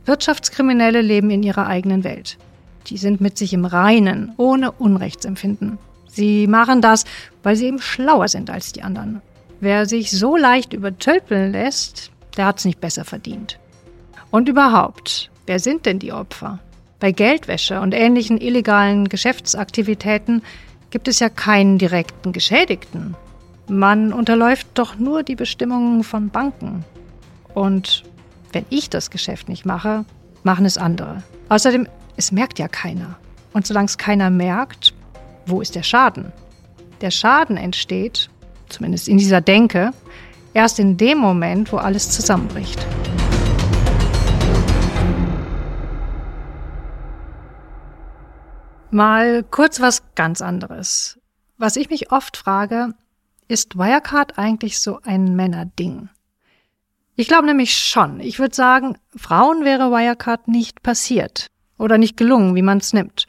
Wirtschaftskriminelle 0.06 1.02
leben 1.02 1.30
in 1.30 1.42
ihrer 1.42 1.66
eigenen 1.66 2.04
Welt. 2.04 2.38
Die 2.86 2.96
sind 2.96 3.20
mit 3.20 3.36
sich 3.36 3.52
im 3.52 3.64
Reinen, 3.64 4.32
ohne 4.36 4.72
Unrechtsempfinden. 4.72 5.78
Sie 6.08 6.46
machen 6.46 6.80
das, 6.80 7.04
weil 7.42 7.56
sie 7.56 7.66
eben 7.66 7.80
schlauer 7.80 8.28
sind 8.28 8.48
als 8.48 8.72
die 8.72 8.82
anderen. 8.82 9.20
Wer 9.60 9.86
sich 9.86 10.10
so 10.10 10.36
leicht 10.36 10.72
übertölpeln 10.72 11.52
lässt, 11.52 12.10
der 12.36 12.46
hat's 12.46 12.64
nicht 12.64 12.80
besser 12.80 13.04
verdient. 13.04 13.58
Und 14.30 14.48
überhaupt, 14.48 15.30
wer 15.46 15.58
sind 15.58 15.86
denn 15.86 15.98
die 15.98 16.12
Opfer? 16.12 16.60
Bei 17.00 17.12
Geldwäsche 17.12 17.80
und 17.80 17.92
ähnlichen 17.92 18.38
illegalen 18.38 19.08
Geschäftsaktivitäten 19.08 20.42
gibt 20.90 21.08
es 21.08 21.20
ja 21.20 21.28
keinen 21.28 21.78
direkten 21.78 22.32
Geschädigten. 22.32 23.14
Man 23.68 24.12
unterläuft 24.12 24.68
doch 24.74 24.96
nur 24.96 25.22
die 25.22 25.34
Bestimmungen 25.34 26.04
von 26.04 26.30
Banken. 26.30 26.84
Und 27.54 28.04
wenn 28.56 28.64
ich 28.70 28.88
das 28.88 29.10
Geschäft 29.10 29.50
nicht 29.50 29.66
mache, 29.66 30.06
machen 30.42 30.64
es 30.64 30.78
andere. 30.78 31.22
Außerdem, 31.50 31.86
es 32.16 32.32
merkt 32.32 32.58
ja 32.58 32.68
keiner. 32.68 33.18
Und 33.52 33.66
solange 33.66 33.84
es 33.84 33.98
keiner 33.98 34.30
merkt, 34.30 34.94
wo 35.44 35.60
ist 35.60 35.74
der 35.74 35.82
Schaden? 35.82 36.32
Der 37.02 37.10
Schaden 37.10 37.58
entsteht, 37.58 38.30
zumindest 38.70 39.08
in 39.08 39.18
dieser 39.18 39.42
Denke, 39.42 39.90
erst 40.54 40.78
in 40.78 40.96
dem 40.96 41.18
Moment, 41.18 41.70
wo 41.70 41.76
alles 41.76 42.08
zusammenbricht. 42.10 42.86
Mal 48.90 49.42
kurz 49.50 49.82
was 49.82 50.02
ganz 50.14 50.40
anderes. 50.40 51.20
Was 51.58 51.76
ich 51.76 51.90
mich 51.90 52.10
oft 52.10 52.38
frage, 52.38 52.94
ist 53.48 53.76
Wirecard 53.76 54.38
eigentlich 54.38 54.80
so 54.80 54.98
ein 55.04 55.36
Männerding? 55.36 56.08
Ich 57.16 57.28
glaube 57.28 57.46
nämlich 57.46 57.74
schon. 57.74 58.20
Ich 58.20 58.38
würde 58.38 58.54
sagen, 58.54 58.98
Frauen 59.16 59.64
wäre 59.64 59.90
Wirecard 59.90 60.48
nicht 60.48 60.82
passiert 60.82 61.48
oder 61.78 61.96
nicht 61.96 62.18
gelungen, 62.18 62.54
wie 62.54 62.62
man 62.62 62.78
es 62.78 62.92
nimmt. 62.92 63.26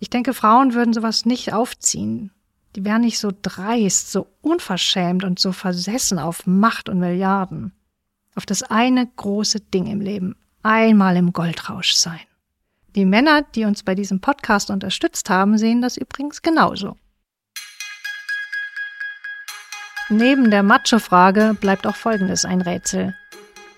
Ich 0.00 0.08
denke, 0.08 0.32
Frauen 0.32 0.72
würden 0.74 0.94
sowas 0.94 1.26
nicht 1.26 1.52
aufziehen. 1.52 2.30
Die 2.74 2.84
wären 2.84 3.02
nicht 3.02 3.18
so 3.18 3.30
dreist, 3.42 4.10
so 4.10 4.26
unverschämt 4.40 5.22
und 5.22 5.38
so 5.38 5.52
versessen 5.52 6.18
auf 6.18 6.46
Macht 6.46 6.88
und 6.88 6.98
Milliarden. 6.98 7.72
Auf 8.34 8.46
das 8.46 8.62
eine 8.62 9.06
große 9.06 9.60
Ding 9.60 9.86
im 9.86 10.00
Leben. 10.00 10.34
Einmal 10.62 11.16
im 11.16 11.32
Goldrausch 11.32 11.92
sein. 11.92 12.20
Die 12.96 13.04
Männer, 13.04 13.42
die 13.42 13.64
uns 13.64 13.82
bei 13.82 13.94
diesem 13.94 14.20
Podcast 14.20 14.70
unterstützt 14.70 15.28
haben, 15.28 15.58
sehen 15.58 15.82
das 15.82 15.96
übrigens 15.96 16.42
genauso. 16.42 16.96
Neben 20.10 20.50
der 20.50 20.62
Macho-Frage 20.62 21.56
bleibt 21.58 21.86
auch 21.86 21.96
Folgendes 21.96 22.44
ein 22.44 22.60
Rätsel. 22.60 23.14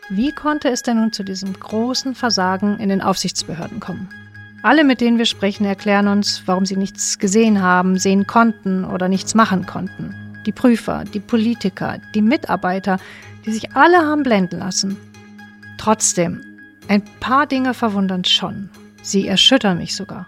Wie 0.09 0.33
konnte 0.33 0.69
es 0.69 0.83
denn 0.83 0.97
nun 0.97 1.13
zu 1.13 1.23
diesem 1.23 1.53
großen 1.53 2.17
Versagen 2.17 2.81
in 2.81 2.89
den 2.89 3.01
Aufsichtsbehörden 3.01 3.79
kommen? 3.79 4.09
Alle, 4.63 4.83
mit 4.83 5.01
denen 5.01 5.19
wir 5.19 5.27
sprechen, 5.27 5.65
erklären 5.65 6.09
uns, 6.09 6.43
warum 6.47 6.67
sie 6.67 6.77
nichts 6.77 7.21
gesehen 7.21 7.63
haben, 7.63 7.97
sehen 7.97 8.27
konnten 8.27 8.85
oder 8.85 9.09
nichts 9.09 9.37
machen 9.37 9.67
konnten. 9.67 10.43
Die 10.47 10.53
Prüfer, 10.53 11.05
die 11.05 11.21
Politiker, 11.21 11.99
die 12.15 12.23
Mitarbeiter, 12.23 12.99
die 13.45 13.53
sich 13.53 13.77
alle 13.77 13.99
haben 13.99 14.25
blenden 14.25 14.59
lassen. 14.59 14.97
Trotzdem, 15.79 16.41
ein 16.89 17.03
paar 17.21 17.47
Dinge 17.47 17.73
verwundern 17.73 18.25
schon. 18.25 18.69
Sie 19.01 19.29
erschüttern 19.29 19.79
mich 19.79 19.95
sogar. 19.95 20.27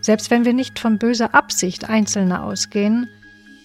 Selbst 0.00 0.32
wenn 0.32 0.44
wir 0.44 0.54
nicht 0.54 0.80
von 0.80 0.98
böser 0.98 1.34
Absicht 1.34 1.88
Einzelner 1.88 2.42
ausgehen, 2.42 3.08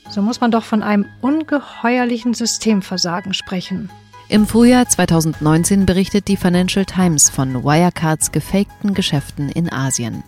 so 0.09 0.21
muss 0.21 0.41
man 0.41 0.51
doch 0.51 0.63
von 0.63 0.83
einem 0.83 1.05
ungeheuerlichen 1.21 2.33
Systemversagen 2.33 3.33
sprechen. 3.33 3.89
Im 4.29 4.47
Frühjahr 4.47 4.87
2019 4.87 5.85
berichtet 5.85 6.27
die 6.27 6.37
Financial 6.37 6.85
Times 6.85 7.29
von 7.29 7.63
Wirecards 7.63 8.31
gefakten 8.31 8.93
Geschäften 8.93 9.49
in 9.49 9.71
Asien. 9.71 10.23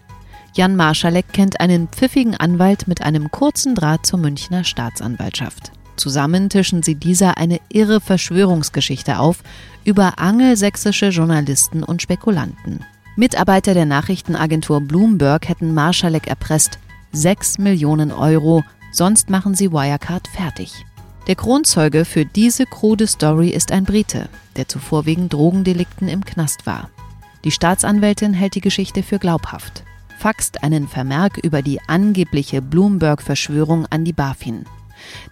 Jan 0.55 0.75
Marschalek 0.75 1.31
kennt 1.33 1.59
einen 1.59 1.87
pfiffigen 1.87 2.35
Anwalt 2.35 2.87
mit 2.87 3.01
einem 3.01 3.31
kurzen 3.31 3.75
Draht 3.75 4.05
zur 4.05 4.19
Münchner 4.19 4.63
Staatsanwaltschaft. 4.63 5.71
Zusammen 5.95 6.49
tischen 6.49 6.83
sie 6.83 6.95
dieser 6.95 7.37
eine 7.37 7.59
irre 7.69 8.01
Verschwörungsgeschichte 8.01 9.19
auf 9.19 9.43
über 9.83 10.19
angelsächsische 10.19 11.07
Journalisten 11.07 11.83
und 11.83 12.01
Spekulanten. 12.01 12.81
Mitarbeiter 13.15 13.73
der 13.73 13.85
Nachrichtenagentur 13.85 14.81
Bloomberg 14.81 15.47
hätten 15.47 15.73
Marschalek 15.73 16.27
erpresst. 16.27 16.79
6 17.13 17.59
Millionen 17.59 18.11
Euro, 18.11 18.63
sonst 18.93 19.29
machen 19.29 19.55
sie 19.55 19.71
Wirecard 19.71 20.27
fertig. 20.27 20.85
Der 21.27 21.35
Kronzeuge 21.35 22.05
für 22.05 22.25
diese 22.25 22.65
krude 22.65 23.07
Story 23.07 23.49
ist 23.49 23.71
ein 23.71 23.85
Brite, 23.85 24.29
der 24.55 24.67
zuvor 24.67 25.05
wegen 25.05 25.29
Drogendelikten 25.29 26.07
im 26.07 26.23
Knast 26.23 26.65
war. 26.65 26.89
Die 27.43 27.51
Staatsanwältin 27.51 28.33
hält 28.33 28.55
die 28.55 28.61
Geschichte 28.61 29.03
für 29.03 29.19
glaubhaft, 29.19 29.83
faxt 30.17 30.63
einen 30.63 30.87
Vermerk 30.87 31.37
über 31.37 31.61
die 31.61 31.79
angebliche 31.87 32.61
Bloomberg-Verschwörung 32.61 33.85
an 33.87 34.05
die 34.05 34.13
BaFin. 34.13 34.65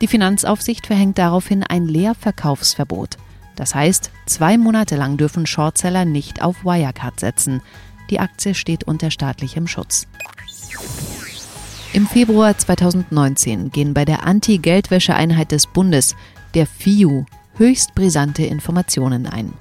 Die 0.01 0.07
Finanzaufsicht 0.07 0.88
verhängt 0.88 1.18
daraufhin 1.18 1.64
ein 1.64 1.88
Leerverkaufsverbot. 1.88 3.18
Das 3.55 3.76
heißt, 3.76 4.12
zwei 4.26 4.57
Monate 4.57 4.95
lang 4.95 5.18
dürfen 5.18 5.45
Shortseller 5.45 6.05
nicht 6.05 6.41
auf 6.41 6.64
Wirecard 6.66 7.20
setzen. 7.20 7.62
Die 8.09 8.20
Aktie 8.20 8.55
steht 8.55 8.86
unter 8.86 9.12
staatlichem 9.12 9.68
Schutz. 9.68 10.07
Im 11.93 12.07
Februar 12.07 12.57
2019 12.57 13.69
gehen 13.69 13.93
bei 13.93 14.05
der 14.05 14.25
Anti-Geldwäsche-Einheit 14.25 15.51
des 15.51 15.67
Bundes, 15.67 16.15
der 16.53 16.65
FIU, 16.65 17.25
höchst 17.57 17.95
brisante 17.95 18.43
Informationen 18.45 19.27
ein. 19.27 19.51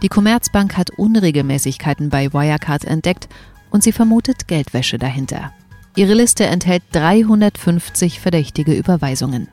Die 0.00 0.08
Commerzbank 0.08 0.76
hat 0.76 0.90
Unregelmäßigkeiten 0.90 2.08
bei 2.08 2.32
Wirecard 2.32 2.84
entdeckt 2.84 3.28
und 3.70 3.82
sie 3.82 3.90
vermutet 3.90 4.46
Geldwäsche 4.46 4.98
dahinter. 4.98 5.52
Ihre 5.96 6.14
Liste 6.14 6.46
enthält 6.46 6.84
350 6.92 8.20
verdächtige 8.20 8.72
Überweisungen. 8.72 9.48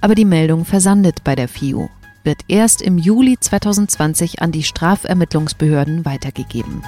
Aber 0.00 0.14
die 0.14 0.24
Meldung 0.24 0.64
versandet 0.64 1.24
bei 1.24 1.34
der 1.34 1.48
FIU, 1.48 1.88
wird 2.22 2.42
erst 2.46 2.82
im 2.82 2.98
Juli 2.98 3.36
2020 3.40 4.40
an 4.40 4.52
die 4.52 4.62
Strafermittlungsbehörden 4.62 6.04
weitergegeben. 6.04 6.84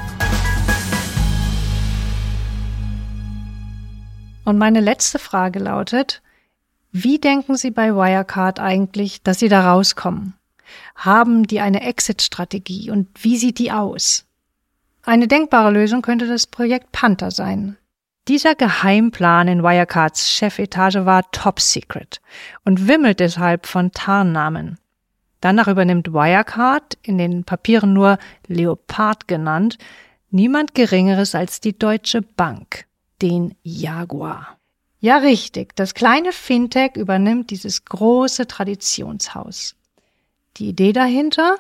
Und 4.46 4.58
meine 4.58 4.78
letzte 4.78 5.18
Frage 5.18 5.58
lautet, 5.58 6.22
wie 6.92 7.18
denken 7.18 7.56
Sie 7.56 7.72
bei 7.72 7.92
Wirecard 7.92 8.60
eigentlich, 8.60 9.20
dass 9.24 9.40
Sie 9.40 9.48
da 9.48 9.72
rauskommen? 9.72 10.34
Haben 10.94 11.48
die 11.48 11.58
eine 11.58 11.82
Exit-Strategie 11.82 12.92
und 12.92 13.08
wie 13.24 13.38
sieht 13.38 13.58
die 13.58 13.72
aus? 13.72 14.24
Eine 15.02 15.26
denkbare 15.26 15.72
Lösung 15.72 16.00
könnte 16.00 16.28
das 16.28 16.46
Projekt 16.46 16.92
Panther 16.92 17.32
sein. 17.32 17.76
Dieser 18.28 18.54
Geheimplan 18.54 19.48
in 19.48 19.64
Wirecards 19.64 20.30
Chefetage 20.30 21.04
war 21.04 21.28
top 21.32 21.58
secret 21.58 22.20
und 22.64 22.86
wimmelt 22.86 23.18
deshalb 23.18 23.66
von 23.66 23.90
Tarnnamen. 23.90 24.78
Danach 25.40 25.66
übernimmt 25.66 26.12
Wirecard, 26.12 26.96
in 27.02 27.18
den 27.18 27.42
Papieren 27.42 27.92
nur 27.92 28.18
Leopard 28.46 29.26
genannt, 29.26 29.76
niemand 30.30 30.76
Geringeres 30.76 31.34
als 31.34 31.60
die 31.60 31.76
Deutsche 31.76 32.22
Bank 32.22 32.86
den 33.22 33.54
Jaguar. 33.62 34.58
Ja, 35.00 35.18
richtig. 35.18 35.76
Das 35.76 35.94
kleine 35.94 36.32
Fintech 36.32 36.96
übernimmt 36.96 37.50
dieses 37.50 37.84
große 37.84 38.46
Traditionshaus. 38.46 39.76
Die 40.56 40.68
Idee 40.68 40.92
dahinter? 40.92 41.56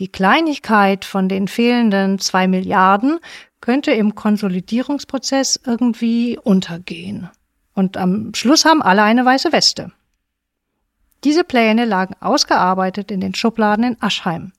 Die 0.00 0.08
Kleinigkeit 0.08 1.04
von 1.04 1.28
den 1.28 1.46
fehlenden 1.46 2.18
zwei 2.18 2.48
Milliarden 2.48 3.20
könnte 3.60 3.92
im 3.92 4.14
Konsolidierungsprozess 4.14 5.60
irgendwie 5.64 6.38
untergehen. 6.42 7.30
Und 7.74 7.96
am 7.96 8.34
Schluss 8.34 8.64
haben 8.64 8.82
alle 8.82 9.02
eine 9.02 9.24
weiße 9.24 9.52
Weste. 9.52 9.92
Diese 11.22 11.44
Pläne 11.44 11.84
lagen 11.84 12.14
ausgearbeitet 12.20 13.10
in 13.10 13.20
den 13.20 13.34
Schubladen 13.34 13.84
in 13.84 13.96
Aschheim. 14.00 14.52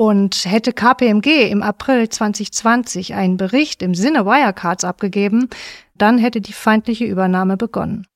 Und 0.00 0.46
hätte 0.46 0.72
KPMG 0.72 1.50
im 1.50 1.62
April 1.62 2.08
2020 2.08 3.12
einen 3.12 3.36
Bericht 3.36 3.82
im 3.82 3.94
Sinne 3.94 4.24
Wirecards 4.24 4.82
abgegeben, 4.82 5.50
dann 5.94 6.16
hätte 6.16 6.40
die 6.40 6.54
feindliche 6.54 7.04
Übernahme 7.04 7.58
begonnen. 7.58 8.06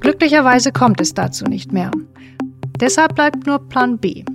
Glücklicherweise 0.00 0.72
kommt 0.72 1.00
es 1.00 1.14
dazu 1.14 1.46
nicht 1.46 1.72
mehr. 1.72 1.90
Deshalb 2.78 3.14
bleibt 3.14 3.46
nur 3.46 3.66
Plan 3.66 3.96
B. 3.96 4.26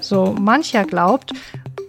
So 0.00 0.34
mancher 0.40 0.84
glaubt, 0.84 1.34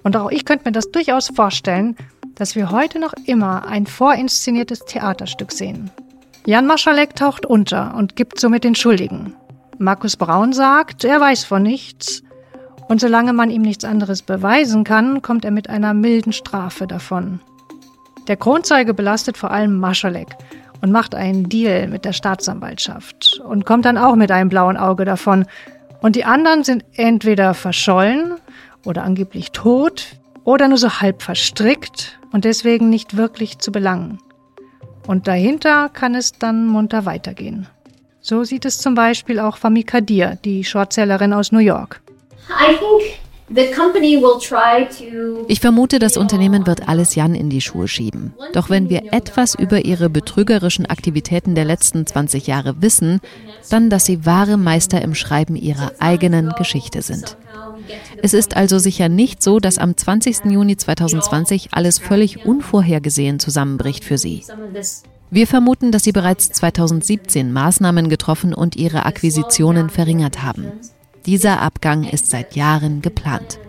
und 0.03 0.17
auch 0.17 0.31
ich 0.31 0.43
könnte 0.43 0.65
mir 0.65 0.73
das 0.73 0.91
durchaus 0.91 1.29
vorstellen, 1.29 1.95
dass 2.35 2.57
wir 2.57 2.69
heute 2.69 2.99
noch 2.99 3.13
immer 3.27 3.65
ein 3.65 3.85
vorinszeniertes 3.85 4.79
Theaterstück 4.81 5.53
sehen. 5.53 5.89
Jan 6.45 6.67
Maschalek 6.67 7.15
taucht 7.15 7.45
unter 7.45 7.95
und 7.95 8.17
gibt 8.17 8.41
somit 8.41 8.65
den 8.65 8.75
Schuldigen. 8.75 9.37
Markus 9.77 10.15
Braun 10.15 10.53
sagt, 10.53 11.03
er 11.03 11.19
weiß 11.19 11.43
von 11.43 11.63
nichts. 11.63 12.23
Und 12.87 13.01
solange 13.01 13.33
man 13.33 13.49
ihm 13.49 13.61
nichts 13.61 13.83
anderes 13.83 14.21
beweisen 14.21 14.83
kann, 14.83 15.21
kommt 15.21 15.43
er 15.43 15.51
mit 15.51 15.69
einer 15.69 15.93
milden 15.93 16.33
Strafe 16.33 16.87
davon. 16.87 17.39
Der 18.27 18.37
Kronzeuge 18.37 18.93
belastet 18.93 19.37
vor 19.37 19.51
allem 19.51 19.79
Maschalek 19.79 20.35
und 20.81 20.91
macht 20.91 21.15
einen 21.15 21.49
Deal 21.49 21.87
mit 21.87 22.05
der 22.05 22.13
Staatsanwaltschaft 22.13 23.41
und 23.47 23.65
kommt 23.65 23.85
dann 23.85 23.97
auch 23.97 24.15
mit 24.15 24.31
einem 24.31 24.49
blauen 24.49 24.77
Auge 24.77 25.05
davon. 25.05 25.45
Und 26.01 26.15
die 26.15 26.25
anderen 26.25 26.63
sind 26.63 26.85
entweder 26.93 27.53
verschollen 27.53 28.35
oder 28.85 29.03
angeblich 29.03 29.51
tot 29.51 30.17
oder 30.43 30.67
nur 30.67 30.77
so 30.77 31.01
halb 31.01 31.21
verstrickt 31.23 32.19
und 32.31 32.45
deswegen 32.45 32.89
nicht 32.89 33.17
wirklich 33.17 33.59
zu 33.59 33.71
belangen. 33.71 34.19
Und 35.07 35.27
dahinter 35.27 35.89
kann 35.89 36.15
es 36.15 36.33
dann 36.33 36.67
munter 36.67 37.05
weitergehen. 37.05 37.67
So 38.27 38.43
sieht 38.43 38.65
es 38.65 38.79
zum 38.79 38.95
Beispiel 38.95 39.39
auch 39.39 39.57
Fami 39.57 39.83
Kadir, 39.83 40.39
die 40.43 40.63
Shortsellerin 40.63 41.31
aus 41.31 41.51
New 41.51 41.59
York. 41.59 42.01
Ich 45.47 45.59
vermute, 45.59 45.99
das 45.99 46.17
Unternehmen 46.17 46.65
wird 46.65 46.89
alles 46.89 47.13
Jan 47.13 47.35
in 47.35 47.51
die 47.51 47.61
Schuhe 47.61 47.87
schieben. 47.87 48.33
Doch 48.53 48.71
wenn 48.71 48.89
wir 48.89 49.13
etwas 49.13 49.53
über 49.53 49.85
ihre 49.85 50.09
betrügerischen 50.09 50.87
Aktivitäten 50.87 51.53
der 51.53 51.65
letzten 51.65 52.07
20 52.07 52.47
Jahre 52.47 52.81
wissen, 52.81 53.21
dann, 53.69 53.91
dass 53.91 54.07
sie 54.07 54.25
wahre 54.25 54.57
Meister 54.57 55.03
im 55.03 55.13
Schreiben 55.13 55.55
ihrer 55.55 55.91
eigenen 55.99 56.49
Geschichte 56.57 57.03
sind. 57.03 57.37
Es 58.23 58.33
ist 58.33 58.57
also 58.57 58.79
sicher 58.79 59.07
nicht 59.07 59.43
so, 59.43 59.59
dass 59.59 59.77
am 59.77 59.95
20. 59.95 60.45
Juni 60.45 60.77
2020 60.77 61.69
alles 61.73 61.99
völlig 61.99 62.43
unvorhergesehen 62.47 63.37
zusammenbricht 63.37 64.03
für 64.03 64.17
sie. 64.17 64.41
Wir 65.31 65.47
vermuten, 65.47 65.91
dass 65.91 66.03
sie 66.03 66.11
bereits 66.11 66.49
2017 66.51 67.51
Maßnahmen 67.51 68.09
getroffen 68.09 68.53
und 68.53 68.75
ihre 68.75 69.05
Akquisitionen 69.05 69.89
verringert 69.89 70.43
haben. 70.43 70.71
Dieser 71.25 71.61
Abgang 71.61 72.03
ist 72.03 72.29
seit 72.29 72.55
Jahren 72.55 73.01
geplant. 73.01 73.59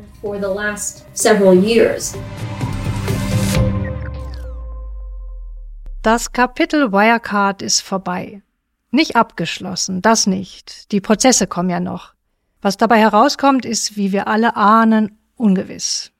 Das 6.02 6.32
Kapitel 6.32 6.92
Wirecard 6.92 7.62
ist 7.62 7.80
vorbei. 7.80 8.42
Nicht 8.90 9.16
abgeschlossen, 9.16 10.02
das 10.02 10.26
nicht. 10.26 10.92
Die 10.92 11.00
Prozesse 11.00 11.46
kommen 11.46 11.70
ja 11.70 11.80
noch. 11.80 12.12
Was 12.60 12.76
dabei 12.76 12.98
herauskommt, 12.98 13.64
ist, 13.64 13.96
wie 13.96 14.12
wir 14.12 14.28
alle 14.28 14.56
ahnen, 14.56 15.18
ungewiss. 15.36 16.12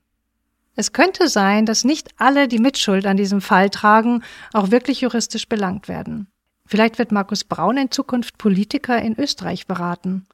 Es 0.77 0.93
könnte 0.93 1.29
sein, 1.29 1.64
dass 1.66 1.85
nicht 1.85 2.11
alle, 2.18 2.49
die 2.49 2.59
Mitschuld 2.59 3.07
an 3.07 3.16
diesem 3.16 3.41
Fall 3.41 3.70
tragen, 3.70 4.22
auch 4.53 4.70
wirklich 4.70 5.01
juristisch 5.01 5.49
belangt 5.49 5.89
werden. 5.89 6.29
Vielleicht 6.66 6.99
wird 6.99 7.12
Markus 7.12 7.45
Braun 7.45 7.79
in 7.79 7.91
Zukunft 7.91 8.39
Politiker 8.39 9.01
in 9.01 9.18
Österreich 9.18 9.66
beraten. 9.66 10.27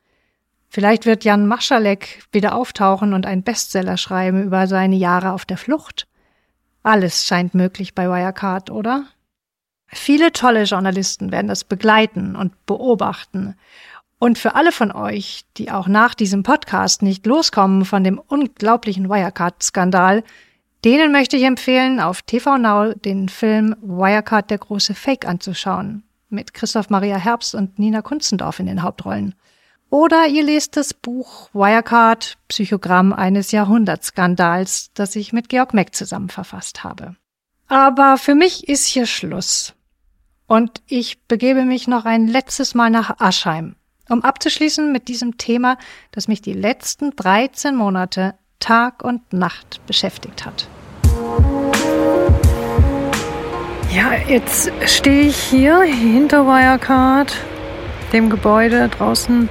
Vielleicht 0.69 1.07
wird 1.07 1.25
Jan 1.25 1.47
Maschalek 1.47 2.25
wieder 2.33 2.55
auftauchen 2.55 3.13
und 3.13 3.27
einen 3.27 3.43
Bestseller 3.43 3.97
schreiben 3.97 4.43
über 4.43 4.67
seine 4.67 4.97
Jahre 4.97 5.33
auf 5.33 5.45
der 5.45 5.59
Flucht. 5.59 6.09
Alles 6.83 7.27
scheint 7.27 7.55
möglich 7.55 7.95
bei 7.95 8.09
Wirecard, 8.09 8.71
oder? 8.71 9.05
Viele 9.87 10.33
tolle 10.33 10.65
Journalisten 10.65 11.31
werden 11.31 11.49
das 11.49 11.65
begleiten 11.65 12.35
und 12.35 12.65
beobachten. 12.65 13.55
Und 14.23 14.39
für 14.39 14.55
alle 14.55 14.71
von 14.71 14.93
euch, 14.93 15.47
die 15.57 15.73
auch 15.73 15.89
nach 15.89 16.15
diesem 16.15 16.45
Podcast 16.45 17.03
nicht 17.03 17.27
loskommen 17.27 17.85
von 17.85 18.05
dem 18.05 18.21
unglaublichen 18.21 19.09
Wirecard-Skandal, 19.09 20.23
denen 20.85 21.11
möchte 21.11 21.37
ich 21.37 21.43
empfehlen, 21.43 21.99
auf 21.99 22.23
TV 22.23 22.57
Now 22.57 22.95
den 22.95 23.29
Film 23.29 23.75
Wirecard 23.83 24.49
der 24.49 24.59
große 24.59 24.95
Fake 24.95 25.27
anzuschauen. 25.27 26.05
Mit 26.29 26.55
Christoph 26.55 26.89
Maria 26.89 27.17
Herbst 27.17 27.57
und 27.57 27.81
Nina 27.81 28.01
Kunzendorf 28.01 28.61
in 28.61 28.67
den 28.67 28.85
Hauptrollen. 28.85 29.35
Oder 29.91 30.29
ihr 30.29 30.45
lest 30.45 30.77
das 30.77 30.95
Buch 30.95 31.51
Wirecard, 31.53 32.39
Psychogramm 32.47 33.13
eines 33.13 33.51
Jahrhundertskandals, 33.51 34.93
das 34.95 35.17
ich 35.17 35.33
mit 35.33 35.49
Georg 35.49 35.75
Meck 35.75 35.97
zusammen 35.97 36.29
verfasst 36.29 36.85
habe. 36.85 37.17
Aber 37.67 38.19
für 38.19 38.37
mich 38.37 38.69
ist 38.69 38.87
hier 38.87 39.07
Schluss. 39.07 39.75
Und 40.47 40.81
ich 40.87 41.25
begebe 41.25 41.65
mich 41.65 41.89
noch 41.89 42.05
ein 42.05 42.29
letztes 42.29 42.77
Mal 42.77 42.91
nach 42.91 43.19
Aschheim, 43.19 43.75
um 44.13 44.23
abzuschließen 44.23 44.93
mit 44.93 45.09
diesem 45.09 45.39
Thema, 45.39 45.79
das 46.13 46.29
mich 46.29 46.43
die 46.43 46.53
letzten 46.53 47.17
13 47.17 47.75
Monate 47.75 48.35
Tag 48.61 49.03
und 49.03 49.33
Nacht 49.33 49.81
beschäftigt 49.87 50.45
hat. 50.47 50.69
Ja, 53.91 54.15
jetzt 54.29 54.71
stehe 54.87 55.29
ich 55.29 55.37
hier 55.37 55.83
hinter 55.83 56.47
Wirecard, 56.47 57.37
dem 58.13 58.31
Gebäude 58.31 58.89
draußen 58.89 59.49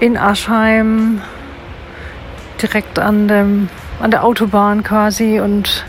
in 0.00 0.16
Aschheim, 0.16 1.20
direkt 2.60 2.98
an, 2.98 3.28
dem, 3.28 3.68
an 4.00 4.10
der 4.10 4.24
Autobahn 4.24 4.82
quasi. 4.82 5.40
Und 5.40 5.86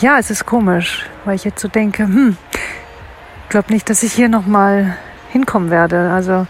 ja, 0.00 0.18
es 0.18 0.30
ist 0.30 0.44
komisch, 0.44 1.06
weil 1.24 1.36
ich 1.36 1.44
jetzt 1.44 1.60
so 1.60 1.68
denke, 1.68 2.02
hm, 2.02 2.36
glaube 3.48 3.72
nicht, 3.72 3.88
dass 3.88 4.02
ich 4.02 4.12
hier 4.12 4.28
nochmal 4.28 4.96
hinkommen 5.30 5.70
werde. 5.70 6.10
Also 6.10 6.46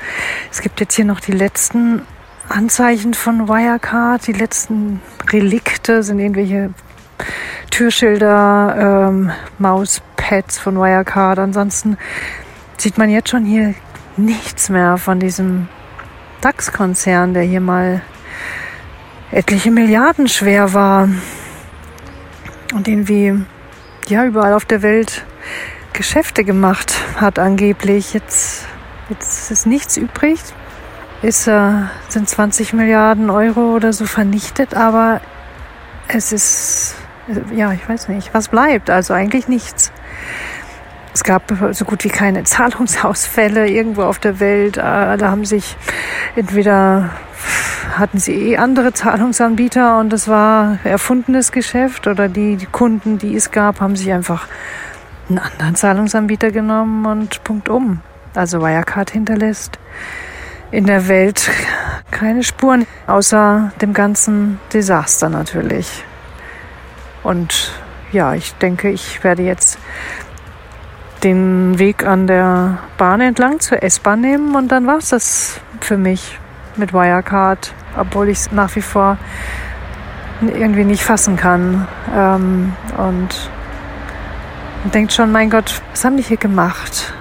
es 0.50 0.60
gibt 0.60 0.80
jetzt 0.80 0.94
hier 0.94 1.04
noch 1.04 1.20
die 1.20 1.32
letzten 1.32 2.02
Anzeichen 2.48 3.14
von 3.14 3.48
Wirecard, 3.48 4.26
die 4.26 4.32
letzten 4.32 5.00
Relikte 5.32 6.02
sind 6.02 6.18
irgendwelche 6.20 6.70
Türschilder, 7.70 9.08
ähm, 9.08 9.30
Mauspads 9.58 10.58
von 10.58 10.76
Wirecard. 10.76 11.38
Ansonsten 11.38 11.98
sieht 12.78 12.98
man 12.98 13.10
jetzt 13.10 13.30
schon 13.30 13.44
hier 13.44 13.74
nichts 14.16 14.68
mehr 14.68 14.96
von 14.96 15.18
diesem 15.18 15.68
DAX-Konzern, 16.40 17.34
der 17.34 17.42
hier 17.42 17.60
mal 17.60 18.02
etliche 19.30 19.70
Milliarden 19.70 20.28
schwer 20.28 20.72
war 20.72 21.08
und 22.74 22.88
irgendwie 22.88 23.34
ja 24.08 24.24
überall 24.24 24.52
auf 24.52 24.64
der 24.64 24.82
Welt 24.82 25.24
Geschäfte 25.96 26.44
gemacht 26.44 26.94
hat 27.16 27.38
angeblich. 27.38 28.12
Jetzt, 28.12 28.66
jetzt 29.08 29.50
ist 29.50 29.66
nichts 29.66 29.96
übrig. 29.96 30.38
Ist, 31.22 31.48
äh, 31.48 31.72
sind 32.08 32.28
20 32.28 32.74
Milliarden 32.74 33.30
Euro 33.30 33.74
oder 33.74 33.92
so 33.92 34.04
vernichtet, 34.04 34.74
aber 34.74 35.22
es 36.06 36.32
ist, 36.32 36.94
ja, 37.54 37.72
ich 37.72 37.88
weiß 37.88 38.08
nicht, 38.08 38.34
was 38.34 38.48
bleibt. 38.48 38.90
Also 38.90 39.14
eigentlich 39.14 39.48
nichts. 39.48 39.90
Es 41.14 41.24
gab 41.24 41.50
so 41.70 41.84
gut 41.86 42.04
wie 42.04 42.10
keine 42.10 42.44
Zahlungsausfälle 42.44 43.66
irgendwo 43.66 44.02
auf 44.02 44.18
der 44.18 44.38
Welt. 44.38 44.76
Äh, 44.76 45.16
da 45.16 45.30
haben 45.30 45.46
sich 45.46 45.76
entweder 46.36 47.10
hatten 47.96 48.18
sie 48.18 48.50
eh 48.50 48.56
andere 48.58 48.92
Zahlungsanbieter 48.92 49.98
und 49.98 50.12
es 50.12 50.28
war 50.28 50.78
erfundenes 50.84 51.52
Geschäft 51.52 52.06
oder 52.06 52.28
die 52.28 52.58
Kunden, 52.70 53.16
die 53.16 53.34
es 53.34 53.50
gab, 53.50 53.80
haben 53.80 53.96
sich 53.96 54.12
einfach 54.12 54.46
einen 55.28 55.38
anderen 55.38 55.74
Zahlungsanbieter 55.74 56.50
genommen 56.50 57.06
und 57.06 57.42
Punkt 57.44 57.68
um. 57.68 58.00
Also 58.34 58.60
Wirecard 58.60 59.10
hinterlässt 59.10 59.78
in 60.70 60.86
der 60.86 61.08
Welt 61.08 61.50
keine 62.10 62.42
Spuren, 62.42 62.86
außer 63.06 63.72
dem 63.80 63.92
ganzen 63.92 64.58
Desaster 64.72 65.28
natürlich. 65.28 66.04
Und 67.22 67.72
ja, 68.12 68.34
ich 68.34 68.54
denke, 68.54 68.90
ich 68.90 69.22
werde 69.24 69.42
jetzt 69.42 69.78
den 71.24 71.78
Weg 71.78 72.06
an 72.06 72.26
der 72.26 72.78
Bahn 72.98 73.20
entlang 73.20 73.60
zur 73.60 73.82
S-Bahn 73.82 74.20
nehmen 74.20 74.54
und 74.54 74.68
dann 74.68 74.86
war 74.86 74.98
es 74.98 75.08
das 75.08 75.60
für 75.80 75.96
mich 75.96 76.38
mit 76.76 76.92
Wirecard, 76.92 77.74
obwohl 77.96 78.28
ich 78.28 78.38
es 78.38 78.52
nach 78.52 78.74
wie 78.76 78.82
vor 78.82 79.16
irgendwie 80.40 80.84
nicht 80.84 81.02
fassen 81.02 81.36
kann. 81.36 81.88
Ähm, 82.14 82.74
und 82.98 83.50
denkt 84.94 85.12
schon, 85.12 85.32
mein 85.32 85.50
Gott, 85.50 85.82
was 85.90 86.04
haben 86.04 86.16
die 86.16 86.22
hier 86.22 86.36
gemacht? 86.36 87.12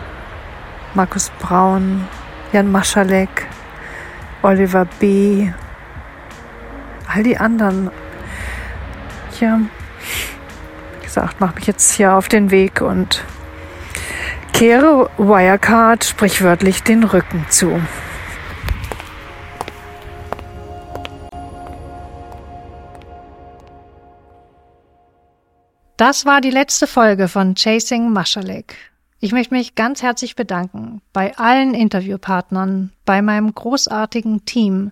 Markus 0.94 1.32
Braun, 1.40 2.08
Jan 2.52 2.72
Maschalek, 2.72 3.48
Oliver 4.42 4.86
B., 5.00 5.50
all 7.08 7.24
die 7.24 7.38
anderen. 7.38 7.92
Ja, 9.40 9.60
wie 11.00 11.06
gesagt, 11.06 11.40
mache 11.40 11.56
mich 11.56 11.68
jetzt 11.68 11.94
hier 11.94 12.14
auf 12.14 12.28
den 12.28 12.52
Weg 12.52 12.82
und 12.82 13.24
kehre 14.54 15.10
Wirecard 15.18 16.04
sprichwörtlich 16.04 16.84
den 16.84 17.04
Rücken 17.04 17.46
zu. 17.50 17.82
Das 25.98 26.26
war 26.26 26.42
die 26.42 26.50
letzte 26.50 26.88
Folge 26.88 27.30
von 27.30 27.56
Chasing 27.56 28.12
Maschalek. 28.12 28.76
Ich 29.22 29.32
möchte 29.32 29.54
mich 29.54 29.76
ganz 29.76 30.04
herzlich 30.04 30.36
bedanken 30.36 31.02
bei 31.14 31.38
allen 31.38 31.74
Interviewpartnern, 31.74 32.92
bei 33.06 33.22
meinem 33.22 33.56
großartigen 33.56 34.44
Team, 34.44 34.92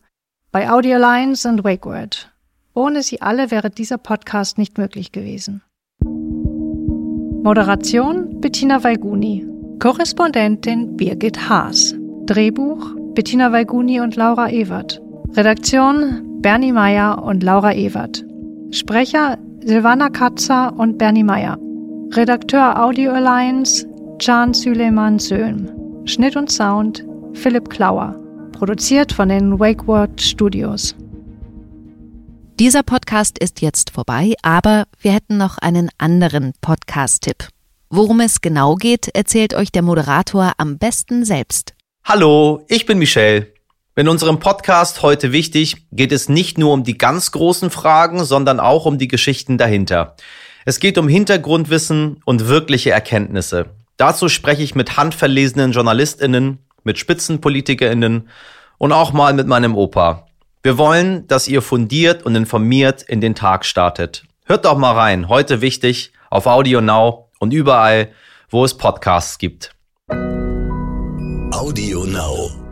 bei 0.53 0.71
Audiolines 0.71 1.45
und 1.45 1.65
WakeWord. 1.65 2.31
Ohne 2.73 3.03
sie 3.03 3.21
alle 3.21 3.51
wäre 3.51 3.69
dieser 3.69 3.97
Podcast 3.97 4.57
nicht 4.57 4.77
möglich 4.77 5.11
gewesen. 5.11 5.61
Moderation 7.43 8.39
Bettina 8.39 8.81
Weiguni. 8.85 9.45
Korrespondentin 9.79 10.95
Birgit 10.95 11.49
Haas. 11.49 11.93
Drehbuch 12.27 12.95
Bettina 13.13 13.51
Weiguni 13.51 13.99
und 13.99 14.15
Laura 14.15 14.49
Ewert. 14.49 15.01
Redaktion 15.33 16.39
Bernie 16.41 16.71
Meyer 16.71 17.21
und 17.21 17.43
Laura 17.43 17.73
Ewert. 17.73 18.23
Sprecher 18.71 19.37
Silvana 19.65 20.09
Katzer 20.09 20.73
und 20.77 20.97
Bernie 20.97 21.23
Meyer. 21.23 21.57
Redakteur 22.11 22.83
Audio 22.83 23.13
Alliance 23.13 23.87
Can 24.21 24.53
Süleyman 24.53 25.19
Söhm. 25.19 25.69
Schnitt 26.05 26.35
und 26.35 26.51
Sound 26.51 27.05
Philipp 27.33 27.69
Klauer. 27.69 28.19
Produziert 28.51 29.13
von 29.13 29.29
den 29.29 29.57
WakeWord 29.57 30.19
Studios. 30.19 30.95
Dieser 32.59 32.83
Podcast 32.83 33.39
ist 33.39 33.61
jetzt 33.61 33.91
vorbei, 33.91 34.33
aber 34.41 34.83
wir 34.99 35.13
hätten 35.13 35.37
noch 35.37 35.57
einen 35.59 35.89
anderen 35.97 36.51
Podcast-Tipp. 36.59 37.47
Worum 37.89 38.19
es 38.19 38.41
genau 38.41 38.75
geht, 38.75 39.07
erzählt 39.13 39.53
euch 39.53 39.71
der 39.71 39.81
Moderator 39.81 40.51
am 40.57 40.77
besten 40.77 41.23
selbst. 41.23 41.73
Hallo, 42.03 42.65
ich 42.67 42.85
bin 42.85 42.99
Michelle. 42.99 43.52
In 43.95 44.07
unserem 44.07 44.39
Podcast 44.39 45.03
heute 45.03 45.31
wichtig 45.31 45.85
geht 45.91 46.11
es 46.11 46.27
nicht 46.27 46.57
nur 46.57 46.73
um 46.73 46.83
die 46.83 46.97
ganz 46.97 47.31
großen 47.31 47.69
Fragen, 47.69 48.23
sondern 48.25 48.59
auch 48.59 48.87
um 48.87 48.97
die 48.97 49.07
Geschichten 49.07 49.59
dahinter. 49.59 50.15
Es 50.65 50.79
geht 50.79 50.97
um 50.97 51.07
Hintergrundwissen 51.07 52.19
und 52.25 52.47
wirkliche 52.47 52.89
Erkenntnisse. 52.89 53.67
Dazu 53.97 54.29
spreche 54.29 54.63
ich 54.63 54.73
mit 54.73 54.97
handverlesenen 54.97 55.73
JournalistInnen, 55.73 56.57
mit 56.83 56.97
SpitzenpolitikerInnen 56.97 58.29
und 58.79 58.91
auch 58.91 59.13
mal 59.13 59.33
mit 59.33 59.45
meinem 59.45 59.75
Opa. 59.75 60.25
Wir 60.63 60.79
wollen, 60.79 61.27
dass 61.27 61.47
ihr 61.47 61.61
fundiert 61.61 62.25
und 62.25 62.33
informiert 62.35 63.03
in 63.03 63.21
den 63.21 63.35
Tag 63.35 63.63
startet. 63.63 64.23
Hört 64.45 64.65
doch 64.65 64.77
mal 64.77 64.93
rein, 64.93 65.29
heute 65.29 65.61
wichtig, 65.61 66.13
auf 66.31 66.47
Audio 66.47 66.81
Now 66.81 67.29
und 67.37 67.53
überall, 67.53 68.09
wo 68.49 68.65
es 68.65 68.75
Podcasts 68.75 69.37
gibt. 69.37 69.75
Audio 71.51 72.05
Now. 72.05 72.62